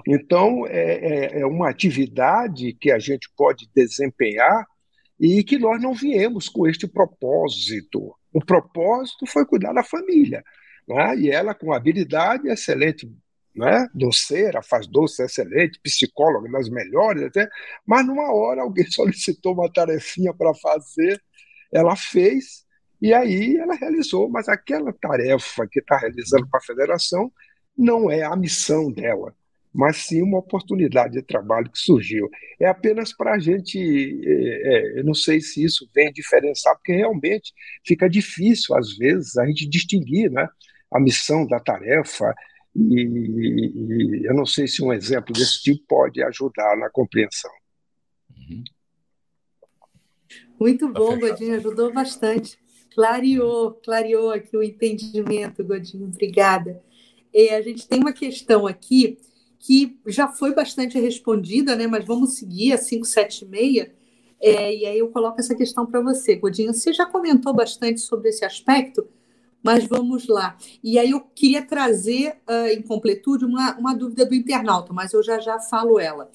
Então, 0.06 0.66
é, 0.66 1.36
é, 1.36 1.40
é 1.40 1.46
uma 1.46 1.68
atividade 1.68 2.72
que 2.74 2.90
a 2.90 2.98
gente 2.98 3.30
pode 3.36 3.68
desempenhar 3.74 4.66
e 5.18 5.42
que 5.42 5.58
nós 5.58 5.80
não 5.82 5.94
viemos 5.94 6.48
com 6.48 6.66
este 6.66 6.86
propósito. 6.86 8.14
O 8.32 8.44
propósito 8.44 9.26
foi 9.26 9.44
cuidar 9.46 9.72
da 9.72 9.82
família. 9.82 10.44
Né? 10.86 11.16
E 11.16 11.30
ela, 11.30 11.54
com 11.54 11.72
habilidade, 11.72 12.48
excelente 12.48 13.10
né? 13.56 13.88
doceira, 13.94 14.62
faz 14.62 14.86
doce 14.86 15.22
excelente, 15.22 15.80
psicóloga 15.82 16.50
das 16.50 16.68
melhores 16.68 17.24
até, 17.24 17.48
mas 17.86 18.06
numa 18.06 18.32
hora 18.32 18.62
alguém 18.62 18.86
solicitou 18.90 19.54
uma 19.54 19.72
tarefinha 19.72 20.32
para 20.34 20.54
fazer, 20.54 21.20
ela 21.72 21.96
fez 21.96 22.66
e 23.00 23.12
aí 23.12 23.56
ela 23.56 23.74
realizou, 23.74 24.28
mas 24.28 24.48
aquela 24.48 24.92
tarefa 24.92 25.66
que 25.70 25.80
está 25.80 25.98
realizando 25.98 26.48
para 26.48 26.60
a 26.60 26.64
federação 26.64 27.30
não 27.76 28.10
é 28.10 28.22
a 28.22 28.34
missão 28.34 28.90
dela, 28.90 29.34
mas 29.72 29.98
sim 29.98 30.22
uma 30.22 30.38
oportunidade 30.38 31.12
de 31.14 31.22
trabalho 31.22 31.70
que 31.70 31.78
surgiu. 31.78 32.30
É 32.58 32.66
apenas 32.66 33.12
para 33.14 33.34
a 33.34 33.38
gente, 33.38 33.78
é, 33.78 34.98
é, 34.98 35.00
eu 35.00 35.04
não 35.04 35.12
sei 35.12 35.40
se 35.40 35.62
isso 35.62 35.88
vem 35.94 36.10
diferenciar, 36.12 36.74
porque 36.76 36.92
realmente 36.92 37.52
fica 37.86 38.08
difícil, 38.08 38.74
às 38.74 38.96
vezes, 38.96 39.36
a 39.36 39.46
gente 39.46 39.68
distinguir 39.68 40.30
né, 40.30 40.48
a 40.90 40.98
missão 40.98 41.46
da 41.46 41.60
tarefa, 41.60 42.34
e, 42.76 44.22
e 44.22 44.26
eu 44.26 44.34
não 44.34 44.44
sei 44.44 44.66
se 44.66 44.82
um 44.82 44.92
exemplo 44.92 45.32
desse 45.32 45.62
tipo 45.62 45.84
pode 45.88 46.22
ajudar 46.22 46.76
na 46.76 46.90
compreensão. 46.90 47.50
Uhum. 48.36 48.64
Muito 50.58 50.88
bom, 50.88 51.18
Godinho, 51.18 51.56
ajudou 51.56 51.92
bastante. 51.92 52.58
Clareou, 52.94 53.72
clareou 53.72 54.30
aqui 54.30 54.56
o 54.56 54.62
entendimento, 54.62 55.62
Godinho, 55.62 56.06
obrigada. 56.06 56.82
É, 57.34 57.54
a 57.54 57.62
gente 57.62 57.86
tem 57.86 58.00
uma 58.00 58.12
questão 58.12 58.66
aqui 58.66 59.18
que 59.58 59.98
já 60.06 60.28
foi 60.28 60.54
bastante 60.54 60.98
respondida, 60.98 61.76
né? 61.76 61.86
Mas 61.86 62.04
vamos 62.06 62.38
seguir 62.38 62.72
a 62.72 62.78
576. 62.78 63.90
É, 64.40 64.74
e 64.74 64.86
aí 64.86 64.98
eu 64.98 65.08
coloco 65.08 65.40
essa 65.40 65.54
questão 65.54 65.84
para 65.84 66.00
você, 66.00 66.36
Godinho. 66.36 66.72
Você 66.72 66.92
já 66.92 67.04
comentou 67.04 67.52
bastante 67.52 68.00
sobre 68.00 68.28
esse 68.28 68.44
aspecto, 68.44 69.06
mas 69.66 69.86
vamos 69.86 70.28
lá. 70.28 70.56
E 70.82 70.98
aí 70.98 71.10
eu 71.10 71.20
queria 71.20 71.60
trazer 71.60 72.38
uh, 72.48 72.68
em 72.68 72.80
completude 72.80 73.44
uma, 73.44 73.76
uma 73.76 73.94
dúvida 73.94 74.24
do 74.24 74.34
internauta, 74.34 74.92
mas 74.92 75.12
eu 75.12 75.22
já 75.22 75.40
já 75.40 75.58
falo 75.58 75.98
ela. 75.98 76.30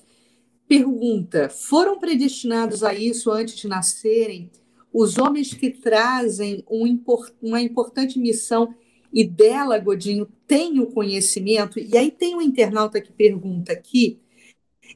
Pergunta: 0.67 1.49
foram 1.49 1.97
predestinados 1.97 2.84
a 2.84 2.93
isso 2.93 3.32
antes 3.32 3.55
de 3.55 3.67
nascerem? 3.67 4.51
os 4.93 5.17
homens 5.17 5.53
que 5.53 5.69
trazem 5.69 6.63
um, 6.69 7.01
uma 7.41 7.61
importante 7.61 8.19
missão 8.19 8.75
e 9.13 9.23
dela, 9.23 9.77
Godinho, 9.77 10.27
tem 10.47 10.79
o 10.79 10.88
conhecimento. 10.88 11.79
E 11.79 11.97
aí 11.97 12.11
tem 12.11 12.36
um 12.36 12.41
internauta 12.41 12.99
que 12.99 13.11
pergunta 13.11 13.71
aqui 13.71 14.19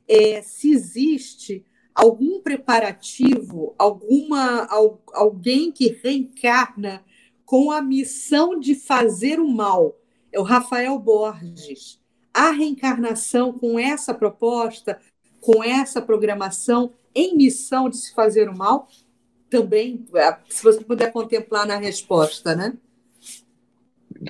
é, 0.08 0.42
se 0.42 0.72
existe 0.72 1.64
algum 1.94 2.42
preparativo, 2.42 3.74
alguma 3.78 4.68
alguém 5.14 5.72
que 5.72 5.98
reencarna 6.04 7.04
com 7.46 7.72
a 7.72 7.82
missão 7.82 8.60
de 8.60 8.76
fazer 8.76 9.40
o 9.40 9.48
mal. 9.48 9.98
É 10.32 10.40
o 10.40 10.44
Rafael 10.44 10.98
Borges. 11.00 12.02
A 12.34 12.52
reencarnação 12.52 13.54
com 13.54 13.80
essa 13.80 14.14
proposta, 14.14 15.00
com 15.40 15.64
essa 15.64 16.02
programação 16.02 16.92
em 17.14 17.38
missão 17.38 17.90
de 17.90 17.98
se 17.98 18.14
fazer 18.14 18.50
o 18.50 18.58
mal, 18.58 18.90
também, 19.50 20.06
é, 20.16 20.38
se 20.50 20.64
você 20.64 20.84
puder 20.84 21.12
contemplar 21.14 21.66
na 21.66 21.78
resposta, 21.78 22.56
né? 22.56 22.78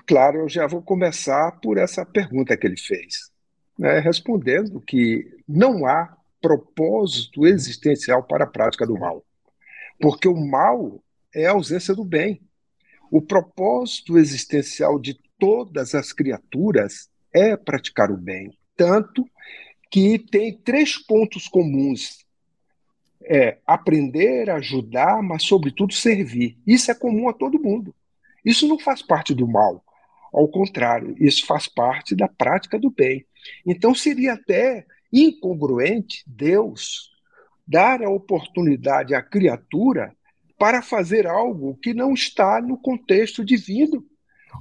Claro, 0.05 0.39
eu 0.39 0.49
já 0.49 0.67
vou 0.67 0.81
começar 0.81 1.59
por 1.61 1.77
essa 1.77 2.05
pergunta 2.05 2.55
que 2.57 2.67
ele 2.67 2.77
fez, 2.77 3.31
né? 3.77 3.99
respondendo 3.99 4.79
que 4.81 5.37
não 5.47 5.85
há 5.85 6.15
propósito 6.41 7.45
existencial 7.45 8.23
para 8.23 8.43
a 8.43 8.47
prática 8.47 8.85
do 8.85 8.97
mal, 8.97 9.23
porque 9.99 10.27
o 10.27 10.35
mal 10.35 11.01
é 11.33 11.45
a 11.45 11.51
ausência 11.51 11.95
do 11.95 12.03
bem. 12.03 12.41
O 13.11 13.21
propósito 13.21 14.17
existencial 14.17 14.99
de 14.99 15.19
todas 15.37 15.93
as 15.93 16.11
criaturas 16.11 17.09
é 17.33 17.55
praticar 17.55 18.11
o 18.11 18.17
bem, 18.17 18.57
tanto 18.75 19.25
que 19.91 20.17
tem 20.19 20.57
três 20.57 20.97
pontos 20.97 21.47
comuns 21.47 22.25
é 23.27 23.57
aprender, 23.65 24.49
ajudar, 24.49 25.21
mas, 25.21 25.43
sobretudo, 25.43 25.93
servir. 25.93 26.57
Isso 26.65 26.91
é 26.91 26.93
comum 26.93 27.27
a 27.27 27.33
todo 27.33 27.61
mundo. 27.61 27.93
Isso 28.43 28.67
não 28.67 28.77
faz 28.77 29.01
parte 29.01 29.33
do 29.33 29.47
mal. 29.47 29.83
Ao 30.31 30.47
contrário, 30.47 31.15
isso 31.19 31.45
faz 31.45 31.67
parte 31.67 32.15
da 32.15 32.27
prática 32.27 32.77
do 32.77 32.91
bem. 32.91 33.25
Então, 33.65 33.95
seria 33.95 34.33
até 34.33 34.85
incongruente 35.11 36.23
Deus 36.27 37.11
dar 37.67 38.03
a 38.03 38.09
oportunidade 38.09 39.15
à 39.15 39.21
criatura 39.21 40.15
para 40.57 40.81
fazer 40.81 41.27
algo 41.27 41.77
que 41.81 41.93
não 41.93 42.13
está 42.13 42.61
no 42.61 42.77
contexto 42.77 43.43
divino. 43.43 44.05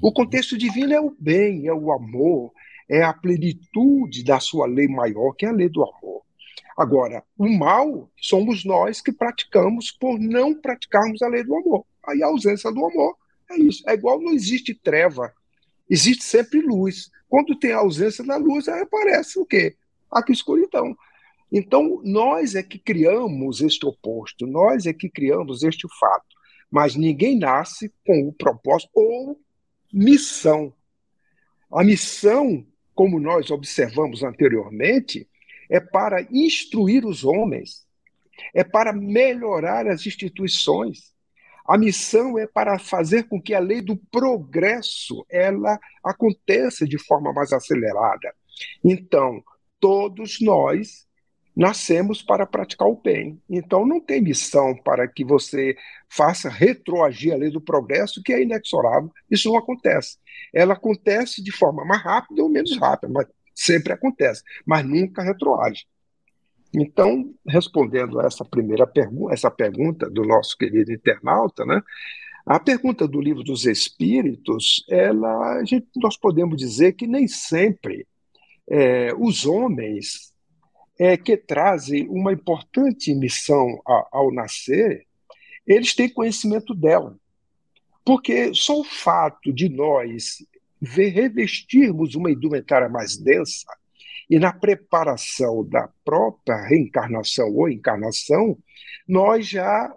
O 0.02 0.12
contexto 0.12 0.58
divino 0.58 0.92
é 0.92 1.00
o 1.00 1.14
bem, 1.18 1.66
é 1.66 1.72
o 1.72 1.92
amor, 1.92 2.52
é 2.88 3.02
a 3.02 3.12
plenitude 3.12 4.24
da 4.24 4.40
sua 4.40 4.66
lei 4.66 4.88
maior, 4.88 5.32
que 5.32 5.46
é 5.46 5.48
a 5.48 5.52
lei 5.52 5.68
do 5.68 5.82
amor. 5.82 6.22
Agora, 6.76 7.22
o 7.38 7.48
mal 7.48 8.10
somos 8.16 8.64
nós 8.64 9.00
que 9.00 9.12
praticamos 9.12 9.92
por 9.92 10.18
não 10.18 10.54
praticarmos 10.54 11.22
a 11.22 11.28
lei 11.28 11.44
do 11.44 11.54
amor. 11.54 11.86
Aí 12.06 12.22
a 12.22 12.26
ausência 12.26 12.70
do 12.72 12.84
amor 12.84 13.16
é 13.50 13.58
isso. 13.58 13.88
É 13.88 13.94
igual 13.94 14.20
não 14.20 14.32
existe 14.32 14.74
treva, 14.74 15.32
existe 15.88 16.24
sempre 16.24 16.60
luz. 16.60 17.10
Quando 17.28 17.58
tem 17.58 17.72
a 17.72 17.78
ausência 17.78 18.24
da 18.24 18.36
luz, 18.36 18.68
aí 18.68 18.82
aparece 18.82 19.38
o 19.38 19.46
quê? 19.46 19.76
A 20.10 20.20
escuridão. 20.30 20.96
Então, 21.56 22.00
nós 22.02 22.56
é 22.56 22.64
que 22.64 22.80
criamos 22.80 23.60
este 23.60 23.86
oposto, 23.86 24.44
nós 24.44 24.86
é 24.86 24.92
que 24.92 25.08
criamos 25.08 25.62
este 25.62 25.86
fato. 26.00 26.34
Mas 26.68 26.96
ninguém 26.96 27.38
nasce 27.38 27.94
com 28.04 28.26
o 28.26 28.32
propósito 28.32 28.90
ou 28.92 29.40
missão. 29.92 30.74
A 31.72 31.84
missão, 31.84 32.66
como 32.92 33.20
nós 33.20 33.52
observamos 33.52 34.24
anteriormente, 34.24 35.28
é 35.70 35.78
para 35.78 36.26
instruir 36.32 37.06
os 37.06 37.24
homens, 37.24 37.86
é 38.52 38.64
para 38.64 38.92
melhorar 38.92 39.86
as 39.86 40.04
instituições. 40.04 41.14
A 41.68 41.78
missão 41.78 42.36
é 42.36 42.48
para 42.48 42.80
fazer 42.80 43.28
com 43.28 43.40
que 43.40 43.54
a 43.54 43.60
lei 43.60 43.80
do 43.80 43.96
progresso 44.10 45.24
ela 45.30 45.78
aconteça 46.02 46.84
de 46.84 46.98
forma 46.98 47.32
mais 47.32 47.52
acelerada. 47.52 48.34
Então, 48.84 49.40
todos 49.78 50.40
nós 50.40 51.06
nascemos 51.56 52.22
para 52.22 52.46
praticar 52.46 52.88
o 52.88 53.00
bem. 53.00 53.40
Então, 53.48 53.86
não 53.86 54.00
tem 54.00 54.20
missão 54.20 54.74
para 54.76 55.06
que 55.06 55.24
você 55.24 55.76
faça 56.08 56.48
retroagir 56.48 57.32
a 57.32 57.36
lei 57.36 57.50
do 57.50 57.60
progresso, 57.60 58.22
que 58.22 58.32
é 58.32 58.42
inexorável. 58.42 59.10
Isso 59.30 59.48
não 59.48 59.58
acontece. 59.58 60.18
Ela 60.52 60.74
acontece 60.74 61.42
de 61.42 61.52
forma 61.52 61.84
mais 61.84 62.02
rápida 62.02 62.42
ou 62.42 62.48
menos 62.48 62.76
rápida, 62.76 63.12
mas 63.12 63.26
sempre 63.54 63.92
acontece, 63.92 64.42
mas 64.66 64.84
nunca 64.84 65.22
retroage. 65.22 65.86
Então, 66.74 67.32
respondendo 67.46 68.18
a 68.18 68.26
essa 68.26 68.44
primeira 68.44 68.84
pergunta, 68.84 69.32
essa 69.32 69.50
pergunta 69.50 70.10
do 70.10 70.24
nosso 70.24 70.56
querido 70.58 70.92
internauta, 70.92 71.64
né? 71.64 71.80
A 72.44 72.58
pergunta 72.58 73.08
do 73.08 73.20
livro 73.20 73.42
dos 73.42 73.64
Espíritos, 73.64 74.84
ela, 74.90 75.64
gente, 75.64 75.86
nós 75.96 76.16
podemos 76.16 76.58
dizer 76.58 76.92
que 76.92 77.06
nem 77.06 77.26
sempre 77.26 78.06
é, 78.68 79.14
os 79.14 79.46
homens 79.46 80.33
é, 80.98 81.16
que 81.16 81.36
trazem 81.36 82.08
uma 82.08 82.32
importante 82.32 83.14
missão 83.14 83.80
a, 83.86 84.08
ao 84.12 84.32
nascer, 84.32 85.06
eles 85.66 85.94
têm 85.94 86.08
conhecimento 86.08 86.74
dela. 86.74 87.18
Porque 88.04 88.52
só 88.54 88.80
o 88.80 88.84
fato 88.84 89.52
de 89.52 89.68
nós 89.68 90.44
revestirmos 90.80 92.14
uma 92.14 92.30
indumentária 92.30 92.88
mais 92.88 93.16
densa 93.16 93.66
e 94.28 94.38
na 94.38 94.52
preparação 94.52 95.64
da 95.64 95.88
própria 96.04 96.56
reencarnação 96.66 97.52
ou 97.54 97.68
encarnação, 97.68 98.58
nós 99.06 99.48
já 99.48 99.94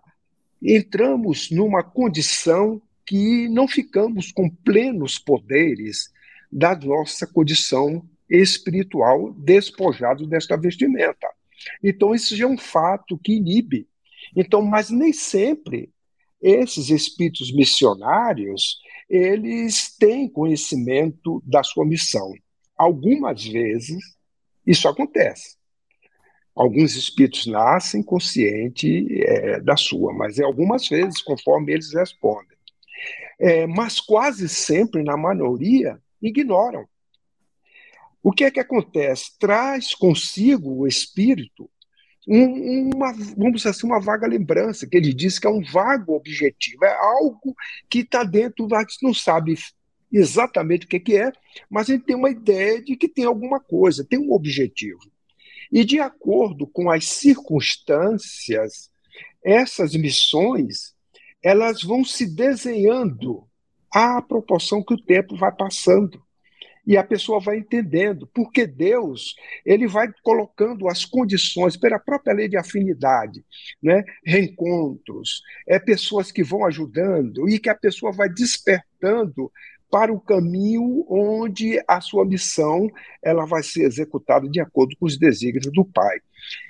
entramos 0.61 1.51
numa 1.51 1.83
condição 1.83 2.81
que 3.05 3.47
não 3.49 3.67
ficamos 3.67 4.31
com 4.31 4.49
plenos 4.49 5.17
poderes 5.17 6.11
da 6.51 6.75
nossa 6.75 7.25
condição 7.27 8.03
espiritual 8.29 9.33
despojado 9.33 10.27
desta 10.27 10.57
vestimenta. 10.57 11.27
Então 11.83 12.13
isso 12.13 12.35
já 12.35 12.45
é 12.45 12.47
um 12.47 12.57
fato 12.57 13.17
que 13.17 13.33
inibe. 13.33 13.87
Então, 14.35 14.61
mas 14.61 14.89
nem 14.89 15.13
sempre 15.13 15.89
esses 16.41 16.89
espíritos 16.89 17.53
missionários 17.53 18.79
eles 19.09 19.95
têm 19.97 20.27
conhecimento 20.27 21.41
da 21.45 21.63
sua 21.63 21.85
missão. 21.85 22.33
Algumas 22.77 23.45
vezes 23.45 23.97
isso 24.65 24.87
acontece. 24.87 25.55
Alguns 26.53 26.95
espíritos 26.95 27.45
nascem 27.45 28.03
conscientes 28.03 29.05
é, 29.11 29.59
da 29.61 29.77
sua, 29.77 30.11
mas 30.13 30.39
é 30.39 30.43
algumas 30.43 30.87
vezes, 30.87 31.21
conforme 31.21 31.71
eles 31.71 31.93
respondem. 31.93 32.57
É, 33.39 33.67
mas 33.67 33.99
quase 33.99 34.49
sempre, 34.49 35.03
na 35.03 35.15
maioria, 35.15 35.99
ignoram. 36.21 36.85
O 38.27 38.31
que 38.33 38.43
é 38.43 38.51
que 38.51 38.59
acontece? 38.59 39.39
Traz 39.39 39.95
consigo 39.95 40.79
o 40.79 40.85
espírito 40.85 41.69
um, 42.27 42.89
uma, 42.93 43.13
vamos 43.13 43.61
dizer 43.61 43.69
assim, 43.69 43.87
uma 43.87 44.01
vaga 44.01 44.27
lembrança, 44.27 44.85
que 44.85 44.97
ele 44.97 45.13
diz 45.13 45.39
que 45.39 45.47
é 45.47 45.49
um 45.49 45.63
vago 45.63 46.13
objetivo, 46.13 46.83
é 46.83 46.93
algo 46.93 47.55
que 47.89 47.99
está 47.99 48.25
dentro, 48.25 48.67
a 48.75 48.81
gente 48.81 49.01
não 49.01 49.13
sabe 49.13 49.55
exatamente 50.11 50.85
o 50.85 50.89
que, 50.89 50.99
que 50.99 51.15
é, 51.15 51.31
mas 51.69 51.89
a 51.89 51.93
gente 51.93 52.03
tem 52.03 52.17
uma 52.17 52.29
ideia 52.29 52.83
de 52.83 52.97
que 52.97 53.07
tem 53.07 53.23
alguma 53.23 53.61
coisa, 53.61 54.03
tem 54.03 54.19
um 54.19 54.33
objetivo. 54.33 55.09
E 55.71 55.85
de 55.85 56.01
acordo 56.01 56.67
com 56.67 56.91
as 56.91 57.05
circunstâncias, 57.05 58.91
essas 59.41 59.95
missões 59.95 60.93
elas 61.41 61.81
vão 61.81 62.03
se 62.03 62.25
desenhando 62.25 63.47
à 63.89 64.21
proporção 64.21 64.83
que 64.83 64.95
o 64.95 65.01
tempo 65.01 65.37
vai 65.37 65.55
passando 65.55 66.26
e 66.87 66.95
a 66.95 67.03
pessoa 67.03 67.41
vai 67.41 67.57
entendendo, 67.57 68.25
porque 68.33 68.65
Deus 68.65 69.35
ele 69.65 69.85
vai 69.87 70.07
colocando 70.23 70.87
as 70.87 71.03
condições 71.03 71.75
pela 71.75 71.99
própria 71.99 72.33
lei 72.33 72.47
de 72.47 72.55
afinidade, 72.55 73.43
né? 73.83 74.05
reencontros, 74.25 75.41
é 75.67 75.77
pessoas 75.77 76.31
que 76.31 76.45
vão 76.45 76.65
ajudando 76.65 77.49
e 77.49 77.59
que 77.59 77.69
a 77.69 77.75
pessoa 77.75 78.13
vai 78.13 78.29
despertando 78.29 79.51
para 79.91 80.13
o 80.13 80.19
caminho 80.19 81.05
onde 81.09 81.81
a 81.87 81.99
sua 81.99 82.25
missão 82.25 82.89
ela 83.23 83.45
vai 83.45 83.63
ser 83.63 83.83
executada 83.83 84.47
de 84.49 84.61
acordo 84.61 84.95
com 84.97 85.05
os 85.05 85.17
desígnios 85.17 85.71
do 85.73 85.83
Pai. 85.83 86.19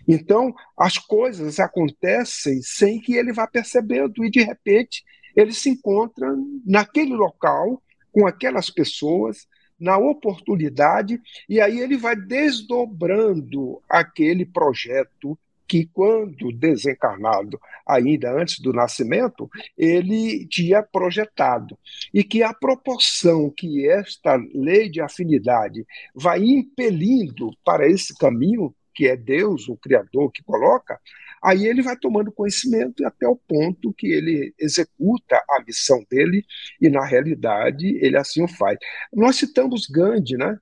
Então, 0.07 0.53
as 0.77 0.97
coisas 0.97 1.59
acontecem 1.59 2.59
sem 2.63 2.99
que 2.99 3.15
ele 3.15 3.33
vá 3.33 3.45
percebendo 3.45 4.25
e 4.25 4.31
de 4.31 4.41
repente 4.41 5.03
ele 5.35 5.53
se 5.53 5.69
encontra 5.69 6.27
naquele 6.65 7.13
local, 7.13 7.81
com 8.11 8.25
aquelas 8.25 8.71
pessoas, 8.71 9.47
na 9.79 9.97
oportunidade, 9.97 11.21
e 11.47 11.61
aí 11.61 11.79
ele 11.79 11.97
vai 11.97 12.15
desdobrando 12.15 13.81
aquele 13.89 14.45
projeto 14.45 15.37
que, 15.67 15.85
quando 15.85 16.51
desencarnado, 16.51 17.59
ainda 17.85 18.31
antes 18.31 18.59
do 18.59 18.71
nascimento, 18.71 19.49
ele 19.77 20.47
tinha 20.47 20.81
projetado. 20.81 21.77
E 22.13 22.23
que 22.23 22.41
a 22.41 22.53
proporção 22.53 23.49
que 23.49 23.87
esta 23.87 24.37
lei 24.55 24.89
de 24.89 25.01
afinidade 25.01 25.85
vai 26.15 26.39
impelindo 26.41 27.51
para 27.65 27.87
esse 27.87 28.17
caminho, 28.17 28.73
que 28.95 29.07
é 29.07 29.17
Deus, 29.17 29.67
o 29.67 29.75
Criador, 29.75 30.31
que 30.31 30.41
coloca, 30.41 30.99
aí 31.41 31.67
ele 31.67 31.81
vai 31.81 31.95
tomando 31.97 32.31
conhecimento 32.31 33.05
até 33.05 33.27
o 33.27 33.35
ponto 33.35 33.93
que 33.93 34.07
ele 34.07 34.53
executa 34.59 35.35
a 35.49 35.63
missão 35.65 36.03
dele 36.09 36.45
e, 36.81 36.89
na 36.89 37.05
realidade, 37.05 37.97
ele 38.01 38.17
assim 38.17 38.43
o 38.43 38.47
faz. 38.47 38.77
Nós 39.13 39.35
citamos 39.35 39.87
Gandhi, 39.87 40.37
né? 40.37 40.59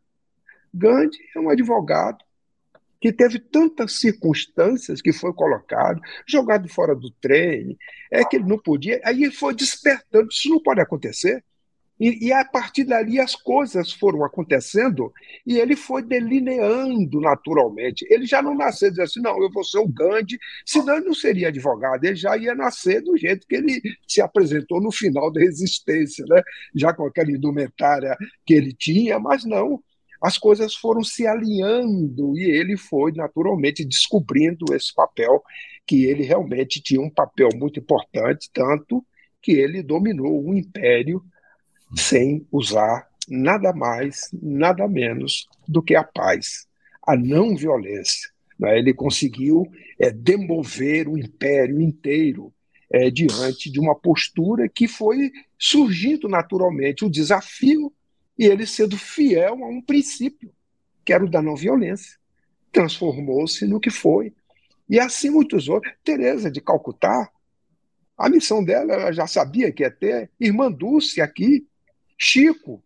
Gandhi 0.74 1.18
é 1.36 1.40
um 1.40 1.50
advogado 1.50 2.24
que 3.00 3.14
teve 3.14 3.40
tantas 3.40 4.00
circunstâncias 4.00 5.02
que 5.02 5.14
foi 5.14 5.32
colocado, 5.34 6.02
jogado 6.28 6.68
fora 6.68 6.96
do 6.96 7.12
trem, 7.12 7.78
é 8.12 8.26
que 8.26 8.38
ele 8.38 8.46
não 8.46 8.58
podia, 8.58 9.00
aí 9.04 9.24
ele 9.24 9.32
foi 9.32 9.54
despertando, 9.54 10.28
isso 10.32 10.50
não 10.50 10.62
pode 10.62 10.82
acontecer. 10.82 11.44
E, 12.00 12.28
e, 12.28 12.34
a 12.34 12.44
partir 12.44 12.84
dali 12.84 13.20
as 13.20 13.36
coisas 13.36 13.94
foram 13.94 14.24
acontecendo 14.26 15.14
e 15.48 15.58
ele 15.58 15.76
foi 15.78 16.04
delineando 16.04 17.22
naturalmente. 17.22 18.06
Ele 18.10 18.26
já 18.26 18.42
não 18.42 18.54
nasceu 18.54 18.90
dizendo 18.90 19.06
assim, 19.06 19.22
não, 19.22 19.42
eu 19.42 19.50
vou 19.50 19.64
ser 19.64 19.80
o 19.80 19.88
Gandhi, 19.88 20.38
senão 20.66 20.98
ele 20.98 21.06
não 21.06 21.14
seria 21.14 21.48
advogado, 21.48 22.04
ele 22.04 22.16
já 22.16 22.36
ia 22.38 22.54
nascer 22.54 23.02
do 23.02 23.16
jeito 23.18 23.48
que 23.48 23.56
ele 23.56 23.82
se 24.08 24.22
apresentou 24.22 24.82
no 24.82 24.92
final 24.92 25.32
da 25.32 25.42
existência, 25.42 26.26
né? 26.28 26.42
já 26.76 26.94
com 26.94 27.06
aquela 27.06 27.32
indumentária 27.32 28.18
que 28.46 28.54
ele 28.54 28.74
tinha, 28.74 29.18
mas 29.18 29.46
não, 29.46 29.82
as 30.22 30.38
coisas 30.38 30.76
foram 30.76 31.04
se 31.04 31.26
alinhando 31.26 32.38
e 32.38 32.44
ele 32.44 32.76
foi 32.76 33.14
naturalmente 33.14 33.86
descobrindo 33.86 34.74
esse 34.74 34.94
papel, 34.94 35.42
que 35.88 36.06
ele 36.06 36.24
realmente 36.24 36.82
tinha 36.82 37.00
um 37.00 37.10
papel 37.10 37.50
muito 37.56 37.80
importante, 37.80 38.50
tanto 38.52 39.06
que 39.42 39.52
ele 39.52 39.84
dominou 39.84 40.44
o 40.44 40.56
império 40.56 41.24
sem 41.94 42.46
usar 42.52 43.08
nada 43.28 43.74
mais, 43.74 44.30
nada 44.34 44.88
menos 44.88 45.48
do 45.68 45.82
que 45.82 45.96
a 45.96 46.04
paz, 46.04 46.68
a 47.06 47.16
não 47.16 47.56
violência. 47.56 48.30
Né? 48.60 48.78
Ele 48.78 48.94
conseguiu 48.94 49.68
é, 50.00 50.12
demover 50.12 51.08
o 51.08 51.18
império 51.18 51.82
inteiro 51.82 52.54
é, 52.92 53.10
diante 53.10 53.72
de 53.72 53.80
uma 53.80 53.96
postura 53.96 54.70
que 54.70 54.88
foi 54.88 55.32
surgindo 55.58 56.30
naturalmente. 56.30 57.04
O 57.04 57.10
desafio 57.10 57.92
e 58.38 58.46
ele 58.46 58.66
sendo 58.66 58.98
fiel 58.98 59.64
a 59.64 59.68
um 59.68 59.82
princípio, 59.82 60.52
que 61.04 61.14
era 61.14 61.24
o 61.24 61.30
da 61.30 61.42
não 61.42 61.56
violência. 61.56 62.18
Transformou-se 62.72 63.66
no 63.66 63.80
que 63.80 63.90
foi. 63.90 64.34
E 64.90 65.00
assim 65.00 65.30
muitos 65.30 65.68
outros. 65.68 65.94
Teresa 66.04 66.52
de 66.52 66.62
Calcutá, 66.62 67.30
a 68.18 68.30
missão 68.30 68.64
dela, 68.64 68.94
ela 68.94 69.12
já 69.12 69.26
sabia 69.26 69.72
que 69.72 69.84
ia 69.84 69.92
ter. 69.92 70.30
Irmã 70.40 70.72
Dulce 70.72 71.22
aqui, 71.22 71.66
Chico. 72.18 72.84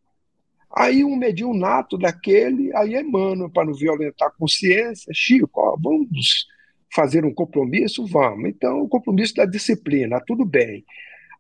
Aí 0.76 1.04
um 1.04 1.16
mediunato 1.16 1.98
daquele, 1.98 2.76
aí 2.76 2.96
Emmanuel, 2.96 3.50
para 3.50 3.66
não 3.66 3.74
violentar 3.74 4.28
a 4.28 4.32
consciência, 4.32 5.12
Chico, 5.14 5.50
ó, 5.60 5.76
vamos 5.82 6.48
fazer 6.94 7.26
um 7.26 7.34
compromisso? 7.34 8.06
Vamos. 8.06 8.50
Então, 8.50 8.82
o 8.82 8.88
compromisso 8.88 9.36
da 9.36 9.46
disciplina, 9.46 10.22
tudo 10.26 10.46
bem. 10.46 10.86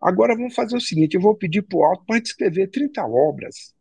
Agora 0.01 0.35
vamos 0.35 0.55
fazer 0.55 0.75
o 0.75 0.81
seguinte: 0.81 1.15
eu 1.15 1.21
vou 1.21 1.35
pedir 1.35 1.61
para 1.61 1.77
o 1.77 1.83
alto 1.83 2.03
para 2.05 2.17
escrever 2.17 2.69
30 2.69 3.05
obras 3.05 3.73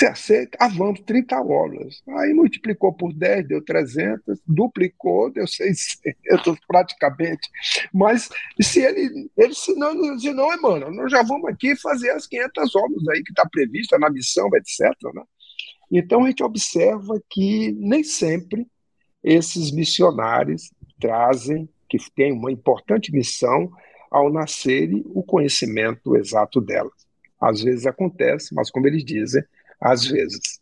se 0.00 0.06
aceita, 0.06 0.56
avamos 0.58 1.00
30 1.00 1.38
obras. 1.42 2.02
Aí 2.08 2.32
multiplicou 2.32 2.90
por 2.90 3.12
10, 3.12 3.48
deu 3.48 3.62
300, 3.62 4.40
duplicou, 4.46 5.30
deu 5.30 5.46
600 5.46 6.58
praticamente. 6.66 7.46
Mas 7.92 8.30
se 8.62 8.80
ele, 8.80 9.30
ele 9.36 9.54
se 9.54 9.74
não, 9.74 10.18
se 10.18 10.32
não, 10.32 10.48
mano, 10.62 10.90
nós 10.90 11.10
já 11.10 11.22
vamos 11.22 11.50
aqui 11.50 11.76
fazer 11.76 12.12
as 12.12 12.26
500 12.26 12.76
obras 12.76 13.08
aí 13.08 13.22
que 13.22 13.30
está 13.30 13.46
prevista 13.50 13.98
na 13.98 14.08
missão, 14.08 14.48
etc. 14.54 14.90
Né? 15.14 15.22
Então 15.92 16.24
a 16.24 16.28
gente 16.28 16.42
observa 16.42 17.20
que 17.28 17.72
nem 17.72 18.02
sempre 18.02 18.66
esses 19.22 19.70
missionários 19.70 20.70
trazem, 20.98 21.68
que 21.90 21.98
têm 22.16 22.32
uma 22.32 22.50
importante 22.50 23.12
missão, 23.12 23.70
ao 24.10 24.32
nascerem, 24.32 25.04
o 25.14 25.22
conhecimento 25.22 26.16
exato 26.16 26.58
delas. 26.58 27.06
Às 27.38 27.62
vezes 27.62 27.86
acontece, 27.86 28.54
mas 28.54 28.70
como 28.70 28.86
eles 28.86 29.04
dizem, 29.04 29.42
às 29.80 30.04
vezes. 30.04 30.60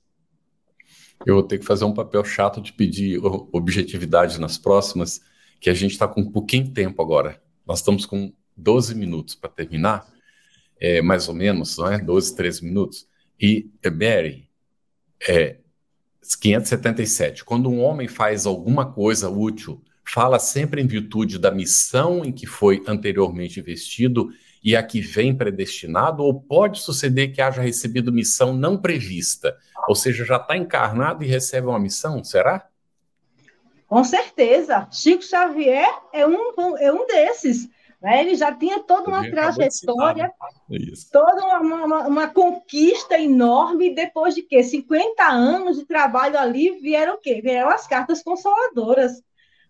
Eu 1.27 1.35
vou 1.35 1.43
ter 1.43 1.59
que 1.59 1.65
fazer 1.65 1.85
um 1.85 1.93
papel 1.93 2.25
chato 2.25 2.61
de 2.61 2.73
pedir 2.73 3.21
objetividade 3.53 4.41
nas 4.41 4.57
próximas, 4.57 5.21
que 5.61 5.69
a 5.69 5.75
gente 5.75 5.93
está 5.93 6.07
com 6.07 6.21
um 6.21 6.31
pouquinho 6.31 6.73
tempo 6.73 7.03
agora. 7.03 7.43
Nós 7.67 7.81
estamos 7.81 8.07
com 8.07 8.33
12 8.57 8.95
minutos 8.95 9.35
para 9.35 9.51
terminar, 9.51 10.07
é, 10.81 11.03
mais 11.03 11.29
ou 11.29 11.35
menos, 11.35 11.77
não 11.77 11.91
é? 11.91 11.99
12, 11.99 12.37
13 12.37 12.65
minutos. 12.65 13.09
E, 13.41 13.71
é, 13.83 13.91
Mary, 13.91 14.49
é, 15.29 15.59
577. 16.41 17.45
Quando 17.45 17.69
um 17.69 17.81
homem 17.81 18.07
faz 18.07 18.47
alguma 18.47 18.93
coisa 18.93 19.29
útil, 19.29 19.83
fala 20.05 20.39
sempre 20.39 20.81
em 20.81 20.87
virtude 20.87 21.39
da 21.39 21.51
missão 21.51 22.25
em 22.25 22.33
que 22.33 22.47
foi 22.47 22.83
anteriormente 22.87 23.61
investido 23.61 24.31
e 24.69 24.77
a 24.77 24.83
que 24.83 25.01
vem 25.01 25.35
predestinado, 25.35 26.23
ou 26.23 26.43
pode 26.43 26.83
suceder 26.83 27.33
que 27.33 27.41
haja 27.41 27.63
recebido 27.63 28.13
missão 28.13 28.53
não 28.53 28.77
prevista, 28.77 29.57
ou 29.89 29.95
seja, 29.95 30.27
já 30.27 30.37
está 30.37 30.59
encarnado 30.59 31.25
e 31.25 31.27
recebe 31.27 31.69
uma 31.69 31.79
missão, 31.79 32.23
será? 32.23 32.69
Com 33.87 34.05
certeza. 34.05 34.87
Chico 34.93 35.25
Xavier 35.25 35.89
é 36.13 36.27
um, 36.27 36.77
é 36.77 36.93
um 36.93 37.07
desses. 37.07 37.67
Né? 37.99 38.21
Ele 38.21 38.35
já 38.35 38.55
tinha 38.55 38.81
toda 38.81 39.09
uma 39.09 39.23
trajetória, 39.31 40.31
toda 41.11 41.47
uma, 41.47 41.87
uma, 41.87 42.07
uma, 42.07 42.29
conquista 42.29 43.19
enorme. 43.19 43.95
Depois 43.95 44.35
de 44.35 44.43
quê? 44.43 44.63
50 44.63 45.25
anos 45.25 45.79
de 45.79 45.87
trabalho 45.87 46.39
ali, 46.39 46.79
vieram 46.79 47.15
o 47.15 47.19
quê? 47.19 47.41
Vieram 47.43 47.71
as 47.71 47.87
cartas 47.87 48.23
consoladoras. 48.23 49.23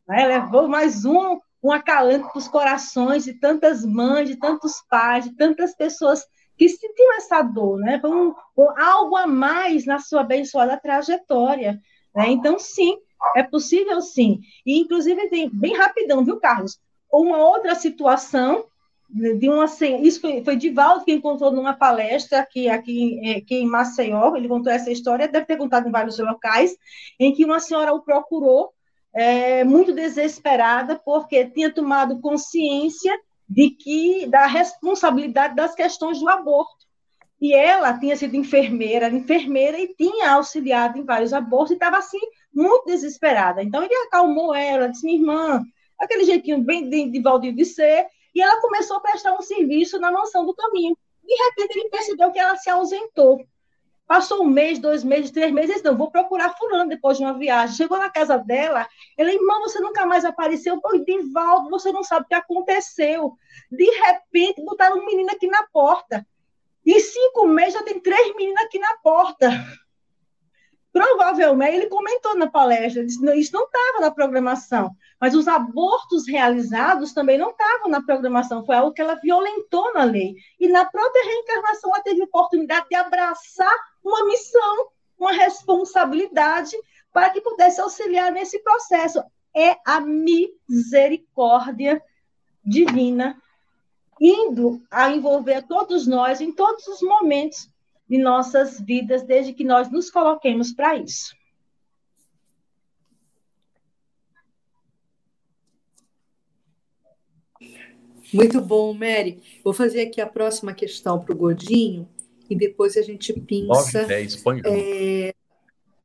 Né? 0.09 0.27
Levou 0.27 0.67
mais 0.67 1.05
um, 1.05 1.39
um 1.63 1.73
acalento 1.73 2.29
para 2.29 2.39
os 2.39 2.49
corações 2.49 3.25
de 3.25 3.35
tantas 3.35 3.85
mães, 3.85 4.29
de 4.29 4.37
tantos 4.37 4.83
pais, 4.89 5.25
de 5.25 5.37
tantas 5.37 5.75
pessoas 5.75 6.25
que 6.57 6.69
sentiam 6.69 7.17
essa 7.17 7.43
dor, 7.43 7.79
né? 7.79 8.01
Um, 8.05 8.35
algo 8.77 9.17
a 9.17 9.27
mais 9.27 9.87
na 9.87 9.99
sua 9.99 10.23
abençoada 10.23 10.77
trajetória. 10.77 11.81
Né? 12.15 12.31
Então, 12.31 12.59
sim, 12.59 12.97
é 13.37 13.43
possível 13.43 14.01
sim. 14.01 14.41
E, 14.67 14.79
inclusive, 14.81 15.29
tem, 15.29 15.49
bem 15.49 15.77
rapidão, 15.77 16.25
viu, 16.25 16.39
Carlos? 16.41 16.79
Uma 17.11 17.39
outra 17.39 17.75
situação 17.75 18.65
de 19.09 19.49
uma 19.49 19.65
isso 20.03 20.21
foi, 20.21 20.45
foi 20.45 20.57
Divaldo 20.57 21.05
que 21.05 21.13
encontrou 21.13 21.51
numa 21.51 21.73
palestra 21.73 22.41
aqui, 22.41 22.69
aqui, 22.69 23.19
é, 23.25 23.37
aqui 23.39 23.55
em 23.55 23.67
Maceió, 23.67 24.37
ele 24.37 24.49
contou 24.49 24.71
essa 24.71 24.91
história, 24.91 25.27
deve 25.27 25.47
ter 25.47 25.57
contado 25.57 25.89
em 25.89 25.93
vários 25.93 26.19
locais, 26.19 26.77
em 27.19 27.33
que 27.33 27.45
uma 27.45 27.59
senhora 27.59 27.95
o 27.95 28.03
procurou 28.03 28.71
é, 29.19 29.65
muito 29.65 29.93
desesperada, 29.93 30.97
porque 30.97 31.45
tinha 31.47 31.75
tomado 31.75 32.21
consciência 32.21 33.13
de 33.49 33.71
que 33.71 34.29
da 34.29 34.47
responsabilidade 34.47 35.57
das 35.57 35.75
questões 35.75 36.21
do 36.21 36.29
aborto. 36.29 36.87
E 37.41 37.53
ela 37.53 37.99
tinha 37.99 38.17
sido 38.17 38.37
enfermeira, 38.37 39.09
enfermeira 39.09 39.77
e 39.77 39.93
tinha 39.95 40.35
auxiliado 40.35 40.99
em 40.99 41.05
vários 41.05 41.33
abortos 41.33 41.73
e 41.73 41.75
estava 41.75 41.99
assim 41.99 42.21
muito 42.55 42.85
desesperada. 42.87 43.61
Então 43.61 43.83
ele 43.83 43.95
acalmou 44.07 44.55
ela, 44.55 44.89
disse: 44.89 45.05
"Minha 45.05 45.19
irmã, 45.19 45.65
aquele 45.99 46.25
jeitinho 46.25 46.63
bem 46.63 46.89
de, 46.89 47.11
de 47.11 47.21
Valdir 47.21 47.53
de 47.53 47.65
ser", 47.65 48.07
e 48.33 48.41
ela 48.41 48.61
começou 48.61 48.99
a 48.99 49.01
prestar 49.01 49.35
um 49.37 49.43
serviço 49.43 49.99
na 49.99 50.13
mansão 50.13 50.47
do 50.47 50.55
caminho. 50.55 50.97
De 51.25 51.35
repente 51.35 51.77
ele 51.77 51.89
percebeu 51.89 52.31
que 52.31 52.39
ela 52.39 52.57
se 52.57 52.71
ausentou. 52.71 53.45
Passou 54.09 54.43
um 54.43 54.49
mês, 54.49 54.79
dois 54.79 55.05
meses, 55.05 55.31
três 55.31 55.53
meses, 55.53 55.83
não, 55.83 55.95
vou 55.95 56.11
procurar 56.11 56.57
fulano 56.57 56.89
depois 56.89 57.19
de 57.19 57.25
uma 57.25 57.39
viagem. 57.39 57.77
Chegou 57.77 57.99
na 57.99 58.09
casa 58.09 58.39
dela, 58.39 58.89
ela, 59.19 59.31
irmã, 59.31 59.61
você 59.61 59.79
nunca 59.81 60.07
mais 60.07 60.25
apareceu. 60.25 60.81
Pô, 60.81 60.97
Divaldo, 60.97 61.69
você 61.69 61.93
não 61.93 62.03
sabe 62.03 62.25
o 62.25 62.29
que 62.29 62.35
aconteceu. 62.35 63.35
De 63.71 63.85
repente, 63.85 64.65
botaram 64.65 64.97
um 64.97 65.05
menino 65.05 65.31
aqui 65.31 65.47
na 65.47 65.63
porta. 65.71 66.27
Em 66.87 66.99
cinco 66.99 67.47
meses 67.47 67.75
já 67.75 67.83
tem 67.83 68.01
três 68.01 68.35
meninas 68.35 68.65
aqui 68.65 68.79
na 68.79 68.97
porta. 69.03 69.51
Provavelmente, 70.99 71.77
ele 71.77 71.87
comentou 71.87 72.37
na 72.37 72.49
palestra, 72.49 73.07
disse, 73.07 73.25
isso 73.39 73.53
não 73.53 73.67
estava 73.67 74.01
na 74.01 74.11
programação, 74.11 74.91
mas 75.21 75.33
os 75.33 75.47
abortos 75.47 76.27
realizados 76.27 77.13
também 77.13 77.39
não 77.39 77.51
estavam 77.51 77.89
na 77.89 78.03
programação, 78.03 78.67
foi 78.67 78.75
algo 78.75 78.93
que 78.93 79.01
ela 79.01 79.15
violentou 79.15 79.95
na 79.95 80.03
lei. 80.03 80.35
E 80.59 80.67
na 80.67 80.85
própria 80.85 81.25
reencarnação, 81.25 81.95
ela 81.95 82.03
teve 82.03 82.21
oportunidade 82.21 82.89
de 82.89 82.97
abraçar 82.97 83.73
uma 84.03 84.25
missão, 84.25 84.89
uma 85.17 85.31
responsabilidade 85.31 86.77
para 87.13 87.31
que 87.31 87.41
pudesse 87.41 87.81
auxiliar 87.81 88.33
nesse 88.33 88.59
processo. 88.59 89.23
É 89.57 89.77
a 89.87 90.01
misericórdia 90.01 92.03
divina 92.65 93.41
indo 94.21 94.83
a 94.91 95.13
envolver 95.13 95.63
todos 95.63 96.09
nós 96.09 96.41
em 96.41 96.51
todos 96.51 96.89
os 96.89 97.01
momentos 97.03 97.71
de 98.09 98.19
nossas 98.19 98.81
vidas, 98.81 99.23
desde 99.23 99.53
que 99.53 99.65
nós 99.65 99.91
nos 99.91 100.11
coloquemos 100.11 100.73
para 100.73 100.97
isso. 100.97 101.37
Muito 108.33 108.61
bom, 108.61 108.93
Mary. 108.93 109.43
Vou 109.65 109.73
fazer 109.73 110.03
aqui 110.03 110.21
a 110.21 110.27
próxima 110.27 110.75
questão 110.75 111.19
para 111.19 111.35
o 111.35 111.37
Godinho 111.37 112.09
e 112.49 112.55
depois 112.55 112.97
a 112.97 113.03
gente 113.03 113.33
pinça. 113.33 114.03
9 114.03 114.05
e 114.05 114.07
10, 114.07 114.37
põe 114.37 114.57
junto. 114.57 114.69
É, 114.69 115.35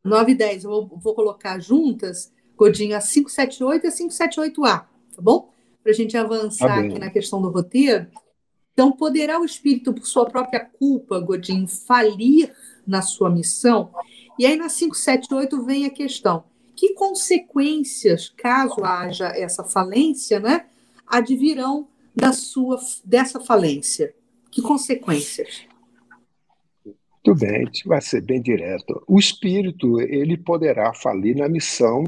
9 0.03 0.31
e 0.31 0.35
10, 0.35 0.63
eu 0.63 0.69
vou, 0.69 0.99
vou 0.99 1.15
colocar 1.15 1.59
juntas, 1.59 2.31
Godinho, 2.55 2.95
a 2.95 3.01
578 3.01 3.85
e 3.85 3.87
a 3.87 3.91
578A, 3.91 4.85
tá 5.15 5.21
bom? 5.21 5.51
Para 5.81 5.91
a 5.91 5.95
gente 5.95 6.15
avançar 6.15 6.67
Tá 6.67 6.79
aqui 6.79 6.99
na 6.99 7.09
questão 7.09 7.41
do 7.41 7.49
roteiro. 7.49 8.07
Então, 8.73 8.91
poderá 8.91 9.39
o 9.39 9.45
espírito, 9.45 9.93
por 9.93 10.05
sua 10.05 10.25
própria 10.25 10.59
culpa, 10.59 11.19
Godinho, 11.19 11.67
falir 11.67 12.51
na 12.85 13.01
sua 13.01 13.29
missão? 13.29 13.91
E 14.37 14.45
aí, 14.45 14.55
na 14.55 14.67
578, 14.67 15.63
vem 15.63 15.85
a 15.85 15.89
questão: 15.91 16.43
que 16.75 16.93
consequências, 16.93 18.29
caso 18.35 18.83
haja 18.83 19.27
essa 19.27 19.63
falência, 19.63 20.39
né, 20.39 20.65
advirão 21.05 21.87
da 22.15 22.33
sua, 22.33 22.79
dessa 23.05 23.39
falência? 23.39 24.13
Que 24.51 24.61
consequências? 24.61 25.65
Muito 27.25 27.39
bem, 27.39 27.69
vai 27.85 28.01
ser 28.01 28.21
bem 28.21 28.41
direto. 28.41 29.01
O 29.07 29.17
espírito, 29.17 30.01
ele 30.01 30.35
poderá 30.35 30.93
falir 30.93 31.37
na 31.37 31.47
missão 31.47 32.03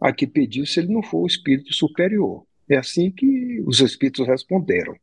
a 0.00 0.12
que 0.12 0.26
pediu 0.26 0.64
se 0.64 0.80
ele 0.80 0.92
não 0.92 1.02
for 1.02 1.22
o 1.22 1.26
espírito 1.26 1.72
superior. 1.74 2.46
É 2.68 2.78
assim 2.78 3.10
que 3.10 3.62
os 3.66 3.80
espíritos 3.80 4.26
responderam. 4.26 4.96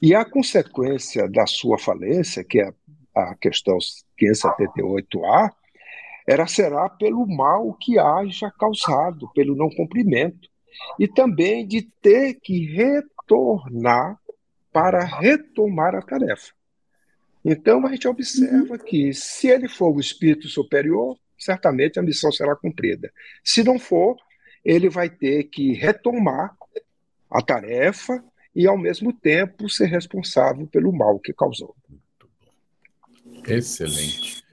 E 0.00 0.14
a 0.14 0.24
consequência 0.24 1.28
da 1.28 1.46
sua 1.46 1.78
falência, 1.78 2.44
que 2.44 2.60
é 2.60 2.72
a 3.14 3.34
questão 3.34 3.78
578A, 4.20 5.50
era 6.26 6.46
será 6.46 6.88
pelo 6.88 7.26
mal 7.26 7.74
que 7.74 7.98
haja 7.98 8.50
causado, 8.50 9.30
pelo 9.34 9.56
não 9.56 9.68
cumprimento, 9.70 10.48
e 10.98 11.08
também 11.08 11.66
de 11.66 11.82
ter 12.00 12.34
que 12.34 12.66
retornar 12.72 14.18
para 14.72 15.04
retomar 15.04 15.94
a 15.94 16.02
tarefa. 16.02 16.52
Então 17.44 17.86
a 17.86 17.90
gente 17.90 18.06
observa 18.06 18.78
que 18.78 19.12
se 19.12 19.48
ele 19.48 19.68
for 19.68 19.94
o 19.94 20.00
espírito 20.00 20.46
superior, 20.46 21.16
certamente 21.38 21.98
a 21.98 22.02
missão 22.02 22.30
será 22.30 22.54
cumprida. 22.54 23.10
Se 23.42 23.64
não 23.64 23.78
for, 23.78 24.16
ele 24.64 24.88
vai 24.88 25.08
ter 25.08 25.44
que 25.44 25.72
retomar 25.72 26.54
a 27.30 27.42
tarefa 27.42 28.22
e 28.60 28.66
ao 28.66 28.76
mesmo 28.76 29.10
tempo 29.10 29.70
ser 29.70 29.86
responsável 29.86 30.66
pelo 30.66 30.92
mal 30.92 31.18
que 31.18 31.32
causou. 31.32 31.74
Excelente. 33.48 34.44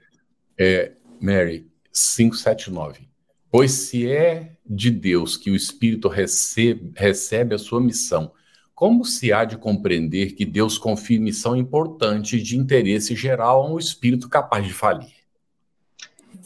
É, 0.58 0.92
Mary, 1.20 1.70
579. 1.92 3.06
Pois 3.50 3.70
se 3.70 4.10
é 4.10 4.56
de 4.64 4.90
Deus 4.90 5.36
que 5.36 5.50
o 5.50 5.54
Espírito 5.54 6.08
recebe, 6.08 6.90
recebe 6.96 7.54
a 7.54 7.58
sua 7.58 7.82
missão, 7.82 8.32
como 8.74 9.04
se 9.04 9.30
há 9.30 9.44
de 9.44 9.58
compreender 9.58 10.32
que 10.32 10.46
Deus 10.46 10.78
confia 10.78 11.20
missão 11.20 11.54
importante 11.54 12.40
de 12.40 12.56
interesse 12.56 13.14
geral 13.14 13.62
a 13.62 13.70
um 13.70 13.78
Espírito 13.78 14.26
capaz 14.26 14.64
de 14.64 14.72
falir? 14.72 15.12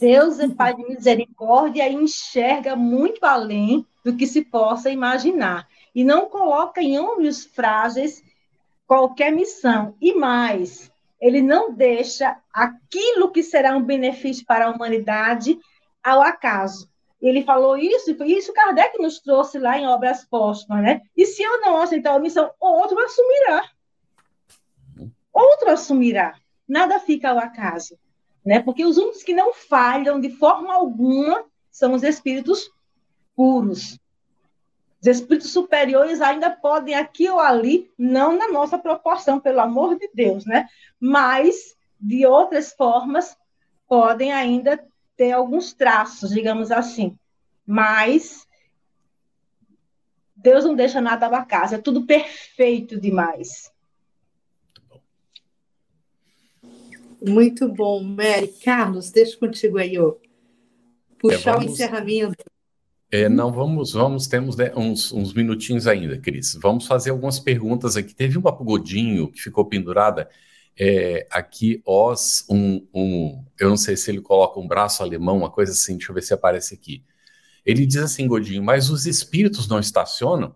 Deus 0.00 0.40
é 0.40 0.48
Pai 0.48 0.74
de 0.74 0.82
misericórdia 0.82 1.88
e 1.88 1.94
enxerga 1.94 2.74
muito 2.74 3.24
além 3.24 3.86
do 4.04 4.16
que 4.16 4.26
se 4.26 4.42
possa 4.42 4.90
imaginar. 4.90 5.68
E 5.95 6.05
não 6.05 6.28
coloca 6.28 6.80
em 6.80 6.99
ombros 6.99 7.45
frágeis 7.45 8.22
qualquer 8.86 9.32
missão. 9.32 9.95
E 10.01 10.14
mais, 10.14 10.90
ele 11.20 11.40
não 11.40 11.72
deixa 11.72 12.36
aquilo 12.53 13.30
que 13.30 13.43
será 13.43 13.76
um 13.76 13.82
benefício 13.82 14.45
para 14.45 14.66
a 14.66 14.70
humanidade 14.70 15.59
ao 16.03 16.20
acaso. 16.20 16.90
Ele 17.20 17.45
falou 17.45 17.76
isso, 17.76 18.11
e 18.11 18.36
isso 18.36 18.53
Kardec 18.53 19.01
nos 19.01 19.20
trouxe 19.20 19.57
lá 19.57 19.78
em 19.78 19.86
Obras 19.86 20.24
Póstumas, 20.24 20.82
né? 20.82 21.01
E 21.16 21.24
se 21.24 21.40
eu 21.40 21.61
não 21.61 21.80
aceitar 21.80 22.16
a 22.16 22.18
missão, 22.18 22.51
outro 22.59 22.99
assumirá. 22.99 23.70
Outro 25.32 25.70
assumirá. 25.70 26.34
Nada 26.66 26.99
fica 26.99 27.30
ao 27.30 27.38
acaso, 27.38 27.97
né? 28.45 28.61
Porque 28.61 28.84
os 28.84 28.99
únicos 28.99 29.22
que 29.22 29.32
não 29.32 29.55
falham 29.55 30.20
de 30.20 30.30
forma 30.30 30.74
alguma 30.74 31.45
são 31.70 31.93
os 31.93 32.03
espíritos 32.03 32.68
puros. 33.36 33.99
Os 35.03 35.09
espíritos 35.09 35.50
superiores 35.53 36.20
ainda 36.20 36.48
podem 36.48 36.94
aqui 36.94 37.28
ou 37.28 37.40
ali, 37.40 37.90
não 37.98 38.38
na 38.38 38.48
nossa 38.53 38.78
proporção, 38.78 39.40
pelo 39.40 39.59
amor 39.61 39.98
de 39.98 40.09
Deus, 40.14 40.46
né? 40.46 40.68
Mas 41.00 41.76
de 42.00 42.24
outras 42.24 42.72
formas 42.72 43.36
podem 43.88 44.32
ainda 44.32 44.82
ter 45.16 45.32
alguns 45.32 45.72
traços, 45.72 46.30
digamos 46.30 46.70
assim. 46.70 47.18
Mas 47.66 48.46
Deus 50.36 50.64
não 50.64 50.74
deixa 50.76 51.00
nada 51.00 51.26
ao 51.26 51.34
acaso, 51.34 51.74
é 51.74 51.78
tudo 51.78 52.07
perfeito 52.07 53.00
demais. 53.00 53.72
Muito 57.20 57.68
bom, 57.68 58.03
Mary. 58.03 58.48
Carlos, 58.64 59.11
deixa 59.11 59.36
contigo 59.36 59.78
aí, 59.78 59.98
ó. 59.98 60.14
Puxar 61.18 61.50
É, 61.50 61.55
o 61.55 61.59
vamos- 61.59 61.72
encerramento. 61.72 62.44
É, 63.14 63.28
não, 63.28 63.52
vamos, 63.52 63.92
vamos, 63.92 64.26
temos 64.26 64.56
né, 64.56 64.72
uns, 64.74 65.12
uns 65.12 65.34
minutinhos 65.34 65.86
ainda, 65.86 66.16
Cris. 66.16 66.54
Vamos 66.54 66.86
fazer 66.86 67.10
algumas 67.10 67.38
perguntas 67.38 67.94
aqui. 67.94 68.14
Teve 68.14 68.38
uma 68.38 68.50
Godinho 68.50 69.30
que 69.30 69.38
ficou 69.38 69.66
pendurada 69.66 70.30
é, 70.78 71.26
aqui, 71.30 71.82
os, 71.84 72.46
um, 72.48 72.86
um, 72.94 73.44
eu 73.60 73.68
não 73.68 73.76
sei 73.76 73.98
se 73.98 74.10
ele 74.10 74.22
coloca 74.22 74.58
um 74.58 74.66
braço 74.66 75.02
alemão, 75.02 75.36
uma 75.36 75.50
coisa 75.50 75.72
assim, 75.72 75.98
deixa 75.98 76.10
eu 76.10 76.14
ver 76.14 76.22
se 76.22 76.32
aparece 76.32 76.72
aqui. 76.72 77.04
Ele 77.66 77.84
diz 77.84 77.98
assim, 77.98 78.26
Godinho, 78.26 78.62
mas 78.62 78.88
os 78.88 79.04
espíritos 79.04 79.68
não 79.68 79.78
estacionam? 79.78 80.54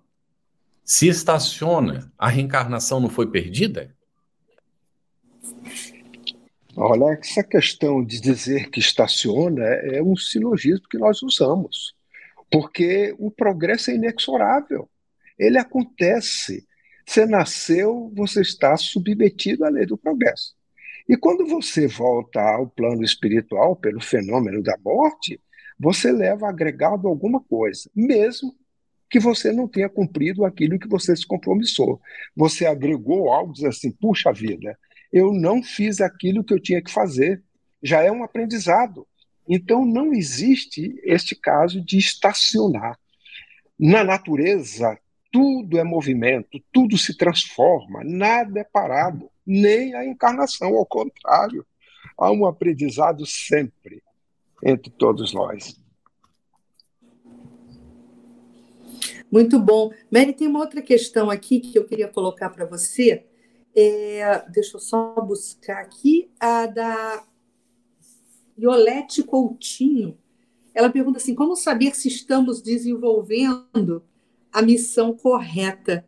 Se 0.83 1.09
estaciona, 1.09 2.11
a 2.17 2.27
reencarnação 2.27 3.01
não 3.01 3.11
foi 3.11 3.31
perdida? 3.31 3.95
Olha, 6.75 7.19
essa 7.21 7.43
questão 7.43 8.03
de 8.03 8.19
dizer 8.19 8.71
que 8.71 8.81
estaciona 8.81 9.63
é 9.63 10.03
um 10.03 10.17
silogismo 10.17 10.89
que 10.89 10.97
nós 10.97 11.23
usamos, 11.23 11.96
porque 12.51 13.15
o 13.19 13.31
progresso 13.31 13.91
é 13.91 13.95
inexorável. 13.95 14.89
Ele 15.39 15.59
acontece. 15.59 16.67
Você 17.07 17.25
nasceu, 17.27 18.13
você 18.15 18.41
está 18.41 18.77
submetido 18.77 19.65
à 19.65 19.69
lei 19.69 19.87
do 19.87 19.97
progresso. 19.97 20.55
E 21.09 21.17
quando 21.17 21.47
você 21.47 21.87
volta 21.87 22.41
ao 22.41 22.69
plano 22.69 23.05
espiritual 23.05 23.77
pelo 23.77 24.01
fenômeno 24.01 24.63
da 24.63 24.77
morte, 24.85 25.41
você 25.79 26.11
leva 26.11 26.49
agregado 26.49 27.07
alguma 27.07 27.41
coisa, 27.41 27.89
mesmo 27.95 28.57
que 29.09 29.21
você 29.21 29.53
não 29.53 29.69
tenha 29.69 29.89
cumprido 29.89 30.45
aquilo 30.45 30.79
que 30.79 30.89
você 30.89 31.15
se 31.15 31.25
compromissou. 31.27 32.01
Você 32.35 32.67
agregou 32.67 33.33
algo, 33.33 33.53
diz 33.53 33.65
assim, 33.65 33.93
puxa 33.93 34.33
vida, 34.33 34.77
eu 35.13 35.33
não 35.33 35.63
fiz 35.63 36.01
aquilo 36.01 36.43
que 36.43 36.53
eu 36.53 36.61
tinha 36.61 36.83
que 36.83 36.91
fazer. 36.91 37.43
Já 37.83 38.03
é 38.03 38.11
um 38.11 38.25
aprendizado. 38.25 39.07
Então, 39.49 39.85
não 39.85 40.13
existe 40.13 41.01
este 41.05 41.35
caso 41.35 41.81
de 41.81 41.99
estacionar. 41.99 42.99
Na 43.79 44.03
natureza, 44.03 44.99
tudo 45.31 45.79
é 45.79 45.85
movimento, 45.85 46.59
tudo 46.73 46.97
se 46.97 47.17
transforma, 47.17 48.03
nada 48.03 48.61
é 48.61 48.65
parado, 48.65 49.31
nem 49.47 49.95
a 49.95 50.05
encarnação, 50.05 50.75
ao 50.77 50.87
contrário. 50.87 51.67
Há 52.17 52.33
um 52.33 52.47
aprendizado 52.47 53.27
sempre 53.27 54.03
entre 54.65 54.91
todos 54.91 55.35
nós. 55.35 55.79
Muito 59.31 59.59
bom. 59.59 59.91
Mary, 60.11 60.33
tem 60.33 60.49
uma 60.49 60.61
outra 60.61 60.81
questão 60.81 61.31
aqui 61.31 61.61
que 61.61 61.79
eu 61.79 61.85
queria 61.85 62.09
colocar 62.09 62.49
para 62.51 62.65
você. 62.65 63.27
É, 63.75 64.43
deixa 64.49 64.77
eu 64.77 64.81
só 64.81 65.15
buscar 65.21 65.83
aqui, 65.83 66.31
a 66.41 66.67
da 66.67 67.23
Iolete 68.59 69.23
Coutinho. 69.23 70.17
Ela 70.75 70.91
pergunta 70.91 71.19
assim: 71.19 71.35
como 71.35 71.57
saber 71.57 71.95
se 71.95 72.09
estamos 72.09 72.61
desenvolvendo 72.63 74.03
a 74.53 74.63
missão 74.63 75.13
correta 75.15 76.07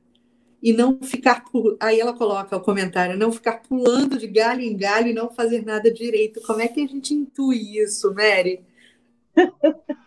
e 0.62 0.72
não 0.72 1.00
ficar. 1.00 1.44
pu- 1.44 1.76
Aí 1.80 2.00
ela 2.00 2.12
coloca 2.12 2.56
o 2.56 2.60
comentário: 2.60 3.16
não 3.18 3.30
ficar 3.32 3.62
pulando 3.62 4.18
de 4.18 4.26
galho 4.26 4.60
em 4.62 4.76
galho 4.76 5.08
e 5.08 5.14
não 5.14 5.30
fazer 5.30 5.64
nada 5.64 5.90
direito. 5.92 6.40
Como 6.42 6.60
é 6.60 6.68
que 6.68 6.82
a 6.82 6.86
gente 6.86 7.14
intui 7.14 7.78
isso, 7.78 8.12
Mary? 8.14 8.64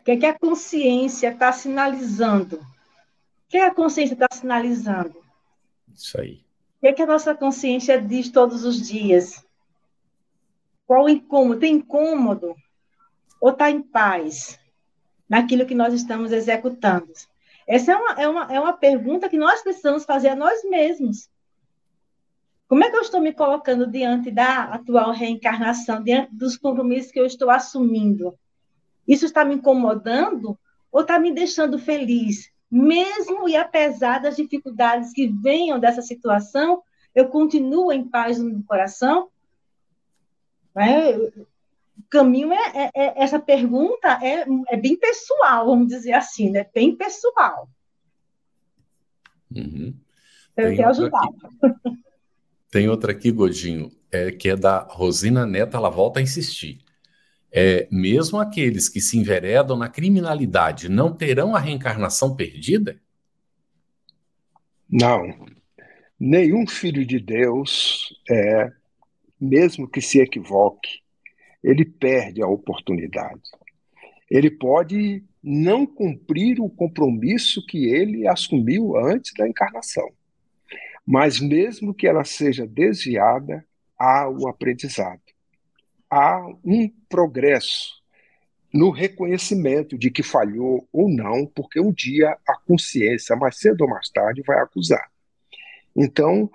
O 0.00 0.04
que 0.04 0.12
é 0.12 0.16
que 0.16 0.26
a 0.26 0.38
consciência 0.38 1.30
está 1.32 1.52
sinalizando? 1.52 2.56
O 2.58 2.64
que 3.48 3.56
é 3.56 3.60
que 3.60 3.66
a 3.66 3.74
consciência 3.74 4.14
está 4.14 4.28
sinalizando? 4.32 5.16
Isso 5.92 6.20
aí. 6.20 6.44
O 6.76 6.80
que 6.80 6.86
é 6.86 6.92
que 6.92 7.02
a 7.02 7.06
nossa 7.06 7.34
consciência 7.34 8.00
diz 8.00 8.30
todos 8.30 8.64
os 8.64 8.80
dias? 8.86 9.43
Qual 10.86 11.04
o 11.04 11.08
incômodo? 11.08 11.60
Tem 11.60 11.76
incômodo? 11.76 12.54
Ou 13.40 13.50
está 13.50 13.70
em 13.70 13.82
paz 13.82 14.58
naquilo 15.28 15.66
que 15.66 15.74
nós 15.74 15.94
estamos 15.94 16.32
executando? 16.32 17.12
Essa 17.66 17.92
é 17.92 17.96
uma, 17.96 18.12
é, 18.12 18.28
uma, 18.28 18.54
é 18.54 18.60
uma 18.60 18.72
pergunta 18.74 19.28
que 19.28 19.38
nós 19.38 19.62
precisamos 19.62 20.04
fazer 20.04 20.28
a 20.28 20.36
nós 20.36 20.62
mesmos. 20.64 21.28
Como 22.68 22.82
é 22.84 22.90
que 22.90 22.96
eu 22.96 23.02
estou 23.02 23.20
me 23.20 23.32
colocando 23.32 23.86
diante 23.86 24.30
da 24.30 24.64
atual 24.64 25.12
reencarnação, 25.12 26.02
diante 26.02 26.34
dos 26.34 26.56
compromissos 26.56 27.12
que 27.12 27.20
eu 27.20 27.26
estou 27.26 27.50
assumindo? 27.50 28.38
Isso 29.06 29.26
está 29.26 29.44
me 29.44 29.54
incomodando 29.54 30.58
ou 30.90 31.02
está 31.02 31.18
me 31.18 31.32
deixando 31.32 31.78
feliz? 31.78 32.50
Mesmo 32.70 33.48
e 33.48 33.56
apesar 33.56 34.18
das 34.18 34.36
dificuldades 34.36 35.12
que 35.12 35.28
venham 35.28 35.78
dessa 35.78 36.02
situação, 36.02 36.82
eu 37.14 37.28
continuo 37.28 37.92
em 37.92 38.08
paz 38.08 38.38
no 38.38 38.46
meu 38.46 38.62
coração? 38.66 39.28
É, 40.76 41.16
o 41.16 41.46
caminho 42.10 42.52
é, 42.52 42.72
é, 42.74 42.90
é, 42.94 43.22
essa 43.22 43.38
pergunta 43.38 44.18
é, 44.22 44.44
é 44.68 44.76
bem 44.76 44.96
pessoal, 44.96 45.66
vamos 45.66 45.88
dizer 45.88 46.12
assim, 46.12 46.50
né? 46.50 46.66
Bem 46.74 46.96
pessoal. 46.96 47.68
Uhum. 49.54 49.94
Eu 50.56 50.74
quero 50.74 50.88
ajudar. 50.88 51.22
Aqui, 51.22 51.98
tem 52.70 52.88
outra 52.88 53.12
aqui, 53.12 53.30
Godinho, 53.30 53.92
é, 54.10 54.32
que 54.32 54.48
é 54.48 54.56
da 54.56 54.80
Rosina 54.80 55.46
Neta, 55.46 55.76
ela 55.76 55.90
volta 55.90 56.18
a 56.18 56.22
insistir. 56.22 56.80
É, 57.52 57.86
mesmo 57.88 58.40
aqueles 58.40 58.88
que 58.88 59.00
se 59.00 59.16
enveredam 59.16 59.76
na 59.76 59.88
criminalidade 59.88 60.88
não 60.88 61.14
terão 61.14 61.54
a 61.54 61.60
reencarnação 61.60 62.34
perdida? 62.34 63.00
Não. 64.90 65.46
Nenhum 66.18 66.66
filho 66.66 67.06
de 67.06 67.20
Deus 67.20 68.20
é 68.28 68.72
mesmo 69.44 69.88
que 69.88 70.00
se 70.00 70.20
equivoque, 70.20 71.00
ele 71.62 71.84
perde 71.84 72.42
a 72.42 72.46
oportunidade. 72.46 73.42
Ele 74.30 74.50
pode 74.50 75.22
não 75.42 75.86
cumprir 75.86 76.60
o 76.60 76.68
compromisso 76.68 77.64
que 77.66 77.86
ele 77.86 78.26
assumiu 78.26 78.96
antes 78.96 79.32
da 79.36 79.48
encarnação. 79.48 80.10
Mas, 81.06 81.38
mesmo 81.38 81.92
que 81.94 82.06
ela 82.06 82.24
seja 82.24 82.66
desviada, 82.66 83.64
há 83.98 84.28
o 84.28 84.48
aprendizado. 84.48 85.20
Há 86.10 86.46
um 86.64 86.90
progresso 87.08 88.02
no 88.72 88.90
reconhecimento 88.90 89.96
de 89.96 90.10
que 90.10 90.22
falhou 90.22 90.88
ou 90.92 91.08
não, 91.08 91.46
porque 91.46 91.78
um 91.78 91.92
dia 91.92 92.36
a 92.48 92.56
consciência, 92.66 93.36
mais 93.36 93.58
cedo 93.58 93.82
ou 93.82 93.88
mais 93.88 94.08
tarde, 94.08 94.42
vai 94.44 94.58
acusar. 94.58 95.08
Então, 95.94 96.50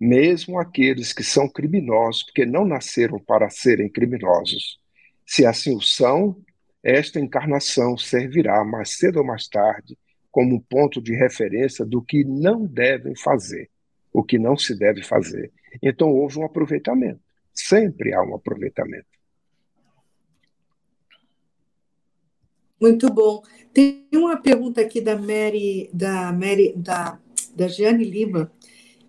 mesmo 0.00 0.58
aqueles 0.58 1.12
que 1.12 1.22
são 1.22 1.46
criminosos, 1.46 2.22
porque 2.22 2.46
não 2.46 2.64
nasceram 2.64 3.18
para 3.18 3.50
serem 3.50 3.88
criminosos. 3.88 4.80
Se 5.26 5.44
assim 5.44 5.76
o 5.76 5.80
são, 5.82 6.42
esta 6.82 7.20
encarnação 7.20 7.98
servirá 7.98 8.64
mais 8.64 8.96
cedo 8.96 9.18
ou 9.18 9.26
mais 9.26 9.46
tarde 9.46 9.98
como 10.30 10.62
ponto 10.62 11.02
de 11.02 11.14
referência 11.14 11.84
do 11.84 12.00
que 12.00 12.24
não 12.24 12.64
devem 12.64 13.14
fazer, 13.14 13.68
o 14.12 14.22
que 14.22 14.38
não 14.38 14.56
se 14.56 14.74
deve 14.78 15.02
fazer. 15.02 15.52
Então 15.82 16.08
houve 16.08 16.38
um 16.38 16.44
aproveitamento. 16.44 17.20
Sempre 17.52 18.14
há 18.14 18.22
um 18.22 18.34
aproveitamento. 18.34 19.06
Muito 22.80 23.12
bom. 23.12 23.42
Tem 23.74 24.08
uma 24.14 24.40
pergunta 24.40 24.80
aqui 24.80 25.00
da 25.00 25.14
Mary, 25.16 25.90
da 25.92 26.32
Mary, 26.32 26.72
da, 26.74 27.20
da 27.54 27.68
Jeane 27.68 28.04
Lima, 28.04 28.50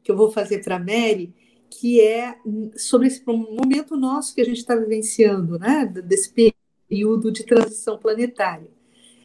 que 0.03 0.11
eu 0.11 0.15
vou 0.15 0.31
fazer 0.31 0.63
para 0.63 0.75
a 0.75 0.79
Mary, 0.79 1.33
que 1.69 2.01
é 2.01 2.35
sobre 2.75 3.07
esse 3.07 3.23
momento 3.25 3.95
nosso 3.95 4.35
que 4.35 4.41
a 4.41 4.45
gente 4.45 4.57
está 4.57 4.75
vivenciando, 4.75 5.57
né? 5.57 5.85
desse 5.85 6.33
período 6.89 7.31
de 7.31 7.45
transição 7.45 7.97
planetária. 7.97 8.69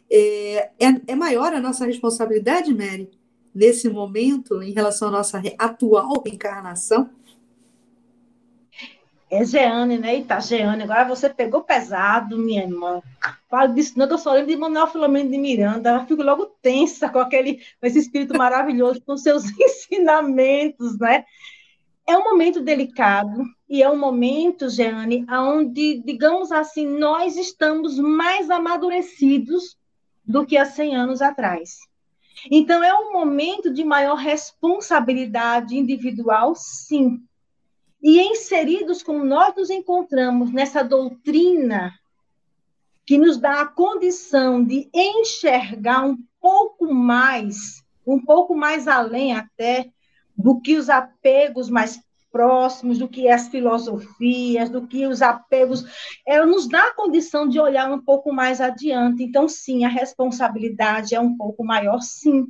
É, 0.09 0.71
é, 0.79 1.01
é, 1.07 1.15
maior 1.15 1.53
a 1.53 1.59
nossa 1.59 1.85
responsabilidade, 1.85 2.73
Mary, 2.73 3.09
nesse 3.53 3.89
momento, 3.89 4.61
em 4.63 4.71
relação 4.71 5.09
à 5.09 5.11
nossa 5.11 5.41
atual 5.57 6.21
reencarnação? 6.23 7.09
É 9.29 9.43
Jeane, 9.43 9.97
né? 9.97 10.15
Eita, 10.15 10.39
Jeane, 10.39 10.83
agora 10.83 11.03
você 11.03 11.29
pegou 11.29 11.61
pesado, 11.61 12.37
minha 12.37 12.63
irmã. 12.63 13.01
Falo 13.49 13.73
disso, 13.73 13.99
não, 13.99 14.07
eu 14.07 14.17
só 14.17 14.31
lembro 14.31 14.47
de 14.47 14.55
Manuel 14.55 14.87
Filomeno 14.87 15.29
de 15.29 15.37
Miranda, 15.37 15.95
eu 15.95 16.05
fico 16.05 16.23
logo 16.23 16.45
tensa 16.61 17.09
com 17.09 17.19
aquele, 17.19 17.55
com 17.79 17.87
esse 17.87 17.99
espírito 17.99 18.37
maravilhoso, 18.37 19.01
com 19.01 19.17
seus 19.17 19.43
ensinamentos, 19.59 20.97
né? 20.97 21.25
É 22.07 22.17
um 22.17 22.23
momento 22.23 22.61
delicado 22.61 23.43
e 23.69 23.83
é 23.83 23.89
um 23.89 23.97
momento, 23.97 24.69
Jeane, 24.69 25.25
onde, 25.29 26.01
digamos 26.05 26.53
assim, 26.53 26.87
nós 26.87 27.35
estamos 27.35 27.99
mais 27.99 28.49
amadurecidos 28.49 29.77
do 30.25 30.45
que 30.45 30.57
há 30.57 30.65
100 30.65 30.95
anos 30.95 31.21
atrás. 31.21 31.79
Então, 32.49 32.81
é 32.81 32.93
um 32.93 33.11
momento 33.11 33.73
de 33.73 33.83
maior 33.83 34.15
responsabilidade 34.15 35.75
individual, 35.75 36.53
sim, 36.55 37.21
e 38.01 38.19
inseridos 38.21 39.01
como 39.01 39.25
nós 39.25 39.55
nos 39.55 39.69
encontramos 39.69 40.51
nessa 40.51 40.83
doutrina 40.83 41.93
que 43.05 43.17
nos 43.17 43.37
dá 43.37 43.61
a 43.61 43.65
condição 43.67 44.63
de 44.63 44.89
enxergar 44.93 46.05
um 46.05 46.17
pouco 46.41 46.93
mais, 46.93 47.83
um 48.05 48.19
pouco 48.19 48.53
mais 48.53 48.87
além 48.87 49.33
até 49.33 49.89
do 50.37 50.59
que 50.59 50.75
os 50.75 50.89
apegos 50.89 51.69
mais 51.69 51.99
próximos, 52.31 52.99
do 52.99 53.07
que 53.07 53.29
as 53.29 53.47
filosofias, 53.47 54.69
do 54.69 54.85
que 54.85 55.07
os 55.07 55.21
apegos, 55.21 55.85
ela 56.25 56.45
nos 56.45 56.67
dá 56.67 56.87
a 56.87 56.93
condição 56.93 57.47
de 57.47 57.59
olhar 57.59 57.91
um 57.91 57.99
pouco 57.99 58.31
mais 58.31 58.61
adiante. 58.61 59.23
Então, 59.23 59.47
sim, 59.47 59.85
a 59.85 59.89
responsabilidade 59.89 61.15
é 61.15 61.19
um 61.19 61.35
pouco 61.35 61.63
maior, 61.63 62.01
sim 62.01 62.45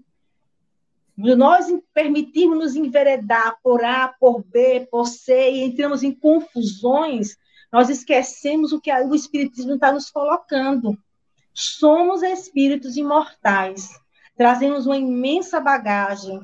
nós 1.17 1.65
permitirmos 1.93 2.59
nos 2.59 2.75
enveredar 2.75 3.57
por 3.63 3.83
A, 3.83 4.07
por 4.07 4.43
B, 4.43 4.87
por 4.91 5.07
C, 5.07 5.51
e 5.51 5.63
entramos 5.63 6.03
em 6.03 6.11
confusões, 6.11 7.35
nós 7.71 7.89
esquecemos 7.89 8.71
o 8.71 8.79
que 8.79 8.93
o 8.93 9.15
Espiritismo 9.15 9.73
está 9.73 9.91
nos 9.91 10.11
colocando. 10.11 10.97
Somos 11.53 12.21
espíritos 12.21 12.97
imortais, 12.97 13.89
trazemos 14.35 14.85
uma 14.85 14.97
imensa 14.97 15.59
bagagem, 15.59 16.39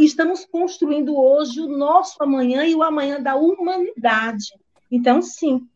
estamos 0.00 0.46
construindo 0.46 1.14
hoje 1.14 1.60
o 1.60 1.68
nosso 1.68 2.16
amanhã 2.22 2.64
e 2.64 2.74
o 2.74 2.82
amanhã 2.82 3.20
da 3.20 3.36
humanidade. 3.36 4.54
Então, 4.90 5.20
sim, 5.20 5.68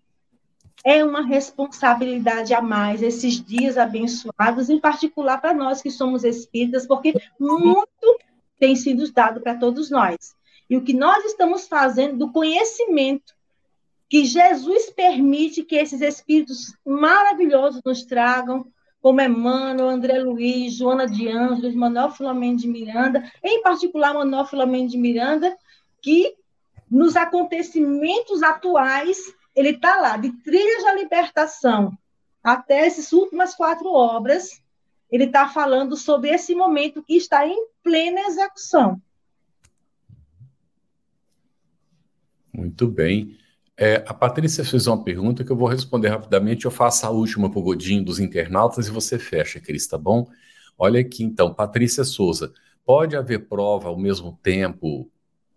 é 0.84 1.04
uma 1.04 1.22
responsabilidade 1.22 2.52
a 2.54 2.60
mais 2.60 3.02
esses 3.02 3.40
dias 3.40 3.78
abençoados, 3.78 4.68
em 4.68 4.80
particular 4.80 5.40
para 5.40 5.54
nós 5.54 5.80
que 5.80 5.90
somos 5.90 6.24
espíritas, 6.24 6.86
porque 6.86 7.14
muito 7.38 8.18
tem 8.58 8.74
sido 8.76 9.10
dado 9.12 9.40
para 9.40 9.56
todos 9.56 9.90
nós. 9.90 10.34
E 10.68 10.76
o 10.76 10.82
que 10.82 10.92
nós 10.92 11.24
estamos 11.24 11.66
fazendo 11.68 12.16
do 12.18 12.32
conhecimento 12.32 13.34
que 14.08 14.24
Jesus 14.24 14.90
permite 14.90 15.62
que 15.62 15.76
esses 15.76 16.00
espíritos 16.00 16.76
maravilhosos 16.84 17.80
nos 17.84 18.04
tragam, 18.04 18.66
como 19.00 19.20
Emmanuel, 19.20 19.88
André 19.88 20.18
Luiz, 20.20 20.74
Joana 20.74 21.06
de 21.06 21.28
Ângeles, 21.28 21.74
Manuel 21.74 22.10
Filomeno 22.10 22.56
de 22.56 22.68
Miranda, 22.68 23.24
em 23.42 23.62
particular 23.62 24.14
Manuel 24.14 24.44
Filomeno 24.44 24.88
de 24.88 24.98
Miranda, 24.98 25.56
que 26.00 26.34
nos 26.90 27.16
acontecimentos 27.16 28.42
atuais, 28.42 29.34
ele 29.54 29.70
está 29.70 29.96
lá, 30.00 30.16
de 30.16 30.30
Trilhas 30.42 30.84
da 30.84 30.94
Libertação 30.94 31.96
até 32.42 32.86
essas 32.86 33.12
últimas 33.12 33.54
quatro 33.54 33.88
obras, 33.92 34.60
ele 35.10 35.24
está 35.24 35.48
falando 35.48 35.96
sobre 35.96 36.30
esse 36.30 36.54
momento 36.54 37.02
que 37.02 37.14
está 37.14 37.46
em 37.46 37.66
plena 37.82 38.20
execução. 38.22 39.00
Muito 42.52 42.88
bem. 42.88 43.38
É, 43.76 43.96
a 44.06 44.12
Patrícia 44.12 44.64
fez 44.64 44.86
uma 44.86 45.02
pergunta 45.02 45.44
que 45.44 45.50
eu 45.50 45.56
vou 45.56 45.68
responder 45.68 46.08
rapidamente. 46.08 46.64
Eu 46.64 46.70
faço 46.70 47.06
a 47.06 47.10
última 47.10 47.50
para 47.50 47.58
o 47.58 47.62
Godinho 47.62 48.04
dos 48.04 48.18
internautas 48.18 48.88
e 48.88 48.90
você 48.90 49.18
fecha, 49.18 49.60
Cris, 49.60 49.86
tá 49.86 49.96
bom? 49.96 50.28
Olha 50.76 51.00
aqui 51.00 51.22
então, 51.22 51.54
Patrícia 51.54 52.04
Souza. 52.04 52.52
Pode 52.84 53.16
haver 53.16 53.48
prova 53.48 53.88
ao 53.88 53.98
mesmo 53.98 54.38
tempo 54.42 55.10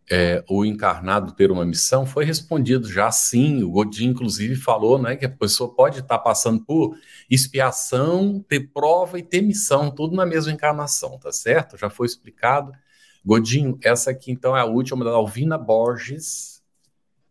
é, 0.10 0.44
o 0.48 0.64
encarnado 0.64 1.32
ter 1.32 1.52
uma 1.52 1.66
missão, 1.66 2.06
foi 2.06 2.26
respondido 2.26 2.88
já 2.88 3.12
sim. 3.12 3.64
O 3.64 3.72
Godinho, 3.72 4.12
inclusive, 4.12 4.56
falou 4.56 5.02
né, 5.02 5.16
que 5.16 5.26
a 5.26 5.30
pessoa 5.30 5.74
pode 5.74 6.00
estar 6.00 6.20
passando 6.20 6.64
por 6.64 6.96
expiação, 7.30 8.44
ter 8.48 8.72
prova 8.72 9.18
e 9.18 9.24
ter 9.24 9.42
missão, 9.42 9.90
tudo 9.90 10.16
na 10.16 10.26
mesma 10.26 10.52
encarnação, 10.52 11.18
tá 11.18 11.32
certo? 11.32 11.78
Já 11.78 11.90
foi 11.90 12.06
explicado. 12.06 12.72
Godinho, 13.26 13.80
essa 13.82 14.12
aqui 14.12 14.32
então 14.32 14.56
é 14.56 14.62
a 14.62 14.66
última 14.66 15.04
da 15.04 15.12
Alvina 15.12 15.58
Borges. 15.58 16.64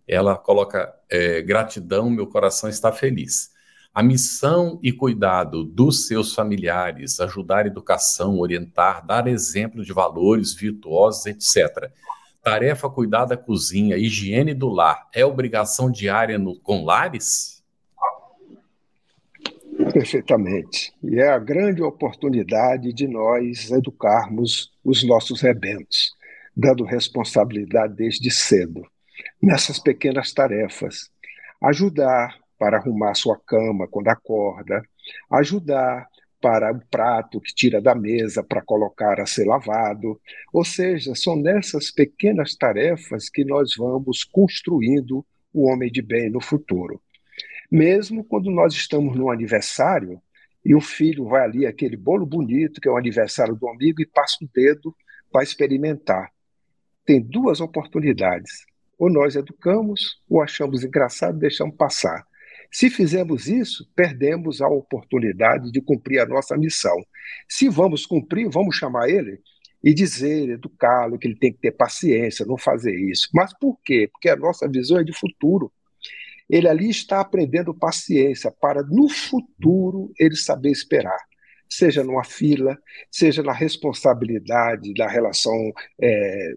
Ela 0.06 0.36
coloca 0.36 0.92
é, 1.09 1.40
gratidão, 1.40 2.10
meu 2.10 2.26
coração 2.26 2.68
está 2.68 2.90
feliz. 2.90 3.52
A 3.94 4.02
missão 4.02 4.80
e 4.82 4.92
cuidado 4.92 5.62
dos 5.62 6.09
seus 6.09 6.34
familiares, 6.34 7.20
ajudar 7.20 7.64
a 7.64 7.68
educação, 7.68 8.40
orientar, 8.40 9.06
dar 9.06 9.28
exemplo 9.28 9.84
de 9.84 9.92
valores 9.92 10.52
virtuosos, 10.52 11.26
etc 11.26 11.92
Tarefa 12.45 12.91
cuidar 12.91 13.25
da 13.25 13.39
cozinha, 13.39 13.97
higiene 13.97 14.53
do 14.53 14.69
lar, 14.69 15.09
é 15.15 15.25
obrigação 15.25 15.91
diária 15.91 16.39
no, 16.39 16.61
com 16.61 16.85
lares? 16.85 17.65
Perfeitamente. 19.95 20.93
E 21.03 21.19
é 21.19 21.29
a 21.29 21.39
grande 21.39 21.83
oportunidade 21.83 22.93
de 22.93 23.09
nós 23.09 23.71
educarmos 23.71 24.71
os 24.85 25.03
nossos 25.03 25.41
rebentos, 25.41 26.12
dando 26.55 26.85
responsabilidade 26.85 27.95
desde 27.95 28.31
cedo, 28.31 28.87
nessas 29.43 29.79
pequenas 29.79 30.31
tarefas. 30.35 31.11
Ajudar 31.62 32.37
para 32.59 32.77
arrumar 32.77 33.15
sua 33.15 33.41
cama 33.47 33.89
quando 33.89 34.09
acorda, 34.09 34.83
ajudar 35.33 36.07
para 36.45 36.71
o 36.71 36.81
prato 36.91 37.41
que 37.41 37.55
tira 37.55 37.81
da 37.81 37.95
mesa 37.95 38.45
para 38.45 38.61
colocar 38.61 39.19
a 39.19 39.25
ser 39.25 39.47
lavado. 39.47 40.21
Ou 40.53 40.62
seja, 40.62 41.15
são 41.15 41.37
nessas 41.37 41.91
pequenas 41.91 42.55
tarefas 42.55 43.31
que 43.31 43.47
nós 43.47 43.75
vamos 43.79 44.25
construindo 44.25 45.25
o 45.55 45.66
homem 45.66 45.91
de 45.91 46.03
bem 46.03 46.29
no 46.29 46.43
futuro. 46.43 47.01
Mesmo 47.73 48.23
quando 48.23 48.51
nós 48.51 48.75
estamos 48.75 49.16
no 49.16 49.31
aniversário 49.31 50.21
e 50.62 50.75
o 50.75 50.83
filho 50.83 51.25
vai 51.25 51.45
ali, 51.45 51.65
aquele 51.65 51.97
bolo 51.97 52.27
bonito, 52.27 52.79
que 52.79 52.89
é 52.89 52.91
o 52.91 52.99
aniversário 52.99 53.57
do 53.57 53.66
amigo, 53.66 54.03
e 54.03 54.07
passa 54.07 54.45
o 54.45 54.49
dedo 54.53 54.95
para 55.33 55.43
experimentar. 55.43 56.31
Tem 57.07 57.23
duas 57.23 57.59
oportunidades. 57.59 58.66
Ou 58.99 59.11
nós 59.11 59.35
educamos, 59.35 60.21
ou 60.29 60.43
achamos 60.43 60.85
engraçado 60.85 61.39
e 61.39 61.41
deixamos 61.41 61.75
passar. 61.75 62.23
Se 62.74 62.90
fizermos 62.90 63.46
isso, 63.46 63.88
perdemos 63.94 64.60
a 64.60 64.66
oportunidade 64.66 65.70
de 65.70 65.80
cumprir 65.80 66.18
a 66.18 66.26
nossa 66.26 66.56
missão. 66.56 66.96
Se 67.48 67.68
vamos 67.68 68.05
cumprir, 68.05 68.51
vamos 68.51 68.74
chamar 68.74 69.09
ele 69.09 69.40
e 69.80 69.94
dizer, 69.94 70.48
educá-lo, 70.51 71.16
que 71.16 71.28
ele 71.28 71.38
tem 71.38 71.52
que 71.52 71.60
ter 71.60 71.70
paciência, 71.70 72.44
não 72.44 72.59
fazer 72.59 72.92
isso. 72.92 73.28
Mas 73.32 73.56
por 73.56 73.78
quê? 73.84 74.09
Porque 74.10 74.28
a 74.28 74.34
nossa 74.34 74.68
visão 74.68 74.98
é 74.98 75.05
de 75.05 75.16
futuro. 75.16 75.72
Ele 76.51 76.66
ali 76.66 76.90
está 76.90 77.20
aprendendo 77.20 77.72
paciência 77.72 78.51
para, 78.51 78.82
no 78.82 79.09
futuro, 79.09 80.12
ele 80.18 80.34
saber 80.34 80.72
esperar. 80.72 81.20
Seja 81.70 82.02
numa 82.02 82.24
fila, 82.24 82.76
seja 83.09 83.40
na 83.40 83.52
responsabilidade 83.52 84.92
da 84.94 85.09
relação 85.09 85.72
é, 86.01 86.55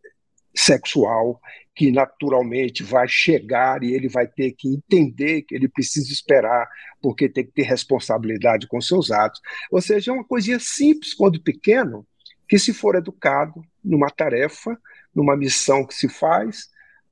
sexual, 0.55 1.39
que 1.77 1.91
naturalmente 1.91 2.83
vai 2.83 3.07
chegar 3.07 3.83
e 3.83 3.93
ele 3.93 4.09
vai 4.09 4.27
ter 4.27 4.51
que 4.53 4.67
entender 4.67 5.43
que 5.43 5.53
ele 5.53 5.69
precisa 5.69 6.11
esperar, 6.11 6.67
porque 6.99 7.29
tem 7.29 7.45
que 7.45 7.51
ter 7.51 7.61
responsabilidade 7.61 8.67
com 8.67 8.81
seus 8.81 9.11
atos. 9.11 9.39
Ou 9.71 9.79
seja, 9.79 10.09
é 10.09 10.13
uma 10.15 10.25
coisinha 10.25 10.59
simples 10.59 11.13
quando 11.13 11.39
pequeno, 11.39 12.03
que 12.49 12.57
se 12.57 12.73
for 12.73 12.95
educado 12.95 13.61
numa 13.83 14.09
tarefa, 14.09 14.75
numa 15.13 15.37
missão 15.37 15.85
que 15.85 15.93
se 15.93 16.09
faz, 16.09 16.67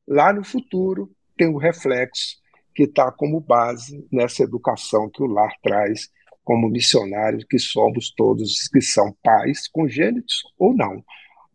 lá 0.07 0.33
no 0.33 0.43
futuro 0.43 1.11
tem 1.37 1.47
um 1.47 1.57
reflexo 1.57 2.37
que 2.73 2.83
está 2.83 3.11
como 3.11 3.39
base 3.39 4.03
nessa 4.11 4.41
educação 4.41 5.11
que 5.11 5.21
o 5.21 5.27
lar 5.27 5.53
traz 5.61 6.09
como 6.43 6.69
missionários 6.69 7.45
que 7.47 7.59
somos 7.59 8.11
todos 8.15 8.67
que 8.67 8.81
são 8.81 9.15
pais 9.21 9.67
congênitos 9.67 10.41
ou 10.57 10.75
não, 10.75 11.03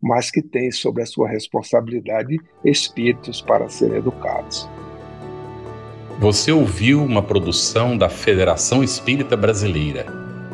mas 0.01 0.31
que 0.31 0.41
têm 0.41 0.71
sobre 0.71 1.03
a 1.03 1.05
sua 1.05 1.29
responsabilidade 1.29 2.37
espíritos 2.65 3.41
para 3.41 3.69
serem 3.69 3.97
educados. 3.97 4.67
Você 6.19 6.51
ouviu 6.51 7.03
uma 7.03 7.21
produção 7.21 7.97
da 7.97 8.09
Federação 8.09 8.83
Espírita 8.83 9.35
Brasileira. 9.35 10.05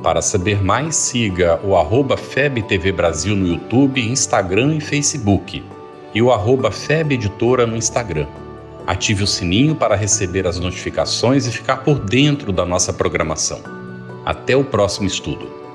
Para 0.01 0.21
saber 0.21 0.63
mais, 0.63 0.95
siga 0.95 1.59
o 1.63 1.75
arroba 1.75 2.15
FebTV 2.15 2.91
Brasil 2.91 3.35
no 3.35 3.47
YouTube, 3.47 3.99
Instagram 3.99 4.75
e 4.75 4.81
Facebook 4.81 5.63
e 6.13 6.21
o 6.21 6.31
arroba 6.31 6.71
FEB 6.71 7.15
Editora 7.15 7.67
no 7.67 7.75
Instagram. 7.75 8.27
Ative 8.85 9.23
o 9.23 9.27
sininho 9.27 9.75
para 9.75 9.95
receber 9.95 10.47
as 10.47 10.57
notificações 10.57 11.45
e 11.45 11.51
ficar 11.51 11.77
por 11.83 11.99
dentro 11.99 12.53
da 12.53 12.65
nossa 12.65 12.93
programação. 12.93 13.61
Até 14.25 14.55
o 14.55 14.63
próximo 14.63 15.07
estudo. 15.07 15.66